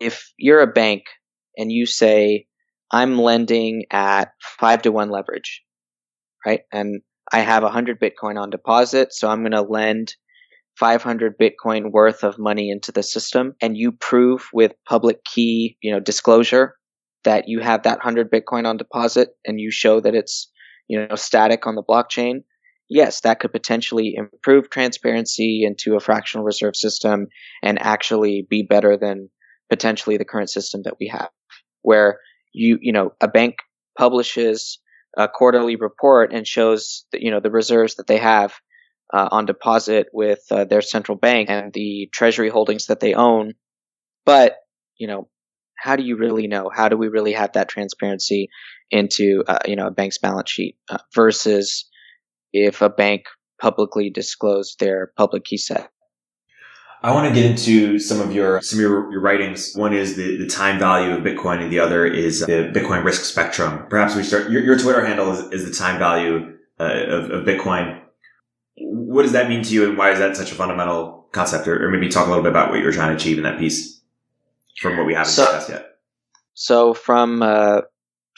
if 0.00 0.32
you're 0.38 0.60
a 0.60 0.66
bank 0.66 1.04
and 1.56 1.70
you 1.72 1.86
say, 1.86 2.46
I'm 2.90 3.18
lending 3.18 3.84
at 3.90 4.30
five 4.40 4.82
to 4.82 4.92
one 4.92 5.10
leverage, 5.10 5.62
right? 6.44 6.60
And 6.72 7.02
I 7.32 7.40
have 7.40 7.64
a 7.64 7.70
hundred 7.70 8.00
Bitcoin 8.00 8.40
on 8.40 8.50
deposit, 8.50 9.12
so 9.12 9.28
I'm 9.28 9.42
going 9.42 9.52
to 9.52 9.62
lend 9.62 10.14
500 10.78 11.38
Bitcoin 11.38 11.90
worth 11.90 12.22
of 12.22 12.38
money 12.38 12.70
into 12.70 12.92
the 12.92 13.02
system 13.02 13.54
and 13.60 13.76
you 13.76 13.92
prove 13.92 14.48
with 14.52 14.72
public 14.86 15.24
key, 15.24 15.76
you 15.80 15.92
know, 15.92 16.00
disclosure 16.00 16.76
that 17.24 17.48
you 17.48 17.60
have 17.60 17.82
that 17.84 17.98
100 17.98 18.30
Bitcoin 18.30 18.66
on 18.66 18.76
deposit 18.76 19.30
and 19.44 19.60
you 19.60 19.70
show 19.70 20.00
that 20.00 20.14
it's, 20.14 20.50
you 20.88 20.98
know, 20.98 21.16
static 21.16 21.66
on 21.66 21.74
the 21.74 21.82
blockchain. 21.82 22.42
Yes, 22.88 23.22
that 23.22 23.40
could 23.40 23.52
potentially 23.52 24.14
improve 24.16 24.70
transparency 24.70 25.64
into 25.64 25.96
a 25.96 26.00
fractional 26.00 26.44
reserve 26.44 26.76
system 26.76 27.26
and 27.62 27.80
actually 27.80 28.46
be 28.48 28.62
better 28.62 28.96
than 28.96 29.28
potentially 29.70 30.16
the 30.16 30.24
current 30.24 30.50
system 30.50 30.82
that 30.84 30.94
we 31.00 31.08
have 31.08 31.30
where 31.82 32.18
you, 32.52 32.78
you 32.80 32.92
know, 32.92 33.12
a 33.20 33.28
bank 33.28 33.56
publishes 33.98 34.78
a 35.16 35.28
quarterly 35.28 35.76
report 35.76 36.32
and 36.32 36.46
shows 36.46 37.06
that, 37.10 37.22
you 37.22 37.30
know, 37.30 37.40
the 37.40 37.50
reserves 37.50 37.94
that 37.94 38.06
they 38.06 38.18
have 38.18 38.54
uh, 39.12 39.28
on 39.30 39.46
deposit 39.46 40.08
with 40.12 40.40
uh, 40.50 40.64
their 40.64 40.82
central 40.82 41.16
bank 41.16 41.50
and 41.50 41.72
the 41.72 42.08
treasury 42.12 42.48
holdings 42.48 42.86
that 42.86 43.00
they 43.00 43.14
own. 43.14 43.54
But, 44.24 44.56
you 44.96 45.06
know, 45.06 45.28
how 45.76 45.96
do 45.96 46.02
you 46.02 46.16
really 46.16 46.46
know? 46.46 46.70
How 46.74 46.88
do 46.88 46.96
we 46.96 47.08
really 47.08 47.32
have 47.32 47.52
that 47.52 47.68
transparency 47.68 48.48
into, 48.90 49.44
uh, 49.46 49.58
you 49.66 49.76
know, 49.76 49.86
a 49.86 49.90
bank's 49.90 50.18
balance 50.18 50.50
sheet 50.50 50.76
uh, 50.88 50.98
versus 51.14 51.88
if 52.52 52.82
a 52.82 52.88
bank 52.88 53.24
publicly 53.60 54.10
disclosed 54.10 54.80
their 54.80 55.12
public 55.16 55.44
key 55.44 55.58
set? 55.58 55.90
I 57.02 57.12
want 57.12 57.28
to 57.28 57.40
get 57.40 57.48
into 57.48 57.98
some 57.98 58.20
of 58.20 58.34
your 58.34 58.60
some 58.62 58.78
of 58.78 58.82
your, 58.82 59.12
your 59.12 59.20
writings. 59.20 59.74
One 59.76 59.92
is 59.92 60.16
the, 60.16 60.38
the 60.38 60.46
time 60.46 60.78
value 60.78 61.14
of 61.14 61.22
Bitcoin, 61.22 61.62
and 61.62 61.70
the 61.70 61.78
other 61.78 62.06
is 62.06 62.40
the 62.40 62.72
Bitcoin 62.74 63.04
risk 63.04 63.24
spectrum. 63.24 63.86
Perhaps 63.88 64.16
we 64.16 64.22
start. 64.22 64.50
Your, 64.50 64.62
your 64.62 64.78
Twitter 64.78 65.04
handle 65.04 65.30
is, 65.30 65.52
is 65.52 65.68
the 65.68 65.72
time 65.72 65.98
value 65.98 66.56
uh, 66.80 66.84
of, 66.84 67.30
of 67.30 67.44
Bitcoin. 67.44 68.00
What 68.78 69.22
does 69.22 69.32
that 69.32 69.48
mean 69.48 69.62
to 69.62 69.74
you, 69.74 69.88
and 69.88 69.96
why 69.98 70.10
is 70.10 70.18
that 70.18 70.36
such 70.36 70.52
a 70.52 70.54
fundamental 70.54 71.28
concept? 71.32 71.66
Or, 71.66 71.86
or 71.86 71.90
maybe 71.90 72.08
talk 72.08 72.26
a 72.26 72.28
little 72.28 72.42
bit 72.42 72.50
about 72.50 72.70
what 72.70 72.78
you 72.78 72.84
were 72.84 72.92
trying 72.92 73.10
to 73.10 73.16
achieve 73.16 73.38
in 73.38 73.44
that 73.44 73.58
piece 73.58 74.00
from 74.80 74.96
what 74.96 75.06
we 75.06 75.14
haven't 75.14 75.32
So- 75.32 75.44
discussed 75.44 75.70
yet. 75.70 75.86
So 76.54 76.94
from 76.94 77.42
uh, 77.42 77.82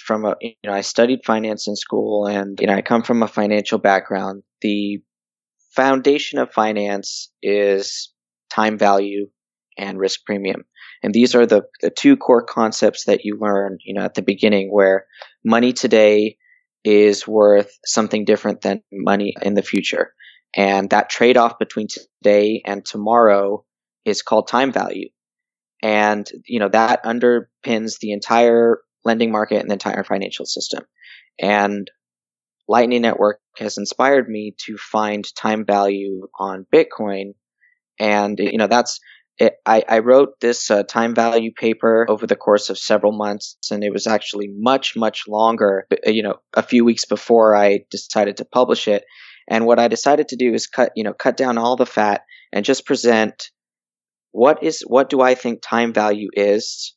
from 0.04 0.24
a, 0.24 0.34
you 0.40 0.54
know, 0.64 0.72
I 0.72 0.80
studied 0.80 1.20
finance 1.24 1.68
in 1.68 1.76
school, 1.76 2.26
and 2.26 2.58
you 2.60 2.66
know, 2.66 2.74
I 2.74 2.82
come 2.82 3.02
from 3.02 3.22
a 3.22 3.28
financial 3.28 3.78
background. 3.78 4.42
The 4.60 5.00
foundation 5.76 6.38
of 6.40 6.50
finance 6.52 7.30
is 7.42 8.12
time 8.50 8.76
value 8.78 9.28
and 9.76 9.98
risk 10.00 10.24
premium, 10.26 10.64
and 11.02 11.14
these 11.14 11.34
are 11.36 11.46
the 11.46 11.62
the 11.80 11.90
two 11.90 12.16
core 12.16 12.44
concepts 12.44 13.04
that 13.04 13.24
you 13.24 13.38
learn, 13.40 13.78
you 13.84 13.94
know, 13.94 14.02
at 14.02 14.14
the 14.14 14.22
beginning, 14.22 14.68
where 14.72 15.06
money 15.44 15.72
today 15.72 16.36
is 16.84 17.26
worth 17.26 17.70
something 17.84 18.24
different 18.24 18.62
than 18.62 18.82
money 18.92 19.34
in 19.42 19.54
the 19.54 19.62
future, 19.62 20.12
and 20.56 20.90
that 20.90 21.10
trade 21.10 21.36
off 21.36 21.58
between 21.58 21.88
today 21.88 22.62
and 22.64 22.84
tomorrow 22.84 23.64
is 24.04 24.22
called 24.22 24.48
time 24.48 24.72
value 24.72 25.08
and 25.82 26.28
you 26.46 26.58
know 26.58 26.68
that 26.68 27.04
underpins 27.04 27.98
the 28.00 28.12
entire 28.12 28.78
lending 29.04 29.30
market 29.30 29.60
and 29.60 29.68
the 29.68 29.74
entire 29.74 30.04
financial 30.04 30.46
system 30.46 30.84
and 31.40 31.90
Lightning 32.68 33.02
Network 33.02 33.40
has 33.56 33.78
inspired 33.78 34.28
me 34.28 34.54
to 34.66 34.76
find 34.76 35.24
time 35.34 35.64
value 35.64 36.28
on 36.38 36.66
Bitcoin. 36.72 37.32
And, 37.98 38.38
you 38.38 38.58
know, 38.58 38.66
that's, 38.66 39.00
it, 39.38 39.54
I, 39.64 39.82
I, 39.88 39.98
wrote 40.00 40.40
this 40.40 40.70
uh, 40.70 40.82
time 40.82 41.14
value 41.14 41.52
paper 41.52 42.06
over 42.08 42.26
the 42.26 42.36
course 42.36 42.70
of 42.70 42.78
several 42.78 43.12
months, 43.12 43.56
and 43.70 43.82
it 43.82 43.92
was 43.92 44.06
actually 44.06 44.48
much, 44.52 44.96
much 44.96 45.26
longer, 45.28 45.86
uh, 45.92 46.10
you 46.10 46.22
know, 46.22 46.36
a 46.54 46.62
few 46.62 46.84
weeks 46.84 47.04
before 47.04 47.56
I 47.56 47.84
decided 47.90 48.38
to 48.38 48.44
publish 48.44 48.88
it. 48.88 49.04
And 49.48 49.66
what 49.66 49.78
I 49.78 49.88
decided 49.88 50.28
to 50.28 50.36
do 50.36 50.52
is 50.52 50.66
cut, 50.66 50.92
you 50.94 51.04
know, 51.04 51.14
cut 51.14 51.36
down 51.36 51.58
all 51.58 51.76
the 51.76 51.86
fat 51.86 52.22
and 52.52 52.64
just 52.64 52.86
present 52.86 53.50
what 54.32 54.62
is, 54.62 54.82
what 54.86 55.08
do 55.08 55.20
I 55.20 55.34
think 55.34 55.62
time 55.62 55.92
value 55.92 56.28
is 56.34 56.94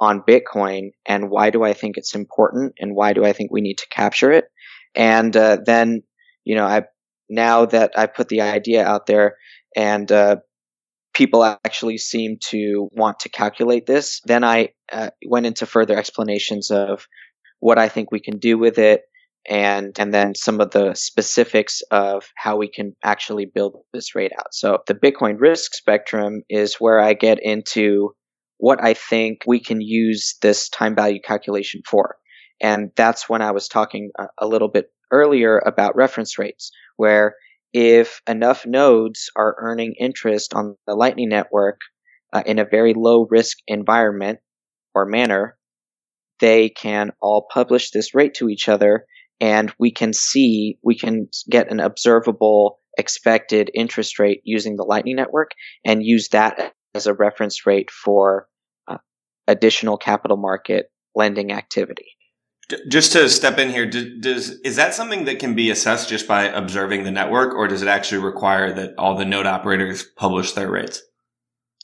on 0.00 0.22
Bitcoin 0.22 0.90
and 1.06 1.30
why 1.30 1.50
do 1.50 1.62
I 1.62 1.72
think 1.72 1.96
it's 1.96 2.14
important 2.14 2.74
and 2.80 2.96
why 2.96 3.12
do 3.12 3.24
I 3.24 3.32
think 3.32 3.52
we 3.52 3.60
need 3.60 3.78
to 3.78 3.88
capture 3.90 4.32
it? 4.32 4.46
And 4.94 5.36
uh, 5.36 5.58
then, 5.64 6.02
you 6.44 6.56
know, 6.56 6.66
I 6.66 6.82
now 7.30 7.66
that 7.66 7.92
I 7.96 8.06
put 8.06 8.28
the 8.28 8.42
idea 8.42 8.84
out 8.84 9.06
there 9.06 9.36
and 9.76 10.10
uh, 10.10 10.36
people 11.14 11.44
actually 11.44 11.98
seem 11.98 12.38
to 12.50 12.88
want 12.92 13.20
to 13.20 13.28
calculate 13.28 13.86
this, 13.86 14.20
then 14.24 14.44
I 14.44 14.70
uh, 14.92 15.10
went 15.26 15.46
into 15.46 15.64
further 15.64 15.96
explanations 15.96 16.70
of 16.70 17.06
what 17.60 17.78
I 17.78 17.88
think 17.88 18.10
we 18.10 18.20
can 18.20 18.38
do 18.38 18.58
with 18.58 18.78
it 18.78 19.02
and 19.48 19.98
and 19.98 20.12
then 20.12 20.34
some 20.34 20.60
of 20.60 20.70
the 20.70 20.94
specifics 20.94 21.82
of 21.90 22.24
how 22.36 22.56
we 22.56 22.68
can 22.68 22.94
actually 23.02 23.46
build 23.46 23.76
this 23.92 24.14
rate 24.14 24.32
out. 24.38 24.52
So 24.52 24.78
the 24.86 24.94
Bitcoin 24.94 25.40
risk 25.40 25.74
spectrum 25.74 26.42
is 26.48 26.76
where 26.76 27.00
I 27.00 27.14
get 27.14 27.38
into 27.42 28.14
what 28.58 28.82
I 28.82 28.94
think 28.94 29.40
we 29.46 29.60
can 29.60 29.80
use 29.80 30.36
this 30.40 30.68
time 30.68 30.94
value 30.94 31.20
calculation 31.20 31.82
for. 31.86 32.16
And 32.62 32.90
that's 32.96 33.28
when 33.28 33.42
I 33.42 33.50
was 33.50 33.68
talking 33.68 34.10
a, 34.38 34.46
little 34.46 34.68
bit 34.68 34.86
earlier 35.10 35.58
about 35.58 35.96
reference 35.96 36.38
rates, 36.38 36.70
where 36.96 37.34
if 37.72 38.22
enough 38.28 38.64
nodes 38.64 39.28
are 39.36 39.56
earning 39.58 39.94
interest 39.98 40.54
on 40.54 40.76
the 40.86 40.94
Lightning 40.94 41.28
Network 41.28 41.80
uh, 42.32 42.42
in 42.46 42.58
a 42.58 42.64
very 42.64 42.94
low 42.96 43.26
risk 43.28 43.58
environment 43.66 44.38
or 44.94 45.04
manner, 45.04 45.58
they 46.38 46.68
can 46.68 47.10
all 47.20 47.46
publish 47.52 47.90
this 47.90 48.14
rate 48.14 48.34
to 48.34 48.48
each 48.48 48.68
other 48.68 49.04
and 49.40 49.72
we 49.78 49.90
can 49.90 50.12
see, 50.12 50.78
we 50.82 50.96
can 50.98 51.28
get 51.50 51.70
an 51.70 51.80
observable 51.80 52.78
expected 52.96 53.70
interest 53.74 54.18
rate 54.18 54.40
using 54.44 54.76
the 54.76 54.84
Lightning 54.84 55.16
Network 55.16 55.50
and 55.84 56.04
use 56.04 56.28
that 56.28 56.74
as 56.94 57.06
a 57.06 57.14
reference 57.14 57.66
rate 57.66 57.90
for 57.90 58.48
uh, 58.86 58.98
additional 59.48 59.96
capital 59.96 60.36
market 60.36 60.90
lending 61.14 61.52
activity. 61.52 62.06
Just 62.88 63.12
to 63.12 63.28
step 63.28 63.58
in 63.58 63.68
here, 63.68 63.84
does 63.84 64.50
is 64.60 64.76
that 64.76 64.94
something 64.94 65.26
that 65.26 65.38
can 65.38 65.54
be 65.54 65.70
assessed 65.70 66.08
just 66.08 66.26
by 66.26 66.44
observing 66.44 67.04
the 67.04 67.10
network, 67.10 67.54
or 67.54 67.68
does 67.68 67.82
it 67.82 67.88
actually 67.88 68.22
require 68.22 68.72
that 68.72 68.94
all 68.96 69.18
the 69.18 69.26
node 69.26 69.44
operators 69.44 70.02
publish 70.16 70.52
their 70.52 70.70
rates? 70.70 71.02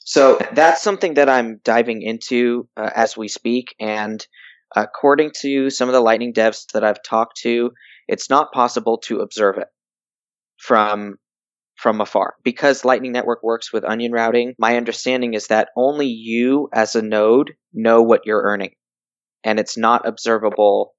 So 0.03 0.39
that's 0.53 0.81
something 0.81 1.13
that 1.13 1.29
I'm 1.29 1.59
diving 1.63 2.01
into 2.01 2.67
uh, 2.75 2.89
as 2.95 3.15
we 3.15 3.27
speak, 3.27 3.75
and 3.79 4.25
according 4.75 5.31
to 5.41 5.69
some 5.69 5.89
of 5.89 5.93
the 5.93 6.01
Lightning 6.01 6.33
devs 6.33 6.65
that 6.73 6.83
I've 6.83 7.03
talked 7.03 7.37
to, 7.41 7.71
it's 8.07 8.29
not 8.29 8.51
possible 8.51 8.97
to 9.05 9.19
observe 9.19 9.57
it 9.57 9.67
from 10.57 11.15
from 11.75 11.99
afar 11.99 12.35
because 12.43 12.85
Lightning 12.85 13.11
Network 13.11 13.41
works 13.41 13.73
with 13.73 13.83
onion 13.83 14.11
routing. 14.11 14.53
My 14.59 14.77
understanding 14.77 15.33
is 15.33 15.47
that 15.47 15.69
only 15.75 16.05
you 16.05 16.69
as 16.73 16.95
a 16.95 17.01
node 17.01 17.53
know 17.73 18.03
what 18.03 18.21
you're 18.25 18.43
earning 18.43 18.75
and 19.43 19.59
it's 19.59 19.77
not 19.77 20.07
observable 20.07 20.93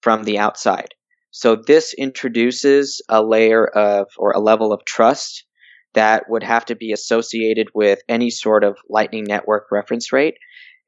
from 0.00 0.22
the 0.22 0.38
outside. 0.38 0.94
So 1.30 1.56
this 1.56 1.94
introduces 1.94 3.02
a 3.08 3.22
layer 3.22 3.66
of 3.66 4.08
or 4.16 4.32
a 4.32 4.38
level 4.38 4.72
of 4.72 4.84
trust 4.84 5.44
that 5.94 6.24
would 6.28 6.42
have 6.42 6.66
to 6.66 6.74
be 6.74 6.92
associated 6.92 7.68
with 7.74 8.00
any 8.08 8.30
sort 8.30 8.64
of 8.64 8.76
Lightning 8.88 9.24
Network 9.24 9.66
reference 9.70 10.12
rate. 10.12 10.34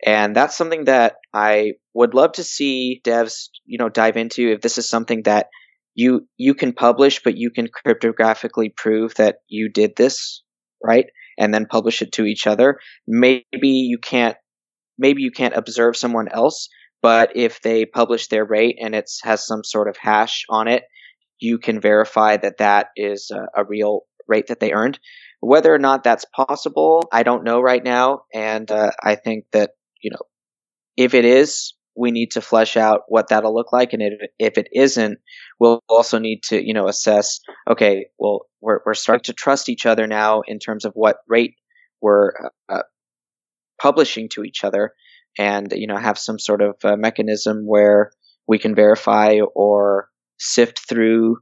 And 0.04 0.34
that's 0.34 0.56
something 0.56 0.84
that 0.84 1.16
I 1.32 1.72
would 1.94 2.14
love 2.14 2.32
to 2.32 2.44
see 2.44 3.00
devs, 3.04 3.48
you 3.64 3.78
know, 3.78 3.88
dive 3.88 4.16
into 4.16 4.52
if 4.52 4.60
this 4.60 4.78
is 4.78 4.88
something 4.88 5.22
that 5.24 5.48
you 5.94 6.26
you 6.36 6.54
can 6.54 6.72
publish, 6.72 7.22
but 7.22 7.36
you 7.36 7.50
can 7.50 7.68
cryptographically 7.68 8.74
prove 8.74 9.14
that 9.14 9.36
you 9.48 9.70
did 9.70 9.96
this, 9.96 10.42
right? 10.82 11.06
And 11.38 11.52
then 11.52 11.66
publish 11.66 12.02
it 12.02 12.12
to 12.12 12.24
each 12.24 12.46
other. 12.46 12.78
Maybe 13.06 13.44
you 13.68 13.98
can't 13.98 14.36
maybe 14.98 15.22
you 15.22 15.30
can't 15.30 15.56
observe 15.56 15.96
someone 15.96 16.28
else, 16.28 16.68
but 17.02 17.36
if 17.36 17.60
they 17.62 17.84
publish 17.84 18.28
their 18.28 18.44
rate 18.44 18.76
and 18.80 18.94
it 18.94 19.10
has 19.22 19.46
some 19.46 19.64
sort 19.64 19.88
of 19.88 19.96
hash 19.96 20.44
on 20.48 20.68
it, 20.68 20.84
you 21.38 21.58
can 21.58 21.80
verify 21.80 22.36
that 22.36 22.58
that 22.58 22.88
is 22.96 23.30
a, 23.30 23.62
a 23.62 23.64
real 23.64 24.02
rate 24.26 24.48
that 24.48 24.60
they 24.60 24.72
earned. 24.72 24.98
Whether 25.40 25.74
or 25.74 25.78
not 25.78 26.04
that's 26.04 26.24
possible, 26.24 27.02
I 27.12 27.22
don't 27.22 27.44
know 27.44 27.60
right 27.60 27.84
now. 27.84 28.22
And 28.32 28.70
uh, 28.70 28.92
I 29.02 29.16
think 29.16 29.44
that, 29.52 29.72
you 30.04 30.10
know, 30.10 30.22
if 30.96 31.14
it 31.14 31.24
is, 31.24 31.74
we 31.96 32.10
need 32.10 32.32
to 32.32 32.40
flesh 32.40 32.76
out 32.76 33.02
what 33.08 33.28
that'll 33.28 33.54
look 33.54 33.72
like. 33.72 33.92
And 33.92 34.02
if, 34.02 34.12
if 34.38 34.58
it 34.58 34.68
isn't, 34.72 35.18
we'll 35.58 35.80
also 35.88 36.18
need 36.18 36.42
to, 36.44 36.64
you 36.64 36.74
know, 36.74 36.88
assess, 36.88 37.40
okay, 37.68 38.06
well, 38.18 38.46
we're, 38.60 38.80
we're 38.84 38.94
starting 38.94 39.24
to 39.24 39.32
trust 39.32 39.68
each 39.68 39.86
other 39.86 40.06
now 40.06 40.42
in 40.46 40.58
terms 40.58 40.84
of 40.84 40.92
what 40.94 41.16
rate 41.28 41.54
we're 42.00 42.32
uh, 42.68 42.82
publishing 43.80 44.28
to 44.30 44.44
each 44.44 44.64
other 44.64 44.92
and 45.38 45.72
you 45.72 45.86
know 45.86 45.96
have 45.96 46.18
some 46.18 46.38
sort 46.38 46.62
of 46.62 46.76
uh, 46.84 46.96
mechanism 46.96 47.64
where 47.66 48.12
we 48.46 48.58
can 48.58 48.74
verify 48.74 49.38
or 49.54 50.08
sift 50.38 50.88
through 50.88 51.38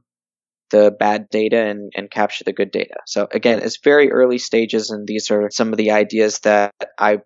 the 0.71 0.95
bad 0.97 1.27
data 1.29 1.61
and, 1.61 1.91
and 1.95 2.09
capture 2.09 2.43
the 2.43 2.53
good 2.53 2.71
data. 2.71 2.95
So 3.05 3.27
again, 3.31 3.59
it's 3.59 3.77
very 3.83 4.11
early 4.11 4.39
stages, 4.39 4.89
and 4.89 5.07
these 5.07 5.29
are 5.29 5.49
some 5.51 5.71
of 5.71 5.77
the 5.77 5.91
ideas 5.91 6.39
that 6.39 6.73
I 6.97 7.19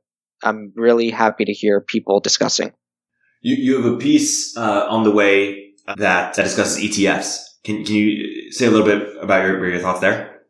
I'm 0.43 0.73
really 0.75 1.09
happy 1.09 1.45
to 1.45 1.53
hear 1.53 1.81
people 1.81 2.19
discussing. 2.19 2.73
You 3.41 3.55
you 3.55 3.81
have 3.81 3.93
a 3.93 3.97
piece 3.97 4.55
uh, 4.57 4.88
on 4.89 5.03
the 5.03 5.11
way 5.11 5.73
that, 5.85 6.33
that 6.33 6.35
discusses 6.35 6.83
ETFs. 6.83 7.43
Can, 7.63 7.83
can 7.83 7.95
you 7.95 8.51
say 8.51 8.65
a 8.65 8.71
little 8.71 8.85
bit 8.85 9.07
about 9.21 9.45
your, 9.45 9.67
your 9.67 9.79
thoughts 9.79 9.99
there? 9.99 10.41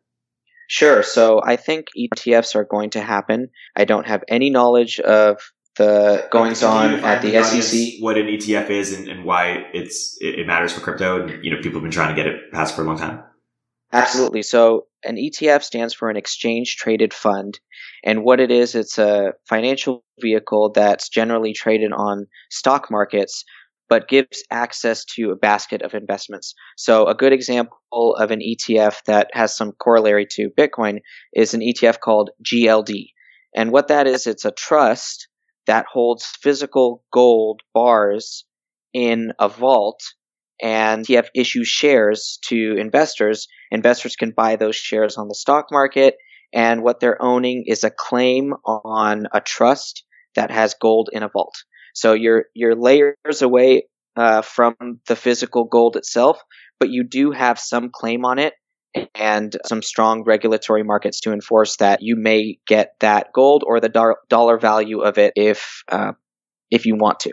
Sure. 0.68 1.02
So 1.02 1.40
I 1.42 1.56
think 1.56 1.86
ETFs 1.96 2.54
are 2.54 2.64
going 2.64 2.90
to 2.90 3.00
happen. 3.00 3.48
I 3.74 3.84
don't 3.84 4.06
have 4.06 4.22
any 4.28 4.50
knowledge 4.50 5.00
of 5.00 5.40
the 5.76 6.28
goings 6.30 6.62
on 6.62 6.96
at 6.96 7.22
the 7.22 7.42
SEC. 7.42 8.02
What 8.02 8.18
an 8.18 8.26
ETF 8.26 8.68
is 8.68 8.92
and, 8.92 9.08
and 9.08 9.24
why 9.24 9.64
it's 9.72 10.18
it, 10.20 10.40
it, 10.40 10.46
matters 10.46 10.72
for 10.72 10.80
crypto, 10.80 11.22
and 11.22 11.42
you 11.44 11.50
know 11.50 11.56
people 11.58 11.74
have 11.74 11.82
been 11.82 11.90
trying 11.90 12.14
to 12.14 12.20
get 12.20 12.26
it 12.26 12.52
passed 12.52 12.76
for 12.76 12.82
a 12.82 12.84
long 12.84 12.98
time. 12.98 13.22
Absolutely. 13.92 14.42
So 14.42 14.87
an 15.04 15.16
ETF 15.16 15.62
stands 15.62 15.94
for 15.94 16.10
an 16.10 16.16
exchange 16.16 16.76
traded 16.76 17.14
fund, 17.14 17.58
and 18.04 18.24
what 18.24 18.40
it 18.40 18.50
is, 18.50 18.74
it's 18.74 18.98
a 18.98 19.32
financial 19.48 20.04
vehicle 20.20 20.72
that's 20.72 21.08
generally 21.08 21.52
traded 21.52 21.92
on 21.92 22.26
stock 22.50 22.90
markets. 22.90 23.44
But 23.90 24.06
gives 24.06 24.44
access 24.50 25.02
to 25.14 25.30
a 25.30 25.34
basket 25.34 25.80
of 25.80 25.94
investments. 25.94 26.54
So 26.76 27.06
a 27.06 27.14
good 27.14 27.32
example 27.32 28.14
of 28.16 28.30
an 28.30 28.40
ETF 28.40 29.02
that 29.06 29.30
has 29.32 29.56
some 29.56 29.72
corollary 29.72 30.26
to 30.32 30.50
Bitcoin 30.50 30.98
is 31.32 31.54
an 31.54 31.62
ETF 31.62 31.98
called 32.00 32.28
GLD. 32.44 33.06
And 33.56 33.72
what 33.72 33.88
that 33.88 34.06
is, 34.06 34.26
it's 34.26 34.44
a 34.44 34.50
trust 34.50 35.28
that 35.66 35.86
holds 35.90 36.26
physical 36.26 37.02
gold 37.10 37.62
bars 37.72 38.44
in 38.92 39.32
a 39.38 39.48
vault 39.48 40.02
and 40.62 41.06
ETF 41.06 41.28
issues 41.34 41.68
shares 41.68 42.38
to 42.46 42.76
investors. 42.78 43.48
Investors 43.70 44.16
can 44.16 44.32
buy 44.36 44.56
those 44.56 44.76
shares 44.76 45.16
on 45.16 45.28
the 45.28 45.34
stock 45.34 45.66
market 45.70 46.16
and 46.52 46.82
what 46.82 47.00
they're 47.00 47.20
owning 47.22 47.64
is 47.66 47.84
a 47.84 47.90
claim 47.90 48.54
on 48.64 49.26
a 49.32 49.40
trust 49.40 50.04
that 50.34 50.50
has 50.50 50.74
gold 50.80 51.10
in 51.12 51.22
a 51.22 51.28
vault. 51.28 51.54
So 51.94 52.14
you're, 52.14 52.46
you're 52.54 52.74
layers 52.74 53.42
away 53.42 53.84
uh, 54.16 54.42
from 54.42 54.74
the 55.06 55.16
physical 55.16 55.64
gold 55.64 55.96
itself, 55.96 56.40
but 56.80 56.90
you 56.90 57.04
do 57.04 57.32
have 57.32 57.58
some 57.58 57.90
claim 57.92 58.24
on 58.24 58.38
it 58.38 58.54
and 59.14 59.54
some 59.66 59.82
strong 59.82 60.24
regulatory 60.24 60.82
markets 60.82 61.20
to 61.20 61.32
enforce 61.32 61.76
that 61.76 62.00
you 62.02 62.16
may 62.16 62.58
get 62.66 62.92
that 63.00 63.28
gold 63.34 63.62
or 63.66 63.80
the 63.80 63.88
do- 63.88 64.16
dollar 64.28 64.58
value 64.58 65.00
of 65.00 65.18
it 65.18 65.32
if 65.36 65.82
uh, 65.90 66.12
if 66.70 66.86
you 66.86 66.96
want 66.96 67.20
to. 67.20 67.32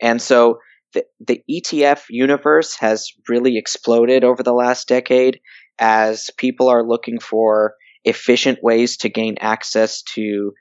And 0.00 0.20
so 0.20 0.58
the, 0.94 1.04
the 1.20 1.42
ETF 1.50 2.04
universe 2.10 2.76
has 2.76 3.10
really 3.28 3.58
exploded 3.58 4.24
over 4.24 4.42
the 4.42 4.52
last 4.52 4.88
decade 4.88 5.40
as 5.78 6.30
people 6.36 6.68
are 6.68 6.86
looking 6.86 7.18
for 7.20 7.74
efficient 8.04 8.58
ways 8.62 8.96
to 8.98 9.08
gain 9.08 9.36
access 9.40 10.02
to 10.14 10.52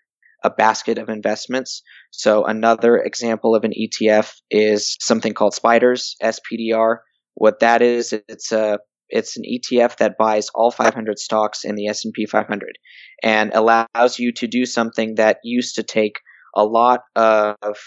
a 0.43 0.49
basket 0.49 0.97
of 0.97 1.09
investments. 1.09 1.82
So 2.11 2.45
another 2.45 2.97
example 2.97 3.55
of 3.55 3.63
an 3.63 3.71
ETF 3.71 4.34
is 4.51 4.95
something 4.99 5.34
called 5.34 5.53
Spiders, 5.53 6.15
SPDR. 6.21 6.97
What 7.34 7.59
that 7.59 7.82
is, 7.82 8.13
it's 8.13 8.51
a 8.51 8.80
it's 9.09 9.38
an 9.38 9.43
ETF 9.43 9.97
that 9.97 10.17
buys 10.17 10.49
all 10.53 10.69
500 10.69 11.17
stocks 11.17 11.63
in 11.63 11.75
the 11.75 11.88
S&P 11.88 12.25
500 12.25 12.78
and 13.23 13.53
allows 13.53 14.19
you 14.19 14.34
to 14.34 14.47
do 14.47 14.65
something 14.65 15.15
that 15.15 15.38
used 15.43 15.75
to 15.75 15.84
take 15.84 16.19
a 16.53 16.65
lot 16.65 17.01
of 17.15 17.78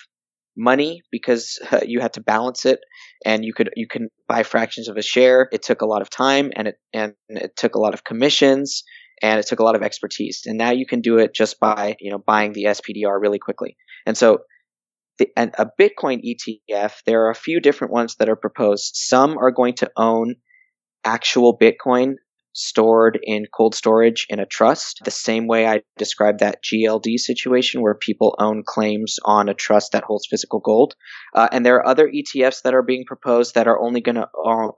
money 0.57 1.03
because 1.11 1.59
uh, 1.71 1.81
you 1.85 2.01
had 2.01 2.15
to 2.15 2.21
balance 2.21 2.67
it 2.67 2.81
and 3.25 3.45
you 3.45 3.53
could 3.53 3.71
you 3.77 3.87
can 3.87 4.09
buy 4.29 4.43
fractions 4.43 4.89
of 4.89 4.97
a 4.97 5.03
share. 5.03 5.49
It 5.53 5.63
took 5.63 5.83
a 5.83 5.87
lot 5.87 6.03
of 6.03 6.11
time 6.11 6.51
and 6.55 6.69
it 6.69 6.77
and 6.93 7.15
it 7.29 7.57
took 7.57 7.75
a 7.75 7.81
lot 7.81 7.95
of 7.95 8.05
commissions 8.05 8.83
and 9.23 9.39
it 9.39 9.47
took 9.47 9.61
a 9.61 9.65
lot 9.65 9.77
of 9.77 9.83
expertise. 9.83 10.43
And 10.47 10.59
now 10.59 10.71
you 10.71 10.87
can 10.87 11.01
do 11.01 11.19
it 11.19 11.35
just 11.35 11.61
by 11.61 11.97
you 12.01 12.11
know 12.11 12.19
buying 12.19 12.53
the 12.53 12.65
SPDR 12.65 13.21
really 13.21 13.39
quickly. 13.39 13.77
And 14.07 14.17
so 14.17 14.41
the, 15.19 15.29
and 15.37 15.55
a 15.59 15.67
Bitcoin 15.81 16.23
ETF 16.25 17.03
there 17.07 17.27
are 17.27 17.31
a 17.31 17.35
few 17.35 17.61
different 17.61 17.93
ones 17.93 18.17
that 18.17 18.29
are 18.29 18.37
proposed. 18.37 18.93
Some 18.97 19.39
are 19.39 19.51
going 19.51 19.75
to 19.77 19.91
own 19.97 20.37
actual 21.05 21.57
Bitcoin 21.57 22.15
stored 22.53 23.19
in 23.23 23.47
cold 23.55 23.75
storage 23.75 24.27
in 24.29 24.41
a 24.41 24.47
trust, 24.47 25.01
the 25.05 25.11
same 25.11 25.47
way 25.47 25.67
I 25.67 25.83
described 25.97 26.41
that 26.41 26.63
GLD 26.63 27.19
situation 27.19 27.81
where 27.81 27.95
people 27.95 28.35
own 28.39 28.63
claims 28.67 29.19
on 29.25 29.49
a 29.49 29.55
trust 29.55 29.93
that 29.93 30.05
holds 30.05 30.27
physical 30.29 30.61
gold. 30.61 30.95
Uh, 31.35 31.49
and 31.53 31.65
there 31.65 31.77
are 31.77 31.87
other 31.87 32.09
ETFs 32.09 32.63
that 32.63 32.75
are 32.75 32.83
being 32.83 33.05
proposed 33.07 33.55
that 33.55 33.69
are 33.69 33.81
only 33.81 34.01
going 34.01 34.17
to 34.17 34.29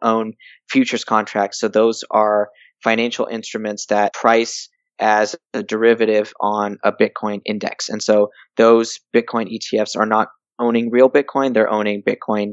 own 0.03 0.35
futures 0.69 1.05
contracts. 1.05 1.59
So 1.59 1.69
those 1.69 2.05
are 2.11 2.51
financial 2.83 3.27
instruments 3.27 3.87
that 3.87 4.13
price 4.13 4.69
as 4.99 5.35
a 5.55 5.63
derivative 5.63 6.33
on 6.41 6.79
a 6.85 6.93
Bitcoin 6.93 7.41
index. 7.45 7.89
And 7.89 8.03
so 8.03 8.29
those 8.57 9.01
Bitcoin 9.15 9.49
ETFs 9.53 9.97
are 9.97 10.07
not 10.07 10.29
owning 10.59 10.91
real 10.91 11.11
Bitcoin, 11.11 11.55
they're 11.55 11.73
owning 11.73 12.03
Bitcoin 12.03 12.53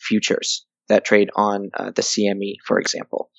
futures 0.00 0.64
that 0.88 1.04
trade 1.04 1.30
on 1.36 1.70
uh, 1.74 1.90
the 1.90 2.02
CME, 2.02 2.54
for 2.66 2.78
example. 2.78 3.30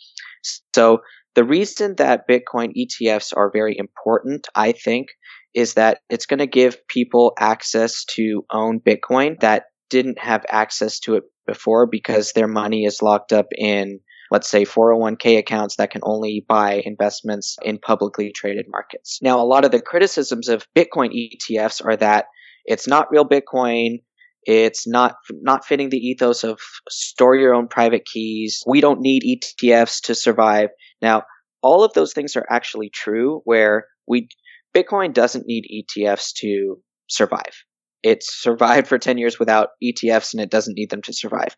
So 0.73 1.01
the 1.35 1.43
reason 1.43 1.95
that 1.97 2.27
Bitcoin 2.27 2.73
ETFs 2.75 3.33
are 3.35 3.51
very 3.51 3.77
important, 3.77 4.47
I 4.55 4.73
think, 4.73 5.09
is 5.53 5.75
that 5.75 5.99
it's 6.09 6.25
going 6.25 6.39
to 6.39 6.47
give 6.47 6.87
people 6.87 7.33
access 7.37 8.05
to 8.15 8.45
own 8.51 8.79
Bitcoin 8.79 9.39
that 9.41 9.65
didn't 9.89 10.19
have 10.19 10.45
access 10.49 10.99
to 11.01 11.15
it 11.15 11.23
before 11.45 11.87
because 11.87 12.31
their 12.31 12.47
money 12.47 12.85
is 12.85 13.01
locked 13.01 13.33
up 13.33 13.47
in, 13.57 13.99
let's 14.29 14.49
say, 14.49 14.63
401k 14.63 15.37
accounts 15.37 15.75
that 15.77 15.91
can 15.91 16.01
only 16.03 16.45
buy 16.47 16.81
investments 16.85 17.57
in 17.61 17.79
publicly 17.79 18.31
traded 18.33 18.65
markets. 18.69 19.19
Now, 19.21 19.41
a 19.41 19.45
lot 19.45 19.65
of 19.65 19.71
the 19.71 19.81
criticisms 19.81 20.47
of 20.47 20.65
Bitcoin 20.75 21.11
ETFs 21.13 21.83
are 21.83 21.97
that 21.97 22.25
it's 22.65 22.87
not 22.87 23.11
real 23.11 23.27
Bitcoin. 23.27 24.03
It's 24.43 24.87
not 24.87 25.15
not 25.29 25.65
fitting 25.65 25.89
the 25.89 25.97
ethos 25.97 26.43
of 26.43 26.59
store 26.89 27.35
your 27.35 27.53
own 27.53 27.67
private 27.67 28.05
keys. 28.05 28.63
We 28.65 28.81
don't 28.81 29.01
need 29.01 29.23
ETFs 29.23 30.01
to 30.05 30.15
survive. 30.15 30.69
Now, 31.01 31.23
all 31.61 31.83
of 31.83 31.93
those 31.93 32.13
things 32.13 32.35
are 32.35 32.45
actually 32.49 32.89
true 32.89 33.41
where 33.43 33.85
we 34.07 34.29
Bitcoin 34.75 35.13
doesn't 35.13 35.45
need 35.45 35.85
ETFs 35.97 36.33
to 36.37 36.81
survive. 37.07 37.63
It's 38.03 38.33
survived 38.41 38.87
for 38.87 38.97
10 38.97 39.17
years 39.17 39.37
without 39.37 39.69
ETFs 39.83 40.33
and 40.33 40.41
it 40.41 40.49
doesn't 40.49 40.75
need 40.75 40.89
them 40.89 41.03
to 41.03 41.13
survive. 41.13 41.55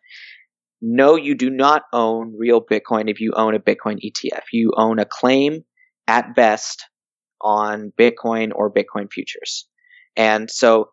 No, 0.82 1.16
you 1.16 1.34
do 1.34 1.48
not 1.48 1.82
own 1.92 2.34
real 2.36 2.60
Bitcoin 2.60 3.10
if 3.10 3.20
you 3.20 3.32
own 3.34 3.54
a 3.54 3.60
Bitcoin 3.60 3.98
ETF. 4.04 4.42
You 4.52 4.72
own 4.76 4.98
a 4.98 5.06
claim 5.06 5.64
at 6.06 6.34
best 6.34 6.84
on 7.40 7.92
Bitcoin 7.98 8.50
or 8.54 8.72
Bitcoin 8.72 9.10
futures. 9.10 9.66
And 10.16 10.50
so 10.50 10.90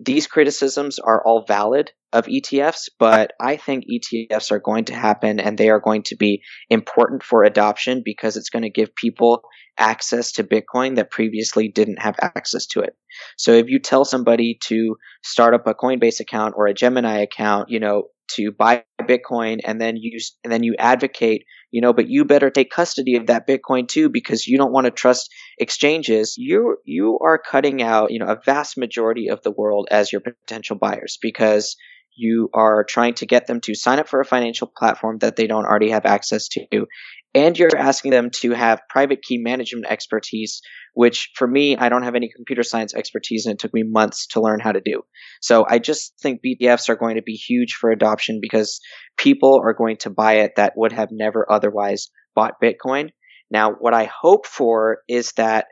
these 0.00 0.26
criticisms 0.26 0.98
are 0.98 1.22
all 1.24 1.44
valid 1.46 1.92
of 2.12 2.26
ETFs, 2.26 2.90
but 2.98 3.32
I 3.40 3.56
think 3.56 3.84
ETFs 3.84 4.52
are 4.52 4.60
going 4.60 4.86
to 4.86 4.94
happen 4.94 5.40
and 5.40 5.58
they 5.58 5.68
are 5.68 5.80
going 5.80 6.02
to 6.04 6.16
be 6.16 6.42
important 6.70 7.22
for 7.22 7.42
adoption 7.42 8.02
because 8.04 8.36
it's 8.36 8.50
going 8.50 8.62
to 8.62 8.70
give 8.70 8.94
people 8.94 9.42
access 9.76 10.32
to 10.32 10.44
Bitcoin 10.44 10.96
that 10.96 11.10
previously 11.10 11.68
didn't 11.68 12.00
have 12.00 12.14
access 12.20 12.66
to 12.66 12.80
it. 12.80 12.96
So 13.36 13.52
if 13.52 13.68
you 13.68 13.80
tell 13.80 14.04
somebody 14.04 14.58
to 14.64 14.96
start 15.22 15.54
up 15.54 15.66
a 15.66 15.74
Coinbase 15.74 16.20
account 16.20 16.54
or 16.56 16.66
a 16.66 16.74
Gemini 16.74 17.18
account, 17.18 17.68
you 17.70 17.80
know, 17.80 18.04
to 18.32 18.52
buy 18.52 18.84
Bitcoin 19.02 19.60
and 19.64 19.80
then 19.80 19.96
use 19.96 20.36
and 20.44 20.52
then 20.52 20.62
you 20.62 20.74
advocate, 20.78 21.44
you 21.70 21.80
know, 21.80 21.92
but 21.92 22.08
you 22.08 22.24
better 22.24 22.50
take 22.50 22.70
custody 22.70 23.16
of 23.16 23.26
that 23.26 23.46
Bitcoin 23.46 23.88
too 23.88 24.08
because 24.08 24.46
you 24.46 24.58
don't 24.58 24.72
want 24.72 24.86
to 24.86 24.90
trust 24.90 25.32
exchanges. 25.58 26.34
You 26.36 26.78
you 26.84 27.18
are 27.22 27.38
cutting 27.38 27.82
out, 27.82 28.10
you 28.12 28.18
know, 28.18 28.26
a 28.26 28.40
vast 28.44 28.76
majority 28.76 29.28
of 29.28 29.42
the 29.42 29.52
world 29.52 29.88
as 29.90 30.12
your 30.12 30.20
potential 30.20 30.76
buyers 30.76 31.18
because 31.20 31.76
you 32.16 32.48
are 32.54 32.84
trying 32.84 33.14
to 33.14 33.26
get 33.26 33.46
them 33.46 33.60
to 33.62 33.74
sign 33.74 33.98
up 33.98 34.08
for 34.08 34.20
a 34.20 34.24
financial 34.24 34.70
platform 34.76 35.18
that 35.18 35.36
they 35.36 35.46
don't 35.46 35.64
already 35.66 35.90
have 35.90 36.06
access 36.06 36.48
to 36.48 36.86
and 37.34 37.58
you're 37.58 37.76
asking 37.76 38.12
them 38.12 38.30
to 38.40 38.52
have 38.52 38.80
private 38.88 39.22
key 39.22 39.38
management 39.38 39.86
expertise, 39.86 40.62
which 40.94 41.30
for 41.34 41.48
me, 41.48 41.76
I 41.76 41.88
don't 41.88 42.04
have 42.04 42.14
any 42.14 42.30
computer 42.34 42.62
science 42.62 42.94
expertise 42.94 43.46
and 43.46 43.54
it 43.54 43.58
took 43.58 43.74
me 43.74 43.82
months 43.82 44.28
to 44.28 44.40
learn 44.40 44.60
how 44.60 44.72
to 44.72 44.80
do. 44.80 45.02
So 45.40 45.66
I 45.68 45.80
just 45.80 46.14
think 46.22 46.40
ETFs 46.46 46.88
are 46.88 46.96
going 46.96 47.16
to 47.16 47.22
be 47.22 47.32
huge 47.32 47.74
for 47.74 47.90
adoption 47.90 48.38
because 48.40 48.80
people 49.18 49.60
are 49.64 49.74
going 49.74 49.96
to 49.98 50.10
buy 50.10 50.34
it 50.34 50.52
that 50.56 50.74
would 50.76 50.92
have 50.92 51.08
never 51.10 51.50
otherwise 51.50 52.10
bought 52.36 52.60
Bitcoin. 52.62 53.10
Now, 53.50 53.72
what 53.72 53.94
I 53.94 54.04
hope 54.04 54.46
for 54.46 54.98
is 55.08 55.32
that 55.32 55.66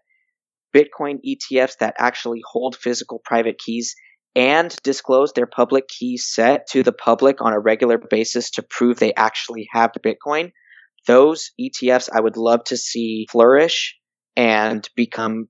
Bitcoin 0.74 1.18
ETFs 1.24 1.78
that 1.78 1.94
actually 1.98 2.40
hold 2.44 2.76
physical 2.76 3.20
private 3.24 3.58
keys 3.58 3.94
and 4.34 4.74
disclose 4.82 5.32
their 5.32 5.46
public 5.46 5.86
key 5.88 6.16
set 6.16 6.66
to 6.70 6.82
the 6.82 6.92
public 6.92 7.42
on 7.42 7.52
a 7.52 7.60
regular 7.60 7.98
basis 7.98 8.50
to 8.52 8.62
prove 8.62 8.98
they 8.98 9.12
actually 9.14 9.68
have 9.72 9.92
the 9.92 10.00
Bitcoin 10.00 10.50
those 11.07 11.50
ETFs 11.61 12.09
I 12.12 12.20
would 12.20 12.36
love 12.36 12.64
to 12.64 12.76
see 12.76 13.26
flourish 13.30 13.96
and 14.36 14.88
become 14.96 15.48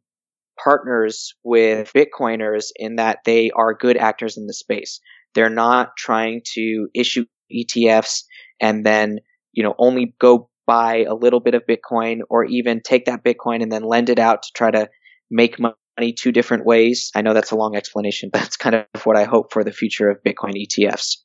partners 0.62 1.34
with 1.42 1.92
Bitcoiners 1.94 2.66
in 2.76 2.96
that 2.96 3.18
they 3.24 3.50
are 3.50 3.74
good 3.74 3.96
actors 3.96 4.36
in 4.36 4.46
the 4.46 4.54
space. 4.54 5.00
They're 5.34 5.50
not 5.50 5.96
trying 5.96 6.42
to 6.54 6.88
issue 6.94 7.24
ETFs 7.52 8.24
and 8.60 8.84
then, 8.84 9.18
you 9.52 9.62
know, 9.62 9.74
only 9.78 10.14
go 10.20 10.50
buy 10.66 11.04
a 11.08 11.14
little 11.14 11.40
bit 11.40 11.54
of 11.54 11.62
Bitcoin 11.66 12.20
or 12.30 12.44
even 12.44 12.80
take 12.82 13.06
that 13.06 13.24
Bitcoin 13.24 13.62
and 13.62 13.72
then 13.72 13.82
lend 13.82 14.10
it 14.10 14.18
out 14.18 14.42
to 14.42 14.48
try 14.54 14.70
to 14.70 14.88
make 15.30 15.58
money 15.58 16.12
two 16.12 16.32
different 16.32 16.64
ways. 16.64 17.10
I 17.14 17.22
know 17.22 17.34
that's 17.34 17.50
a 17.50 17.56
long 17.56 17.76
explanation, 17.76 18.30
but 18.32 18.40
that's 18.40 18.56
kind 18.56 18.76
of 18.76 19.06
what 19.06 19.16
I 19.16 19.24
hope 19.24 19.52
for 19.52 19.64
the 19.64 19.72
future 19.72 20.08
of 20.08 20.22
Bitcoin 20.24 20.54
ETFs. 20.56 21.16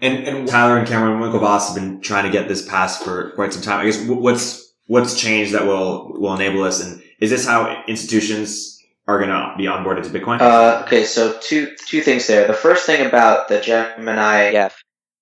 And, 0.00 0.26
and 0.26 0.48
Tyler 0.48 0.78
and 0.78 0.86
Cameron 0.86 1.20
Winklevoss 1.20 1.68
have 1.68 1.74
been 1.74 2.00
trying 2.00 2.24
to 2.24 2.30
get 2.30 2.48
this 2.48 2.66
passed 2.66 3.02
for 3.02 3.30
quite 3.32 3.52
some 3.52 3.62
time. 3.62 3.80
I 3.80 3.84
guess 3.84 4.06
what's 4.06 4.74
what's 4.86 5.20
changed 5.20 5.52
that 5.52 5.66
will 5.66 6.12
will 6.20 6.34
enable 6.34 6.64
this, 6.64 6.82
and 6.82 7.02
is 7.20 7.30
this 7.30 7.46
how 7.46 7.84
institutions 7.88 8.76
are 9.08 9.18
going 9.18 9.30
to 9.30 9.54
be 9.56 9.64
onboarded 9.64 10.02
to 10.02 10.10
Bitcoin? 10.10 10.40
Uh, 10.40 10.82
okay, 10.84 11.04
so 11.04 11.38
two 11.40 11.74
two 11.86 12.00
things 12.00 12.26
there. 12.26 12.46
The 12.46 12.54
first 12.54 12.86
thing 12.86 13.06
about 13.06 13.48
the 13.48 13.60
Gemini 13.60 14.52
ETF, 14.52 14.74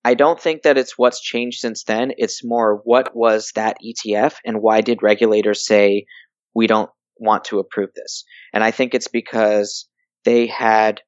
I 0.03 0.13
don't 0.13 0.39
think 0.39 0.63
that 0.63 0.77
it's 0.77 0.97
what's 0.97 1.21
changed 1.21 1.59
since 1.59 1.83
then. 1.83 2.11
It's 2.17 2.43
more 2.43 2.81
what 2.83 3.15
was 3.15 3.51
that 3.55 3.77
ETF, 3.83 4.35
and 4.45 4.61
why 4.61 4.81
did 4.81 5.03
regulators 5.03 5.65
say 5.65 6.05
we 6.53 6.67
don't 6.67 6.89
want 7.17 7.45
to 7.45 7.59
approve 7.59 7.91
this? 7.95 8.25
And 8.53 8.63
I 8.63 8.71
think 8.71 8.93
it's 8.93 9.07
because 9.07 9.87
they 10.25 10.47
had 10.47 11.01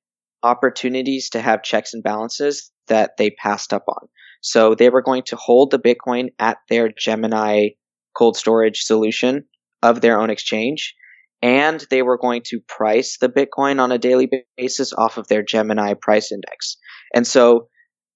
opportunities 0.44 1.30
to 1.32 1.42
have 1.42 1.64
checks 1.64 1.94
and 1.94 2.04
balances 2.04 2.72
that 2.88 3.18
they 3.18 3.30
passed 3.30 3.74
up 3.74 3.84
on. 3.88 4.08
So 4.42 4.76
they 4.76 4.90
were 4.90 5.02
going 5.02 5.24
to 5.28 5.36
hold 5.36 5.72
the 5.72 5.80
Bitcoin 5.80 6.30
at 6.40 6.58
their 6.70 6.90
Gemini 6.90 7.70
cold 8.16 8.38
storage 8.38 8.82
solution 8.82 9.46
of 9.82 10.02
their 10.02 10.20
own 10.20 10.30
exchange. 10.30 10.96
And 11.42 11.86
they 11.92 12.02
were 12.02 12.18
going 12.18 12.42
to 12.48 12.60
price 12.68 13.18
the 13.20 13.30
Bitcoin 13.30 13.80
on 13.80 13.92
a 13.92 14.00
daily 14.00 14.30
basis 14.58 14.94
off 14.94 15.18
of 15.18 15.28
their 15.28 15.44
Gemini 15.44 15.94
price 15.94 16.32
index. 16.32 16.78
And 17.14 17.28
so 17.28 17.68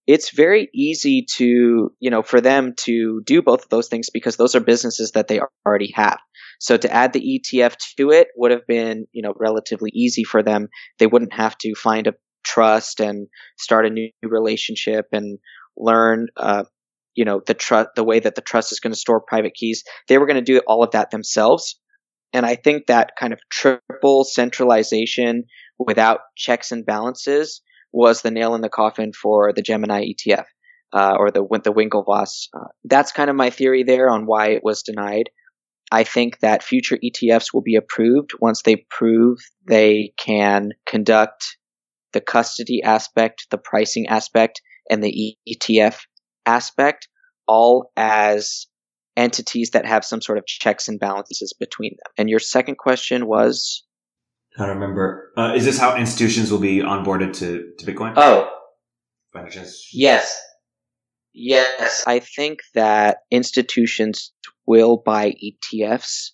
it's 0.08 0.32
very 0.32 0.70
easy 0.74 1.26
to, 1.38 1.92
you 2.00 2.10
know, 2.10 2.24
for 2.24 2.42
them 2.42 2.74
to 2.76 3.22
do 3.26 3.42
both 3.42 3.64
of 3.64 3.70
those 3.70 3.88
things 3.88 4.10
because 4.10 4.36
those 4.36 4.56
are 4.56 4.60
businesses 4.60 5.12
that 5.12 5.28
they 5.28 5.40
already 5.66 5.92
have. 5.96 6.20
So 6.60 6.78
to 6.78 6.92
add 6.92 7.14
the 7.14 7.40
ETF 7.40 7.76
to 7.98 8.12
it 8.12 8.28
would 8.36 8.52
have 8.52 8.68
been, 8.68 9.06
you 9.12 9.22
know, 9.22 9.34
relatively 9.38 9.92
easy 9.94 10.24
for 10.24 10.44
them. 10.44 10.70
They 11.00 11.08
wouldn't 11.08 11.34
have 11.34 11.58
to 11.60 11.74
find 11.76 12.08
a 12.08 12.14
trust 12.44 13.00
and 13.00 13.28
start 13.58 13.86
a 13.86 13.90
new 13.90 14.10
relationship 14.24 15.08
and 15.12 15.40
learn, 15.78 16.28
uh, 16.38 16.64
you 17.16 17.26
know, 17.26 17.42
the 17.46 17.54
trust, 17.54 17.90
the 17.96 18.04
way 18.04 18.20
that 18.20 18.36
the 18.36 18.42
trust 18.42 18.72
is 18.72 18.80
going 18.80 18.94
to 18.94 19.00
store 19.00 19.22
private 19.22 19.54
keys. 19.54 19.84
They 20.08 20.18
were 20.18 20.26
going 20.26 20.36
to 20.36 20.42
do 20.42 20.60
all 20.68 20.84
of 20.84 20.92
that 20.92 21.12
themselves. 21.12 21.80
And 22.34 22.46
I 22.46 22.56
think 22.56 22.88
that 22.88 23.12
kind 23.20 23.34
of 23.34 23.40
triple 23.50 24.24
centralization 24.24 25.44
without 25.78 26.20
checks 26.36 26.72
and 26.72 26.86
balances 26.86 27.62
was 27.92 28.22
the 28.22 28.32
nail 28.32 28.56
in 28.56 28.62
the 28.62 28.70
coffin 28.70 29.14
for 29.14 29.54
the 29.54 29.62
Gemini 29.62 30.06
ETF, 30.06 30.46
uh, 30.94 31.16
or 31.18 31.32
the, 31.32 31.42
the 31.64 31.74
Winklevoss. 31.74 32.48
Uh, 32.54 32.68
that's 32.86 33.12
kind 33.12 33.30
of 33.30 33.36
my 33.36 33.50
theory 33.50 33.84
there 33.84 34.10
on 34.10 34.26
why 34.26 34.50
it 34.50 34.64
was 34.64 34.84
denied. 34.84 35.30
I 35.92 36.04
think 36.04 36.40
that 36.40 36.64
future 36.64 36.98
ETFs 37.04 37.54
will 37.54 37.62
be 37.62 37.76
approved 37.76 38.32
once 38.40 38.62
they 38.62 38.86
prove 38.90 39.40
they 39.68 40.14
can 40.18 40.72
conduct 40.86 41.58
the 42.14 42.22
custody 42.22 42.82
aspect, 42.82 43.48
the 43.52 43.58
pricing 43.58 44.08
aspect, 44.08 44.62
and 44.90 45.04
the 45.04 45.38
ETF 45.48 46.00
aspect, 46.46 47.08
all 47.48 47.92
as 47.98 48.68
entities 49.18 49.72
that 49.72 49.86
have 49.86 50.06
some 50.06 50.22
sort 50.22 50.38
of 50.38 50.46
checks 50.46 50.88
and 50.88 51.00
balances 51.00 51.54
between 51.60 51.92
them. 51.92 52.14
And 52.18 52.30
your 52.30 52.40
second 52.40 52.78
question 52.78 53.28
was? 53.28 53.84
I 54.58 54.68
don't 54.68 54.80
remember. 54.80 55.32
Uh, 55.38 55.54
is 55.56 55.66
this 55.66 55.80
how 55.80 55.96
institutions 55.96 56.52
will 56.52 56.60
be 56.60 56.80
onboarded 56.80 57.34
to, 57.40 57.72
to 57.78 57.86
Bitcoin? 57.86 58.14
Oh, 58.18 58.50
yes. 59.94 60.38
Yes. 61.34 62.04
I 62.06 62.20
think 62.20 62.60
that 62.74 63.20
institutions 63.32 64.34
will 64.66 64.98
buy 64.98 65.34
ETFs 65.34 66.32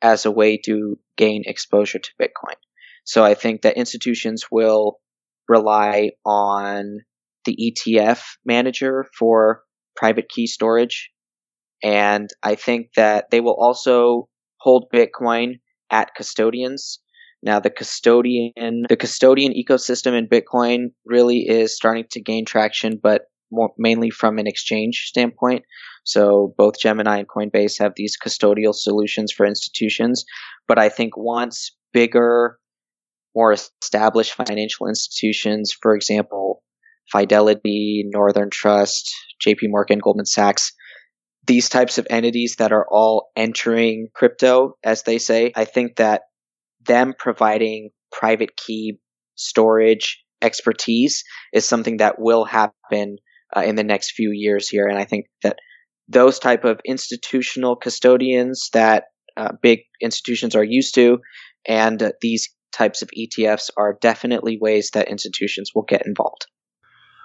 as 0.00 0.24
a 0.24 0.30
way 0.30 0.56
to 0.64 0.98
gain 1.16 1.42
exposure 1.46 1.98
to 1.98 2.10
Bitcoin. 2.20 2.54
So 3.04 3.24
I 3.24 3.34
think 3.34 3.62
that 3.62 3.76
institutions 3.76 4.46
will 4.50 5.00
rely 5.48 6.12
on 6.24 7.00
the 7.44 7.56
ETF 7.56 8.22
manager 8.44 9.06
for 9.18 9.62
private 9.96 10.28
key 10.28 10.46
storage. 10.46 11.10
And 11.82 12.28
I 12.42 12.54
think 12.54 12.92
that 12.96 13.30
they 13.30 13.40
will 13.40 13.56
also 13.58 14.28
hold 14.58 14.90
Bitcoin 14.92 15.60
at 15.90 16.14
custodians. 16.14 17.00
Now 17.42 17.60
the 17.60 17.70
custodian, 17.70 18.84
the 18.88 18.96
custodian 18.96 19.52
ecosystem 19.52 20.18
in 20.18 20.28
Bitcoin 20.28 20.92
really 21.04 21.46
is 21.48 21.76
starting 21.76 22.04
to 22.10 22.20
gain 22.20 22.44
traction, 22.44 22.98
but 23.00 23.22
more, 23.50 23.70
mainly 23.78 24.10
from 24.10 24.38
an 24.38 24.46
exchange 24.46 25.04
standpoint. 25.06 25.64
So 26.04 26.54
both 26.56 26.78
Gemini 26.80 27.18
and 27.18 27.28
Coinbase 27.28 27.78
have 27.80 27.92
these 27.96 28.16
custodial 28.22 28.74
solutions 28.74 29.32
for 29.32 29.46
institutions. 29.46 30.24
But 30.66 30.78
I 30.78 30.88
think 30.88 31.16
once 31.16 31.74
bigger, 31.92 32.58
more 33.34 33.52
established 33.52 34.34
financial 34.34 34.88
institutions, 34.88 35.72
for 35.72 35.94
example, 35.94 36.62
Fidelity, 37.10 38.04
Northern 38.06 38.50
Trust, 38.50 39.10
JP 39.46 39.68
Morgan, 39.68 39.98
Goldman 39.98 40.26
Sachs, 40.26 40.72
these 41.46 41.68
types 41.68 41.96
of 41.96 42.06
entities 42.10 42.56
that 42.58 42.72
are 42.72 42.86
all 42.90 43.30
entering 43.34 44.08
crypto, 44.14 44.76
as 44.84 45.04
they 45.04 45.18
say, 45.18 45.52
I 45.56 45.64
think 45.64 45.96
that 45.96 46.22
them 46.88 47.14
providing 47.16 47.90
private 48.10 48.56
key 48.56 48.98
storage 49.36 50.24
expertise 50.42 51.22
is 51.52 51.64
something 51.64 51.98
that 51.98 52.18
will 52.18 52.44
happen 52.44 53.18
uh, 53.56 53.60
in 53.60 53.76
the 53.76 53.84
next 53.84 54.12
few 54.12 54.30
years 54.32 54.68
here. 54.68 54.86
And 54.86 54.98
I 54.98 55.04
think 55.04 55.26
that 55.42 55.58
those 56.08 56.38
type 56.38 56.64
of 56.64 56.80
institutional 56.84 57.76
custodians 57.76 58.70
that 58.72 59.04
uh, 59.36 59.52
big 59.62 59.80
institutions 60.00 60.56
are 60.56 60.64
used 60.64 60.94
to, 60.96 61.20
and 61.66 62.02
uh, 62.02 62.12
these 62.20 62.48
types 62.72 63.02
of 63.02 63.10
ETFs 63.16 63.70
are 63.76 63.98
definitely 64.00 64.58
ways 64.60 64.90
that 64.94 65.08
institutions 65.08 65.72
will 65.74 65.82
get 65.82 66.06
involved. 66.06 66.46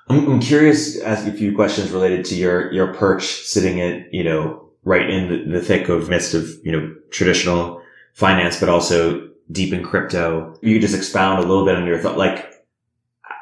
I'm, 0.10 0.42
curious 0.42 0.98
to 0.98 1.08
ask 1.08 1.26
you 1.26 1.32
a 1.32 1.36
few 1.36 1.56
questions 1.56 1.92
related 1.92 2.26
to 2.26 2.36
your, 2.36 2.72
your 2.74 2.94
perch 2.94 3.24
sitting 3.24 3.80
at, 3.80 4.14
you 4.14 4.24
know, 4.24 4.70
right 4.84 5.10
in 5.10 5.30
the, 5.30 5.60
the 5.60 5.66
thick 5.66 5.88
of 5.88 6.10
midst 6.10 6.34
of, 6.34 6.50
you 6.64 6.74
know, 6.74 6.94
traditional 7.10 7.82
finance, 8.14 8.60
but 8.60 8.68
also 8.68 9.30
deep 9.54 9.74
in 9.74 9.84
crypto. 9.84 10.58
You 10.62 10.80
just 10.80 10.96
expound 10.96 11.44
a 11.44 11.48
little 11.48 11.66
bit 11.66 11.76
on 11.76 11.88
your 11.88 12.00
thought, 12.00 12.18
like, 12.18 12.52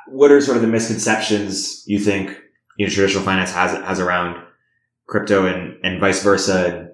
what 0.08 0.32
are 0.32 0.42
sort 0.42 0.58
of 0.58 0.62
the 0.62 0.68
misconceptions 0.68 1.84
you 1.88 1.98
think, 1.98 2.38
you 2.78 2.86
know, 2.86 2.92
traditional 2.92 3.24
finance 3.24 3.52
has, 3.52 3.72
has 3.72 4.00
around 4.00 4.46
crypto 5.08 5.48
and, 5.48 5.84
and 5.84 6.00
vice 6.00 6.22
versa? 6.22 6.68
And, 6.68 6.90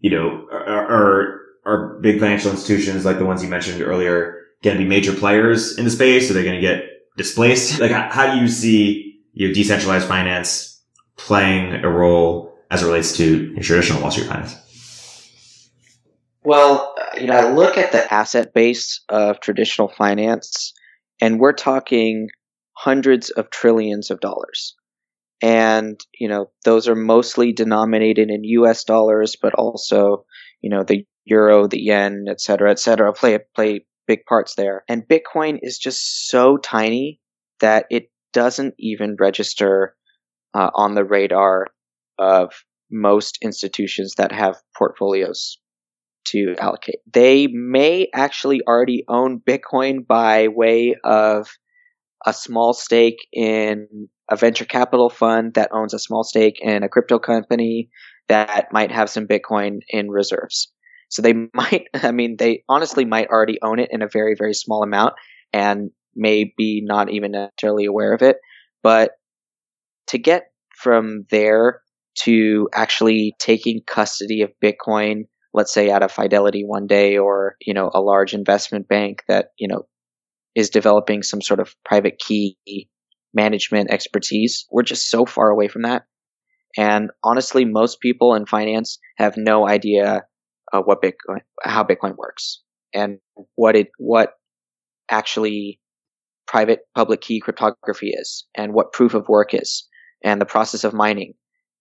you 0.00 0.10
know, 0.10 0.48
are, 0.50 0.86
are, 0.86 1.40
are 1.64 1.98
big 2.00 2.18
financial 2.18 2.50
institutions 2.50 3.04
like 3.04 3.18
the 3.18 3.26
ones 3.26 3.42
you 3.42 3.48
mentioned 3.48 3.82
earlier 3.82 4.42
going 4.62 4.76
to 4.76 4.82
be 4.82 4.88
major 4.88 5.12
players 5.12 5.76
in 5.76 5.84
the 5.84 5.90
space? 5.90 6.30
Are 6.30 6.34
they 6.34 6.44
going 6.44 6.60
to 6.60 6.60
get 6.60 6.84
displaced? 7.16 7.78
Like, 7.78 7.90
how 7.90 8.34
do 8.34 8.40
you 8.40 8.48
see 8.48 9.20
your 9.32 9.52
decentralized 9.52 10.08
finance 10.08 10.82
playing 11.16 11.84
a 11.84 11.90
role 11.90 12.58
as 12.70 12.82
it 12.82 12.86
relates 12.86 13.16
to 13.18 13.54
traditional 13.56 14.00
Wall 14.00 14.10
Street 14.10 14.28
finance? 14.28 14.56
Well, 16.46 16.94
you 17.20 17.26
know, 17.26 17.34
I 17.34 17.52
look 17.52 17.76
at 17.76 17.90
the 17.90 18.14
asset 18.14 18.54
base 18.54 19.02
of 19.08 19.40
traditional 19.40 19.88
finance, 19.88 20.72
and 21.20 21.40
we're 21.40 21.52
talking 21.52 22.28
hundreds 22.72 23.30
of 23.30 23.50
trillions 23.50 24.12
of 24.12 24.20
dollars. 24.20 24.76
And, 25.42 25.98
you 26.20 26.28
know, 26.28 26.52
those 26.64 26.86
are 26.86 26.94
mostly 26.94 27.52
denominated 27.52 28.30
in 28.30 28.44
US 28.44 28.84
dollars, 28.84 29.34
but 29.34 29.54
also, 29.54 30.24
you 30.60 30.70
know, 30.70 30.84
the 30.84 31.04
euro, 31.24 31.66
the 31.66 31.82
yen, 31.82 32.26
et 32.28 32.40
cetera, 32.40 32.70
et 32.70 32.78
cetera, 32.78 33.12
play, 33.12 33.40
play 33.56 33.84
big 34.06 34.24
parts 34.24 34.54
there. 34.54 34.84
And 34.88 35.02
Bitcoin 35.02 35.58
is 35.62 35.80
just 35.80 36.28
so 36.28 36.58
tiny 36.58 37.18
that 37.58 37.86
it 37.90 38.08
doesn't 38.32 38.74
even 38.78 39.16
register 39.18 39.96
uh, 40.54 40.70
on 40.76 40.94
the 40.94 41.04
radar 41.04 41.66
of 42.20 42.52
most 42.88 43.36
institutions 43.42 44.14
that 44.18 44.30
have 44.30 44.62
portfolios 44.78 45.58
to 46.26 46.54
allocate. 46.58 46.96
They 47.12 47.46
may 47.46 48.08
actually 48.14 48.60
already 48.66 49.04
own 49.08 49.40
Bitcoin 49.40 50.06
by 50.06 50.48
way 50.48 50.96
of 51.04 51.48
a 52.24 52.32
small 52.32 52.72
stake 52.72 53.18
in 53.32 54.08
a 54.30 54.36
venture 54.36 54.64
capital 54.64 55.08
fund 55.08 55.54
that 55.54 55.70
owns 55.72 55.94
a 55.94 55.98
small 55.98 56.24
stake 56.24 56.58
in 56.60 56.82
a 56.82 56.88
crypto 56.88 57.18
company 57.18 57.88
that 58.28 58.68
might 58.72 58.90
have 58.90 59.08
some 59.08 59.26
Bitcoin 59.26 59.78
in 59.88 60.10
reserves. 60.10 60.72
So 61.08 61.22
they 61.22 61.34
might, 61.54 61.86
I 61.94 62.10
mean, 62.10 62.36
they 62.36 62.64
honestly 62.68 63.04
might 63.04 63.28
already 63.28 63.58
own 63.62 63.78
it 63.78 63.90
in 63.92 64.02
a 64.02 64.08
very, 64.12 64.34
very 64.36 64.54
small 64.54 64.82
amount 64.82 65.14
and 65.52 65.90
may 66.14 66.52
be 66.56 66.82
not 66.84 67.10
even 67.10 67.32
necessarily 67.32 67.84
aware 67.84 68.12
of 68.12 68.22
it. 68.22 68.38
But 68.82 69.12
to 70.08 70.18
get 70.18 70.44
from 70.76 71.26
there 71.30 71.80
to 72.20 72.68
actually 72.72 73.34
taking 73.38 73.80
custody 73.86 74.42
of 74.42 74.50
Bitcoin, 74.62 75.24
let's 75.56 75.72
say 75.72 75.90
at 75.90 76.02
a 76.02 76.08
Fidelity 76.08 76.62
one 76.64 76.86
day 76.86 77.16
or, 77.16 77.56
you 77.62 77.74
know, 77.74 77.90
a 77.92 78.00
large 78.00 78.34
investment 78.34 78.86
bank 78.86 79.22
that, 79.26 79.46
you 79.58 79.66
know, 79.66 79.86
is 80.54 80.70
developing 80.70 81.22
some 81.22 81.40
sort 81.40 81.60
of 81.60 81.74
private 81.84 82.18
key 82.18 82.56
management 83.34 83.90
expertise. 83.90 84.66
We're 84.70 84.82
just 84.82 85.10
so 85.10 85.24
far 85.24 85.48
away 85.48 85.68
from 85.68 85.82
that. 85.82 86.02
And 86.76 87.10
honestly, 87.24 87.64
most 87.64 88.00
people 88.00 88.34
in 88.34 88.44
finance 88.44 88.98
have 89.16 89.36
no 89.38 89.66
idea 89.66 90.24
uh, 90.72 90.82
what 90.82 91.02
Bitcoin, 91.02 91.40
how 91.62 91.84
Bitcoin 91.84 92.16
works 92.16 92.62
and 92.92 93.18
what 93.54 93.76
it, 93.76 93.88
what 93.98 94.34
actually 95.10 95.80
private 96.46 96.80
public 96.94 97.22
key 97.22 97.40
cryptography 97.40 98.10
is 98.10 98.46
and 98.54 98.74
what 98.74 98.92
proof 98.92 99.14
of 99.14 99.26
work 99.26 99.54
is 99.54 99.88
and 100.22 100.38
the 100.38 100.46
process 100.46 100.84
of 100.84 100.92
mining 100.92 101.32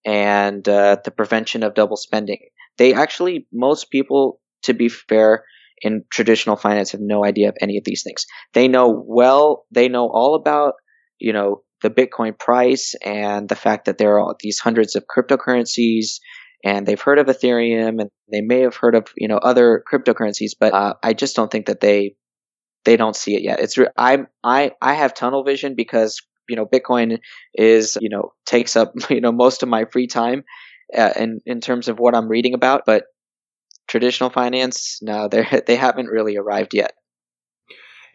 and 0.06 0.68
uh, 0.70 0.96
the 1.04 1.12
prevention 1.12 1.62
of 1.64 1.74
double 1.74 1.98
spending. 1.98 2.40
They 2.78 2.94
actually, 2.94 3.48
most 3.54 3.90
people, 3.92 4.40
to 4.64 4.74
be 4.74 4.90
fair, 4.90 5.44
in 5.82 6.04
traditional 6.12 6.56
finance 6.56 6.92
have 6.92 7.02
no 7.02 7.26
idea 7.26 7.50
of 7.50 7.56
any 7.62 7.78
of 7.78 7.84
these 7.84 8.04
things. 8.04 8.26
They 8.54 8.68
know 8.68 9.04
well, 9.06 9.66
they 9.72 9.90
know 9.90 10.10
all 10.10 10.36
about, 10.36 10.74
you 11.20 11.34
know, 11.34 11.64
the 11.82 11.90
Bitcoin 11.90 12.38
price 12.38 12.96
and 13.04 13.48
the 13.50 13.56
fact 13.56 13.86
that 13.86 13.98
there 13.98 14.20
are 14.20 14.36
these 14.40 14.60
hundreds 14.60 14.96
of 14.96 15.06
cryptocurrencies 15.06 16.20
and 16.64 16.86
they've 16.86 17.02
heard 17.02 17.20
of 17.20 17.28
Ethereum 17.28 18.02
and 18.02 18.10
they 18.32 18.42
may 18.42 18.62
have 18.62 18.76
heard 18.76 18.96
of, 18.96 19.08
you 19.18 19.28
know, 19.28 19.38
other 19.38 19.84
cryptocurrencies, 19.92 20.52
but 20.60 20.74
uh, 20.74 20.94
I 21.04 21.14
just 21.14 21.36
don't 21.36 21.52
think 21.52 21.68
that 21.68 21.82
they 21.82 22.16
they 22.86 22.98
don't 22.98 23.16
see 23.16 23.36
it 23.36 23.44
yet. 23.44 23.60
It's 23.60 23.78
re- 23.78 23.90
I 23.98 24.20
I 24.44 24.72
I 24.82 24.94
have 24.94 25.14
tunnel 25.14 25.44
vision 25.44 25.76
because 25.76 26.22
you 26.48 26.56
know 26.56 26.66
Bitcoin 26.66 27.20
is 27.54 27.98
you 28.00 28.10
know 28.10 28.34
takes 28.46 28.76
up 28.76 28.94
you 29.10 29.22
know 29.22 29.32
most 29.32 29.64
of 29.64 29.70
my 29.70 29.86
free 29.86 30.08
time 30.08 30.44
uh, 30.96 31.14
in 31.16 31.42
in 31.46 31.62
terms 31.62 31.88
of 31.88 32.00
what 32.00 32.16
I'm 32.16 32.28
reading 32.28 32.54
about, 32.54 32.84
but 32.86 33.06
traditional 33.88 34.30
finance 34.30 35.00
no 35.02 35.28
they 35.32 35.46
they 35.66 35.76
haven't 35.76 36.08
really 36.08 36.38
arrived 36.38 36.74
yet. 36.74 36.94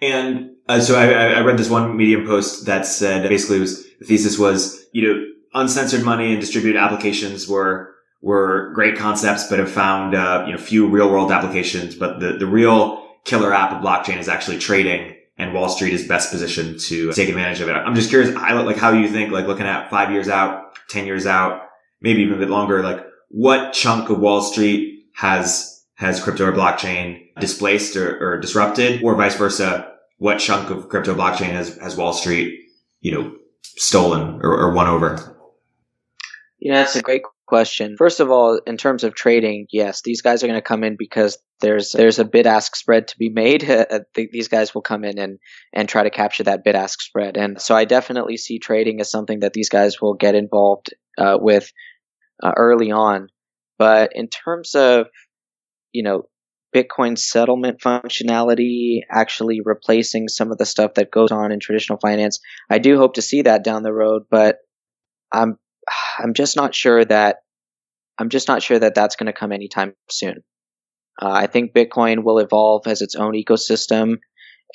And 0.02 0.52
uh, 0.66 0.80
so 0.80 0.98
I, 0.98 1.34
I 1.34 1.40
read 1.40 1.58
this 1.58 1.68
one 1.68 1.96
Medium 1.96 2.26
post 2.26 2.66
that 2.66 2.86
said 2.86 3.28
basically 3.28 3.60
was 3.60 3.84
the 3.98 4.06
thesis 4.06 4.38
was 4.38 4.84
you 4.92 5.02
know 5.06 5.24
uncensored 5.54 6.04
money 6.04 6.32
and 6.32 6.40
distributed 6.40 6.78
applications 6.78 7.48
were 7.48 7.94
were 8.22 8.72
great 8.74 8.96
concepts, 8.96 9.48
but 9.48 9.58
have 9.58 9.70
found 9.70 10.14
uh, 10.14 10.44
you 10.46 10.52
know 10.52 10.58
few 10.58 10.88
real 10.88 11.10
world 11.10 11.30
applications. 11.30 11.94
But 11.94 12.20
the 12.20 12.34
the 12.34 12.46
real 12.46 12.98
killer 13.24 13.52
app 13.52 13.72
of 13.72 13.82
blockchain 13.82 14.18
is 14.18 14.28
actually 14.28 14.58
trading 14.58 15.16
and 15.40 15.54
Wall 15.54 15.70
Street 15.70 15.94
is 15.94 16.06
best 16.06 16.30
positioned 16.30 16.78
to 16.80 17.12
take 17.12 17.30
advantage 17.30 17.60
of 17.60 17.68
it. 17.68 17.72
I'm 17.72 17.94
just 17.94 18.10
curious, 18.10 18.34
I 18.36 18.52
like 18.52 18.76
how 18.76 18.92
you 18.92 19.08
think, 19.08 19.32
like 19.32 19.46
looking 19.46 19.66
at 19.66 19.88
five 19.88 20.10
years 20.10 20.28
out, 20.28 20.74
10 20.88 21.06
years 21.06 21.26
out, 21.26 21.69
maybe 22.00 22.22
even 22.22 22.34
a 22.34 22.38
bit 22.38 22.50
longer, 22.50 22.82
like 22.82 23.04
what 23.28 23.72
chunk 23.72 24.10
of 24.10 24.18
Wall 24.18 24.42
Street 24.42 25.04
has, 25.14 25.84
has 25.94 26.22
crypto 26.22 26.46
or 26.46 26.52
blockchain 26.52 27.26
displaced 27.38 27.96
or, 27.96 28.18
or 28.20 28.40
disrupted 28.40 29.02
or 29.02 29.14
vice 29.14 29.36
versa? 29.36 29.92
What 30.18 30.38
chunk 30.38 30.70
of 30.70 30.88
crypto 30.88 31.14
blockchain 31.14 31.50
has, 31.50 31.76
has 31.78 31.96
Wall 31.96 32.12
Street, 32.12 32.60
you 33.00 33.12
know, 33.12 33.34
stolen 33.62 34.40
or, 34.42 34.52
or 34.52 34.72
won 34.72 34.86
over? 34.86 35.36
Yeah, 36.60 36.74
that's 36.74 36.96
a 36.96 37.02
great 37.02 37.22
question. 37.50 37.96
First 37.98 38.20
of 38.20 38.30
all, 38.30 38.60
in 38.66 38.76
terms 38.76 39.02
of 39.02 39.14
trading, 39.14 39.66
yes, 39.72 40.02
these 40.02 40.22
guys 40.22 40.42
are 40.42 40.46
going 40.46 40.58
to 40.58 40.62
come 40.62 40.84
in 40.84 40.96
because 40.96 41.38
there's 41.60 41.92
there's 41.92 42.18
a 42.18 42.24
bid 42.24 42.46
ask 42.46 42.76
spread 42.76 43.08
to 43.08 43.18
be 43.18 43.28
made. 43.28 43.62
these 44.14 44.48
guys 44.48 44.74
will 44.74 44.82
come 44.82 45.04
in 45.04 45.18
and 45.18 45.38
and 45.72 45.88
try 45.88 46.02
to 46.02 46.10
capture 46.10 46.44
that 46.44 46.64
bid 46.64 46.76
ask 46.76 47.00
spread, 47.00 47.36
and 47.36 47.60
so 47.60 47.74
I 47.74 47.84
definitely 47.84 48.36
see 48.36 48.58
trading 48.58 49.00
as 49.00 49.10
something 49.10 49.40
that 49.40 49.52
these 49.52 49.68
guys 49.68 50.00
will 50.00 50.14
get 50.14 50.34
involved 50.34 50.94
uh, 51.18 51.38
with 51.40 51.72
uh, 52.42 52.52
early 52.56 52.90
on. 52.90 53.28
But 53.78 54.12
in 54.14 54.28
terms 54.28 54.74
of 54.74 55.08
you 55.92 56.02
know 56.02 56.28
Bitcoin 56.74 57.18
settlement 57.18 57.80
functionality 57.80 59.00
actually 59.10 59.60
replacing 59.64 60.28
some 60.28 60.52
of 60.52 60.58
the 60.58 60.66
stuff 60.66 60.94
that 60.94 61.10
goes 61.10 61.32
on 61.32 61.50
in 61.50 61.58
traditional 61.58 61.98
finance. 61.98 62.40
I 62.68 62.78
do 62.78 62.96
hope 62.96 63.14
to 63.14 63.22
see 63.22 63.42
that 63.42 63.64
down 63.64 63.82
the 63.82 63.92
road, 63.92 64.22
but 64.30 64.58
I'm 65.32 65.56
I'm 66.18 66.34
just 66.34 66.56
not 66.56 66.74
sure 66.74 67.04
that 67.04 67.38
I'm 68.18 68.28
just 68.28 68.48
not 68.48 68.62
sure 68.62 68.78
that 68.78 68.94
that's 68.94 69.16
going 69.16 69.26
to 69.26 69.32
come 69.32 69.50
anytime 69.50 69.94
soon. 70.10 70.42
Uh, 71.20 71.30
I 71.30 71.46
think 71.46 71.72
Bitcoin 71.72 72.22
will 72.22 72.38
evolve 72.38 72.86
as 72.86 73.02
its 73.02 73.14
own 73.14 73.32
ecosystem, 73.32 74.18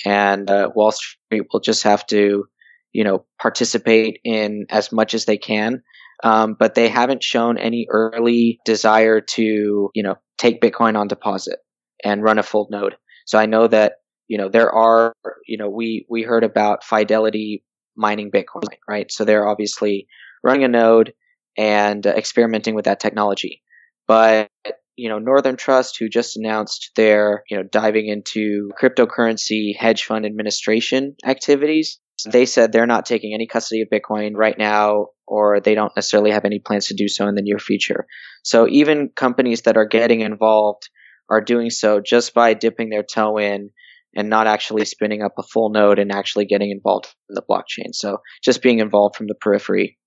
and 0.03 0.49
uh, 0.49 0.71
Wall 0.75 0.91
Street 0.91 1.47
will 1.53 1.59
just 1.59 1.83
have 1.83 2.05
to, 2.07 2.45
you 2.91 3.03
know, 3.03 3.25
participate 3.39 4.19
in 4.23 4.65
as 4.69 4.91
much 4.91 5.13
as 5.13 5.25
they 5.25 5.37
can. 5.37 5.83
Um, 6.23 6.55
but 6.57 6.75
they 6.75 6.89
haven't 6.89 7.23
shown 7.23 7.57
any 7.57 7.87
early 7.89 8.59
desire 8.65 9.21
to, 9.21 9.89
you 9.93 10.03
know, 10.03 10.15
take 10.37 10.61
Bitcoin 10.61 10.97
on 10.97 11.07
deposit 11.07 11.59
and 12.03 12.23
run 12.23 12.39
a 12.39 12.43
full 12.43 12.67
node. 12.71 12.95
So 13.25 13.37
I 13.37 13.45
know 13.45 13.67
that, 13.67 13.93
you 14.27 14.37
know, 14.37 14.49
there 14.49 14.71
are, 14.71 15.13
you 15.47 15.57
know, 15.57 15.69
we, 15.69 16.05
we 16.09 16.23
heard 16.23 16.43
about 16.43 16.83
Fidelity 16.83 17.63
mining 17.95 18.31
Bitcoin, 18.31 18.67
right? 18.87 19.11
So 19.11 19.25
they're 19.25 19.47
obviously 19.47 20.07
running 20.43 20.63
a 20.63 20.67
node 20.67 21.13
and 21.57 22.05
experimenting 22.05 22.75
with 22.75 22.85
that 22.85 22.99
technology. 22.99 23.61
But, 24.07 24.49
you 24.95 25.09
know, 25.09 25.19
Northern 25.19 25.57
Trust, 25.57 25.97
who 25.99 26.09
just 26.09 26.37
announced 26.37 26.91
their, 26.95 27.43
you 27.49 27.57
know, 27.57 27.63
diving 27.63 28.07
into 28.07 28.69
cryptocurrency 28.81 29.75
hedge 29.77 30.03
fund 30.03 30.25
administration 30.25 31.15
activities, 31.25 31.99
they 32.25 32.45
said 32.45 32.71
they're 32.71 32.85
not 32.85 33.05
taking 33.05 33.33
any 33.33 33.47
custody 33.47 33.81
of 33.81 33.89
Bitcoin 33.89 34.31
right 34.35 34.57
now, 34.57 35.07
or 35.27 35.59
they 35.59 35.75
don't 35.75 35.95
necessarily 35.95 36.31
have 36.31 36.45
any 36.45 36.59
plans 36.59 36.87
to 36.87 36.93
do 36.93 37.07
so 37.07 37.27
in 37.27 37.35
the 37.35 37.41
near 37.41 37.59
future. 37.59 38.05
So 38.43 38.67
even 38.67 39.09
companies 39.15 39.63
that 39.63 39.77
are 39.77 39.87
getting 39.87 40.21
involved 40.21 40.89
are 41.29 41.41
doing 41.41 41.69
so 41.69 41.99
just 41.99 42.33
by 42.33 42.53
dipping 42.53 42.89
their 42.89 43.03
toe 43.03 43.37
in 43.37 43.71
and 44.15 44.29
not 44.29 44.47
actually 44.47 44.85
spinning 44.85 45.21
up 45.21 45.33
a 45.37 45.43
full 45.43 45.69
node 45.69 45.99
and 45.99 46.11
actually 46.11 46.45
getting 46.45 46.71
involved 46.71 47.13
in 47.29 47.35
the 47.35 47.41
blockchain. 47.41 47.93
So 47.93 48.19
just 48.43 48.61
being 48.61 48.79
involved 48.79 49.15
from 49.15 49.27
the 49.27 49.35
periphery. 49.35 49.97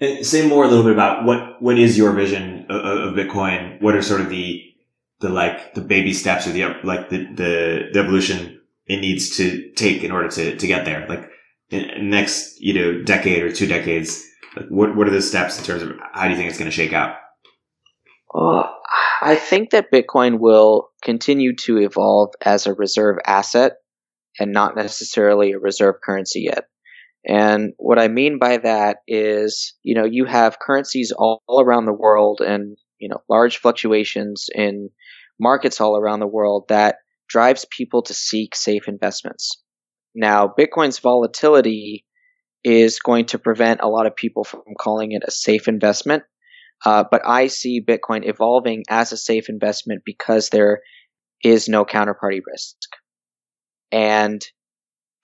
And 0.00 0.24
say 0.26 0.46
more 0.46 0.64
a 0.64 0.68
little 0.68 0.84
bit 0.84 0.92
about 0.92 1.24
what, 1.24 1.62
what 1.62 1.78
is 1.78 1.96
your 1.96 2.12
vision 2.12 2.66
of, 2.68 2.84
of 2.84 3.14
Bitcoin? 3.14 3.80
What 3.80 3.94
are 3.94 4.02
sort 4.02 4.20
of 4.20 4.28
the, 4.28 4.62
the 5.20 5.28
like 5.28 5.74
the 5.74 5.82
baby 5.82 6.12
steps 6.12 6.46
or 6.46 6.52
the, 6.52 6.64
like 6.84 7.10
the, 7.10 7.26
the, 7.34 7.88
the 7.92 8.00
evolution 8.00 8.60
it 8.86 9.00
needs 9.00 9.36
to 9.36 9.70
take 9.72 10.02
in 10.02 10.10
order 10.10 10.28
to, 10.28 10.56
to 10.56 10.66
get 10.66 10.84
there? 10.84 11.06
Like 11.06 11.30
next, 11.70 12.60
you 12.60 12.74
know, 12.74 13.02
decade 13.02 13.42
or 13.42 13.52
two 13.52 13.66
decades, 13.66 14.26
like 14.56 14.66
what, 14.68 14.96
what 14.96 15.06
are 15.06 15.12
the 15.12 15.22
steps 15.22 15.58
in 15.58 15.64
terms 15.64 15.82
of 15.82 15.92
how 16.12 16.24
do 16.24 16.30
you 16.30 16.36
think 16.36 16.48
it's 16.48 16.58
going 16.58 16.70
to 16.70 16.76
shake 16.76 16.92
out? 16.92 17.16
Well, 18.32 18.76
I 19.22 19.36
think 19.36 19.70
that 19.70 19.92
Bitcoin 19.92 20.38
will 20.38 20.90
continue 21.02 21.54
to 21.64 21.78
evolve 21.78 22.30
as 22.44 22.66
a 22.66 22.74
reserve 22.74 23.18
asset 23.26 23.74
and 24.38 24.52
not 24.52 24.76
necessarily 24.76 25.52
a 25.52 25.58
reserve 25.58 25.96
currency 26.02 26.42
yet. 26.42 26.64
And 27.26 27.74
what 27.76 27.98
I 27.98 28.08
mean 28.08 28.38
by 28.38 28.56
that 28.58 28.98
is, 29.06 29.74
you 29.82 29.94
know, 29.94 30.04
you 30.04 30.24
have 30.24 30.58
currencies 30.58 31.12
all, 31.12 31.42
all 31.46 31.60
around 31.60 31.84
the 31.84 31.92
world 31.92 32.40
and, 32.40 32.78
you 32.98 33.08
know, 33.08 33.18
large 33.28 33.58
fluctuations 33.58 34.48
in 34.54 34.88
markets 35.38 35.80
all 35.80 35.98
around 35.98 36.20
the 36.20 36.26
world 36.26 36.66
that 36.68 36.96
drives 37.28 37.66
people 37.70 38.02
to 38.02 38.14
seek 38.14 38.54
safe 38.54 38.88
investments. 38.88 39.59
Now, 40.14 40.48
Bitcoin's 40.48 40.98
volatility 40.98 42.04
is 42.64 42.98
going 42.98 43.26
to 43.26 43.38
prevent 43.38 43.80
a 43.82 43.88
lot 43.88 44.06
of 44.06 44.16
people 44.16 44.44
from 44.44 44.62
calling 44.78 45.12
it 45.12 45.22
a 45.26 45.30
safe 45.30 45.68
investment 45.68 46.24
uh, 46.84 47.04
but 47.10 47.22
I 47.26 47.48
see 47.48 47.84
Bitcoin 47.84 48.26
evolving 48.28 48.84
as 48.88 49.12
a 49.12 49.16
safe 49.16 49.48
investment 49.48 50.02
because 50.04 50.48
there 50.48 50.80
is 51.44 51.68
no 51.68 51.84
counterparty 51.84 52.40
risk. 52.46 52.76
And 53.92 54.42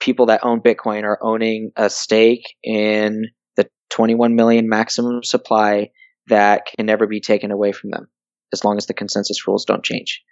people 0.00 0.26
that 0.26 0.44
own 0.44 0.60
Bitcoin 0.60 1.04
are 1.04 1.18
owning 1.22 1.70
a 1.76 1.88
stake 1.88 2.44
in 2.62 3.26
the 3.56 3.68
21 3.90 4.34
million 4.34 4.68
maximum 4.68 5.22
supply 5.22 5.90
that 6.28 6.66
can 6.66 6.86
never 6.86 7.06
be 7.06 7.20
taken 7.20 7.50
away 7.50 7.72
from 7.72 7.90
them 7.90 8.08
as 8.52 8.64
long 8.64 8.76
as 8.76 8.86
the 8.86 8.94
consensus 8.94 9.46
rules 9.46 9.64
don't 9.64 9.84
change. 9.84 10.22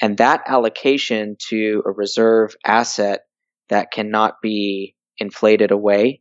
And 0.00 0.16
that 0.18 0.42
allocation 0.46 1.36
to 1.50 1.82
a 1.84 1.90
reserve 1.90 2.54
asset 2.64 3.20
that 3.72 3.90
cannot 3.90 4.34
be 4.42 4.94
inflated 5.16 5.70
away 5.70 6.20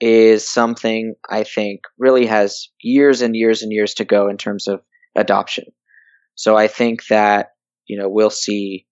is 0.00 0.48
something 0.48 1.16
I 1.28 1.42
think 1.42 1.80
really 1.98 2.26
has 2.26 2.68
years 2.80 3.20
and 3.20 3.34
years 3.34 3.62
and 3.62 3.72
years 3.72 3.94
to 3.94 4.04
go 4.04 4.28
in 4.28 4.36
terms 4.36 4.68
of 4.68 4.80
adoption. 5.16 5.64
So 6.36 6.56
I 6.56 6.68
think 6.68 7.08
that, 7.08 7.48
you 7.86 7.98
know, 7.98 8.08
we'll 8.08 8.30
see 8.30 8.86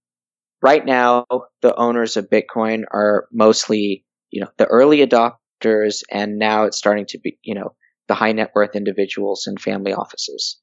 right 0.60 0.84
now 0.84 1.26
the 1.60 1.76
owners 1.76 2.16
of 2.16 2.28
Bitcoin 2.28 2.82
are 2.92 3.28
mostly, 3.32 4.04
you 4.32 4.40
know, 4.40 4.50
the 4.58 4.66
early 4.66 5.06
adopters 5.06 6.02
and 6.10 6.38
now 6.38 6.64
it's 6.64 6.78
starting 6.78 7.06
to 7.06 7.20
be, 7.20 7.38
you 7.44 7.54
know, 7.54 7.76
the 8.08 8.14
high 8.14 8.32
net 8.32 8.50
worth 8.52 8.74
individuals 8.74 9.46
and 9.46 9.62
family 9.62 9.94
offices 9.94 10.58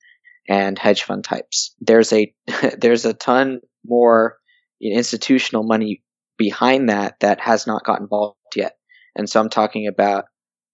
and 0.50 0.78
hedge 0.78 1.04
fund 1.04 1.24
types. 1.24 1.74
There's 1.80 2.12
a, 2.12 2.34
there's 2.78 3.06
a 3.06 3.14
ton 3.14 3.62
more 3.86 4.36
institutional 4.82 5.64
money 5.64 6.04
behind 6.40 6.90
that 6.90 7.20
that 7.20 7.40
has 7.42 7.68
not 7.68 7.84
got 7.86 8.00
involved 8.00 8.38
yet. 8.56 8.78
And 9.16 9.30
so 9.30 9.40
I'm 9.40 9.50
talking 9.50 9.88
about 9.88 10.26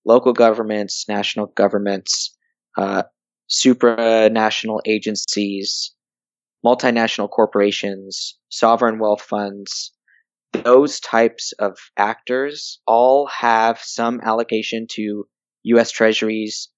local 0.05 0.32
governments, 0.32 1.05
national 1.09 1.47
governments, 1.47 2.38
uh, 2.78 3.03
supranational 3.49 4.80
agencies, 4.86 5.93
multinational 6.66 7.30
corporations, 7.30 8.38
sovereign 8.49 8.99
wealth 8.99 9.22
funds, 9.22 9.91
those 10.63 10.99
types 10.99 11.51
of 11.59 11.78
actors 11.97 12.80
all 12.88 13.28
have 13.28 13.80
some 13.80 14.22
allocation 14.22 14.88
to 14.91 15.28
US 15.63 15.91
treasuries, 15.91 16.70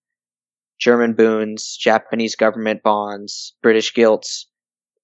German 0.80 1.14
bunds, 1.14 1.78
Japanese 1.78 2.36
government 2.36 2.82
bonds, 2.84 3.56
British 3.62 3.94
gilts. 3.94 4.48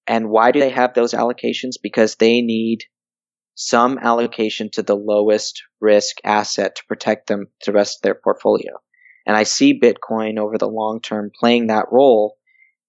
And 0.06 0.28
why 0.28 0.50
do 0.50 0.60
they 0.60 0.70
have 0.70 0.94
those 0.94 1.12
allocations? 1.12 1.74
Because 1.82 2.16
they 2.16 2.40
need 2.42 2.84
some 3.54 3.98
allocation 3.98 4.70
to 4.72 4.82
the 4.82 4.96
lowest 4.96 5.62
risk 5.80 6.16
asset 6.24 6.76
to 6.76 6.84
protect 6.88 7.28
them 7.28 7.46
the 7.64 7.72
rest 7.72 7.98
of 7.98 8.02
their 8.02 8.14
portfolio. 8.14 8.72
And 9.26 9.36
I 9.36 9.44
see 9.44 9.78
Bitcoin 9.78 10.38
over 10.38 10.58
the 10.58 10.68
long 10.68 11.00
term 11.00 11.30
playing 11.38 11.68
that 11.68 11.86
role 11.90 12.36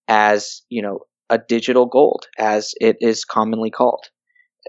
as, 0.08 0.64
you 0.70 0.82
know, 0.82 1.02
a 1.30 1.38
digital 1.38 1.86
gold, 1.86 2.28
as 2.38 2.74
it 2.80 2.98
is 3.02 3.26
commonly 3.26 3.72
called. 3.72 4.06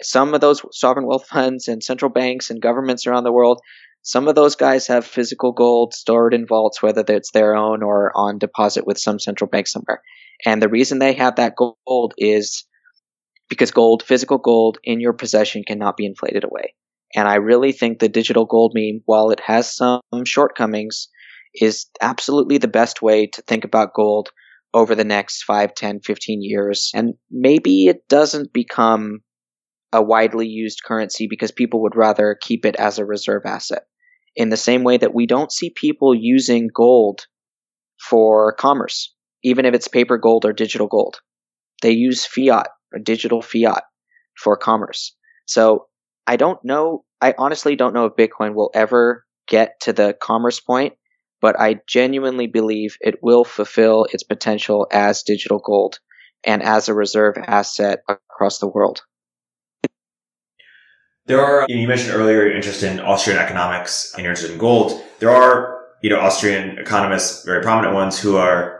Some 0.02 0.34
of 0.34 0.40
those 0.40 0.62
sovereign 0.72 1.06
wealth 1.06 1.26
funds 1.30 1.68
and 1.68 1.82
central 1.82 2.10
banks 2.10 2.50
and 2.50 2.60
governments 2.60 3.06
around 3.06 3.24
the 3.24 3.32
world, 3.32 3.60
some 4.02 4.28
of 4.28 4.36
those 4.36 4.54
guys 4.54 4.86
have 4.86 5.04
physical 5.04 5.52
gold 5.52 5.92
stored 5.92 6.32
in 6.32 6.46
vaults, 6.46 6.80
whether 6.80 7.04
it's 7.08 7.32
their 7.32 7.56
own 7.56 7.82
or 7.82 8.12
on 8.14 8.38
deposit 8.38 8.86
with 8.86 8.98
some 8.98 9.18
central 9.18 9.50
bank 9.50 9.66
somewhere. 9.66 10.00
And 10.44 10.62
the 10.62 10.68
reason 10.68 10.98
they 10.98 11.14
have 11.14 11.36
that 11.36 11.56
gold 11.56 12.14
is 12.16 12.64
because 13.48 13.70
gold, 13.70 14.02
physical 14.02 14.38
gold 14.38 14.78
in 14.84 15.00
your 15.00 15.12
possession 15.12 15.62
cannot 15.66 15.96
be 15.96 16.06
inflated 16.06 16.44
away. 16.44 16.74
And 17.14 17.28
I 17.28 17.36
really 17.36 17.72
think 17.72 17.98
the 17.98 18.08
digital 18.08 18.44
gold 18.44 18.72
meme, 18.74 19.02
while 19.06 19.30
it 19.30 19.40
has 19.40 19.74
some 19.74 20.00
shortcomings, 20.24 21.08
is 21.54 21.86
absolutely 22.00 22.58
the 22.58 22.68
best 22.68 23.00
way 23.00 23.26
to 23.28 23.42
think 23.42 23.64
about 23.64 23.94
gold 23.94 24.30
over 24.74 24.94
the 24.94 25.04
next 25.04 25.44
5, 25.44 25.74
10, 25.74 26.00
15 26.00 26.42
years. 26.42 26.90
And 26.94 27.14
maybe 27.30 27.86
it 27.86 28.08
doesn't 28.08 28.52
become 28.52 29.20
a 29.92 30.02
widely 30.02 30.46
used 30.46 30.82
currency 30.84 31.26
because 31.28 31.52
people 31.52 31.82
would 31.82 31.96
rather 31.96 32.36
keep 32.40 32.66
it 32.66 32.76
as 32.76 32.98
a 32.98 33.06
reserve 33.06 33.42
asset. 33.46 33.84
In 34.34 34.50
the 34.50 34.56
same 34.56 34.84
way 34.84 34.98
that 34.98 35.14
we 35.14 35.26
don't 35.26 35.52
see 35.52 35.70
people 35.70 36.14
using 36.14 36.68
gold 36.74 37.26
for 37.98 38.52
commerce, 38.52 39.14
even 39.42 39.64
if 39.64 39.74
it's 39.74 39.88
paper 39.88 40.18
gold 40.18 40.44
or 40.44 40.52
digital 40.52 40.88
gold. 40.88 41.20
They 41.80 41.92
use 41.92 42.26
fiat 42.26 42.68
or 42.92 42.98
digital 42.98 43.42
fiat 43.42 43.82
for 44.36 44.56
commerce. 44.56 45.14
So 45.46 45.86
I 46.26 46.36
don't 46.36 46.62
know. 46.64 47.04
I 47.20 47.34
honestly 47.38 47.76
don't 47.76 47.94
know 47.94 48.06
if 48.06 48.16
Bitcoin 48.16 48.54
will 48.54 48.70
ever 48.74 49.24
get 49.48 49.80
to 49.82 49.92
the 49.92 50.16
commerce 50.20 50.60
point, 50.60 50.94
but 51.40 51.58
I 51.58 51.80
genuinely 51.86 52.46
believe 52.46 52.96
it 53.00 53.22
will 53.22 53.44
fulfill 53.44 54.06
its 54.12 54.22
potential 54.22 54.86
as 54.90 55.22
digital 55.22 55.58
gold 55.58 55.98
and 56.44 56.62
as 56.62 56.88
a 56.88 56.94
reserve 56.94 57.36
asset 57.38 58.00
across 58.08 58.58
the 58.58 58.68
world. 58.68 59.02
There 61.26 61.40
are, 61.40 61.66
you 61.68 61.88
mentioned 61.88 62.14
earlier 62.14 62.46
your 62.46 62.56
interest 62.56 62.84
in 62.84 63.00
Austrian 63.00 63.38
economics 63.38 64.12
and 64.14 64.22
you're 64.22 64.30
interested 64.30 64.52
in 64.52 64.58
gold. 64.58 65.02
There 65.18 65.30
are, 65.30 65.84
you 66.00 66.10
know, 66.10 66.20
Austrian 66.20 66.78
economists, 66.78 67.44
very 67.44 67.62
prominent 67.62 67.94
ones 67.94 68.18
who 68.20 68.36
are 68.36 68.75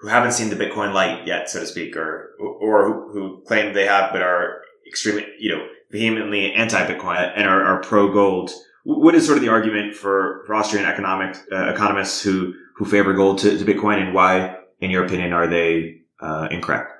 who 0.00 0.08
haven't 0.08 0.32
seen 0.32 0.50
the 0.50 0.56
Bitcoin 0.56 0.92
light 0.92 1.26
yet, 1.26 1.50
so 1.50 1.60
to 1.60 1.66
speak, 1.66 1.96
or 1.96 2.30
or 2.38 2.86
who, 2.86 3.12
who 3.12 3.42
claim 3.46 3.74
they 3.74 3.86
have 3.86 4.12
but 4.12 4.22
are 4.22 4.62
extremely, 4.86 5.26
you 5.38 5.54
know, 5.54 5.66
vehemently 5.90 6.52
anti-Bitcoin 6.52 7.32
and 7.36 7.46
are, 7.46 7.62
are 7.62 7.80
pro-gold. 7.80 8.50
What 8.84 9.14
is 9.14 9.26
sort 9.26 9.36
of 9.36 9.42
the 9.42 9.50
argument 9.50 9.94
for, 9.94 10.44
for 10.46 10.54
Austrian 10.54 10.86
economic 10.86 11.36
uh, 11.52 11.72
economists 11.72 12.22
who 12.22 12.54
who 12.76 12.84
favor 12.84 13.12
gold 13.12 13.38
to, 13.38 13.58
to, 13.58 13.64
Bitcoin, 13.64 14.00
and 14.00 14.14
why, 14.14 14.56
in 14.80 14.90
your 14.90 15.04
opinion, 15.04 15.32
are 15.32 15.48
they 15.48 16.02
uh, 16.20 16.46
incorrect? 16.50 16.92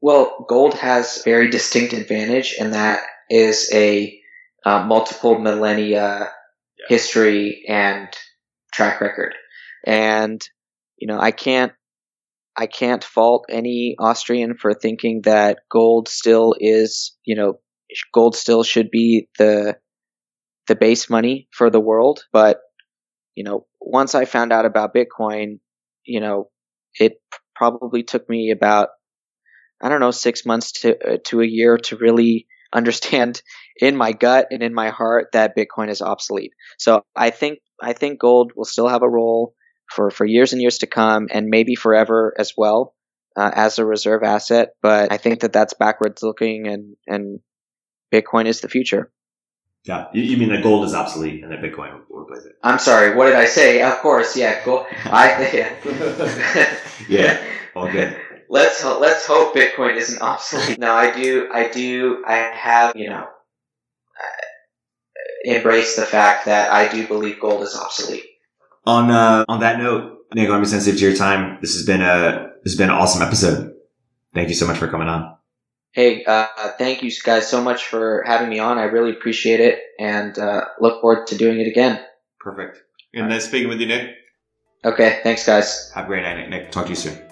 Well, 0.00 0.46
gold 0.48 0.74
has 0.74 1.22
very 1.24 1.50
distinct 1.50 1.92
advantage, 1.92 2.54
and 2.58 2.72
that 2.74 3.00
is 3.28 3.68
a 3.74 4.16
uh, 4.64 4.84
multiple 4.84 5.38
millennia 5.40 6.30
yeah. 6.78 6.86
history 6.88 7.64
and 7.68 8.08
track 8.72 9.00
record. 9.00 9.34
And 9.84 10.40
you 10.96 11.08
know, 11.08 11.18
I 11.18 11.32
can't 11.32 11.72
I 12.56 12.66
can't 12.66 13.02
fault 13.02 13.46
any 13.48 13.96
Austrian 13.98 14.56
for 14.56 14.74
thinking 14.74 15.22
that 15.24 15.60
gold 15.70 16.08
still 16.08 16.54
is, 16.58 17.16
you 17.24 17.36
know, 17.36 17.60
gold 18.12 18.36
still 18.36 18.62
should 18.62 18.90
be 18.90 19.28
the 19.38 19.76
the 20.68 20.76
base 20.76 21.10
money 21.10 21.48
for 21.52 21.70
the 21.70 21.80
world, 21.80 22.24
but 22.32 22.60
you 23.34 23.44
know, 23.44 23.66
once 23.80 24.14
I 24.14 24.24
found 24.24 24.52
out 24.52 24.66
about 24.66 24.94
Bitcoin, 24.94 25.60
you 26.04 26.20
know, 26.20 26.50
it 26.98 27.14
probably 27.54 28.02
took 28.02 28.28
me 28.28 28.50
about 28.50 28.88
I 29.82 29.88
don't 29.88 30.00
know, 30.00 30.10
6 30.10 30.46
months 30.46 30.72
to 30.82 31.14
uh, 31.14 31.18
to 31.26 31.40
a 31.40 31.46
year 31.46 31.78
to 31.78 31.96
really 31.96 32.46
understand 32.72 33.42
in 33.80 33.96
my 33.96 34.12
gut 34.12 34.46
and 34.52 34.62
in 34.62 34.72
my 34.74 34.90
heart 34.90 35.28
that 35.32 35.56
Bitcoin 35.56 35.88
is 35.90 36.02
obsolete. 36.02 36.52
So 36.78 37.02
I 37.16 37.30
think 37.30 37.60
I 37.82 37.92
think 37.94 38.20
gold 38.20 38.52
will 38.54 38.64
still 38.64 38.88
have 38.88 39.02
a 39.02 39.08
role 39.08 39.54
for, 39.90 40.10
for 40.10 40.24
years 40.24 40.52
and 40.52 40.62
years 40.62 40.78
to 40.78 40.86
come 40.86 41.28
and 41.30 41.48
maybe 41.48 41.74
forever 41.74 42.34
as 42.38 42.54
well 42.56 42.94
uh, 43.36 43.50
as 43.54 43.78
a 43.78 43.84
reserve 43.84 44.22
asset. 44.22 44.70
But 44.82 45.12
I 45.12 45.16
think 45.16 45.40
that 45.40 45.52
that's 45.52 45.74
backwards 45.74 46.22
looking 46.22 46.66
and, 46.66 46.96
and 47.06 47.40
Bitcoin 48.12 48.46
is 48.46 48.60
the 48.60 48.68
future. 48.68 49.10
Yeah. 49.84 50.08
You, 50.12 50.36
mean 50.36 50.50
that 50.50 50.62
gold 50.62 50.84
is 50.84 50.94
obsolete 50.94 51.42
and 51.42 51.52
that 51.52 51.62
Bitcoin 51.62 52.00
will 52.10 52.22
replace 52.22 52.44
it? 52.44 52.52
I'm 52.62 52.78
sorry. 52.78 53.16
What 53.16 53.26
did 53.26 53.36
I 53.36 53.46
say? 53.46 53.82
Of 53.82 53.98
course. 53.98 54.36
Yeah. 54.36 54.62
Gold. 54.64 54.86
I, 55.04 55.50
yeah. 55.54 56.78
yeah. 57.08 57.42
All 57.74 57.90
good. 57.90 58.16
Let's, 58.48 58.84
let's 58.84 59.26
hope 59.26 59.54
Bitcoin 59.54 59.96
isn't 59.96 60.20
obsolete. 60.20 60.78
No, 60.78 60.92
I 60.92 61.14
do, 61.14 61.48
I 61.52 61.68
do, 61.68 62.24
I 62.26 62.36
have, 62.36 62.96
you 62.96 63.08
know, 63.08 63.22
uh, 63.22 65.54
embraced 65.54 65.96
the 65.96 66.04
fact 66.04 66.46
that 66.46 66.72
I 66.72 66.88
do 66.88 67.06
believe 67.06 67.38
gold 67.38 67.62
is 67.62 67.76
obsolete. 67.76 68.24
On 68.86 69.10
uh, 69.10 69.44
on 69.48 69.60
that 69.60 69.78
note, 69.78 70.18
Nick, 70.34 70.48
I 70.48 70.50
want 70.50 70.64
to 70.64 70.68
be 70.68 70.70
sensitive 70.70 70.98
to 71.00 71.06
your 71.06 71.16
time. 71.16 71.58
This 71.60 71.74
has 71.74 71.84
been 71.84 72.02
a 72.02 72.50
this 72.64 72.72
has 72.72 72.78
been 72.78 72.90
an 72.90 72.96
awesome 72.96 73.22
episode. 73.22 73.74
Thank 74.34 74.48
you 74.48 74.54
so 74.54 74.66
much 74.66 74.78
for 74.78 74.88
coming 74.88 75.08
on. 75.08 75.36
Hey, 75.92 76.24
uh, 76.24 76.46
thank 76.78 77.02
you 77.02 77.10
guys 77.24 77.48
so 77.48 77.60
much 77.60 77.84
for 77.84 78.22
having 78.26 78.48
me 78.48 78.60
on. 78.60 78.78
I 78.78 78.84
really 78.84 79.10
appreciate 79.10 79.60
it, 79.60 79.80
and 79.98 80.38
uh, 80.38 80.66
look 80.80 81.00
forward 81.00 81.26
to 81.28 81.36
doing 81.36 81.60
it 81.60 81.66
again. 81.66 82.00
Perfect. 82.38 82.78
And 83.12 83.28
nice 83.28 83.46
speaking 83.46 83.68
with 83.68 83.80
you, 83.80 83.86
Nick. 83.86 84.14
Okay, 84.84 85.20
thanks, 85.24 85.44
guys. 85.44 85.90
Have 85.94 86.04
a 86.04 86.08
great 86.08 86.22
night, 86.22 86.48
Nick. 86.48 86.70
Talk 86.70 86.84
to 86.84 86.90
you 86.90 86.96
soon. 86.96 87.29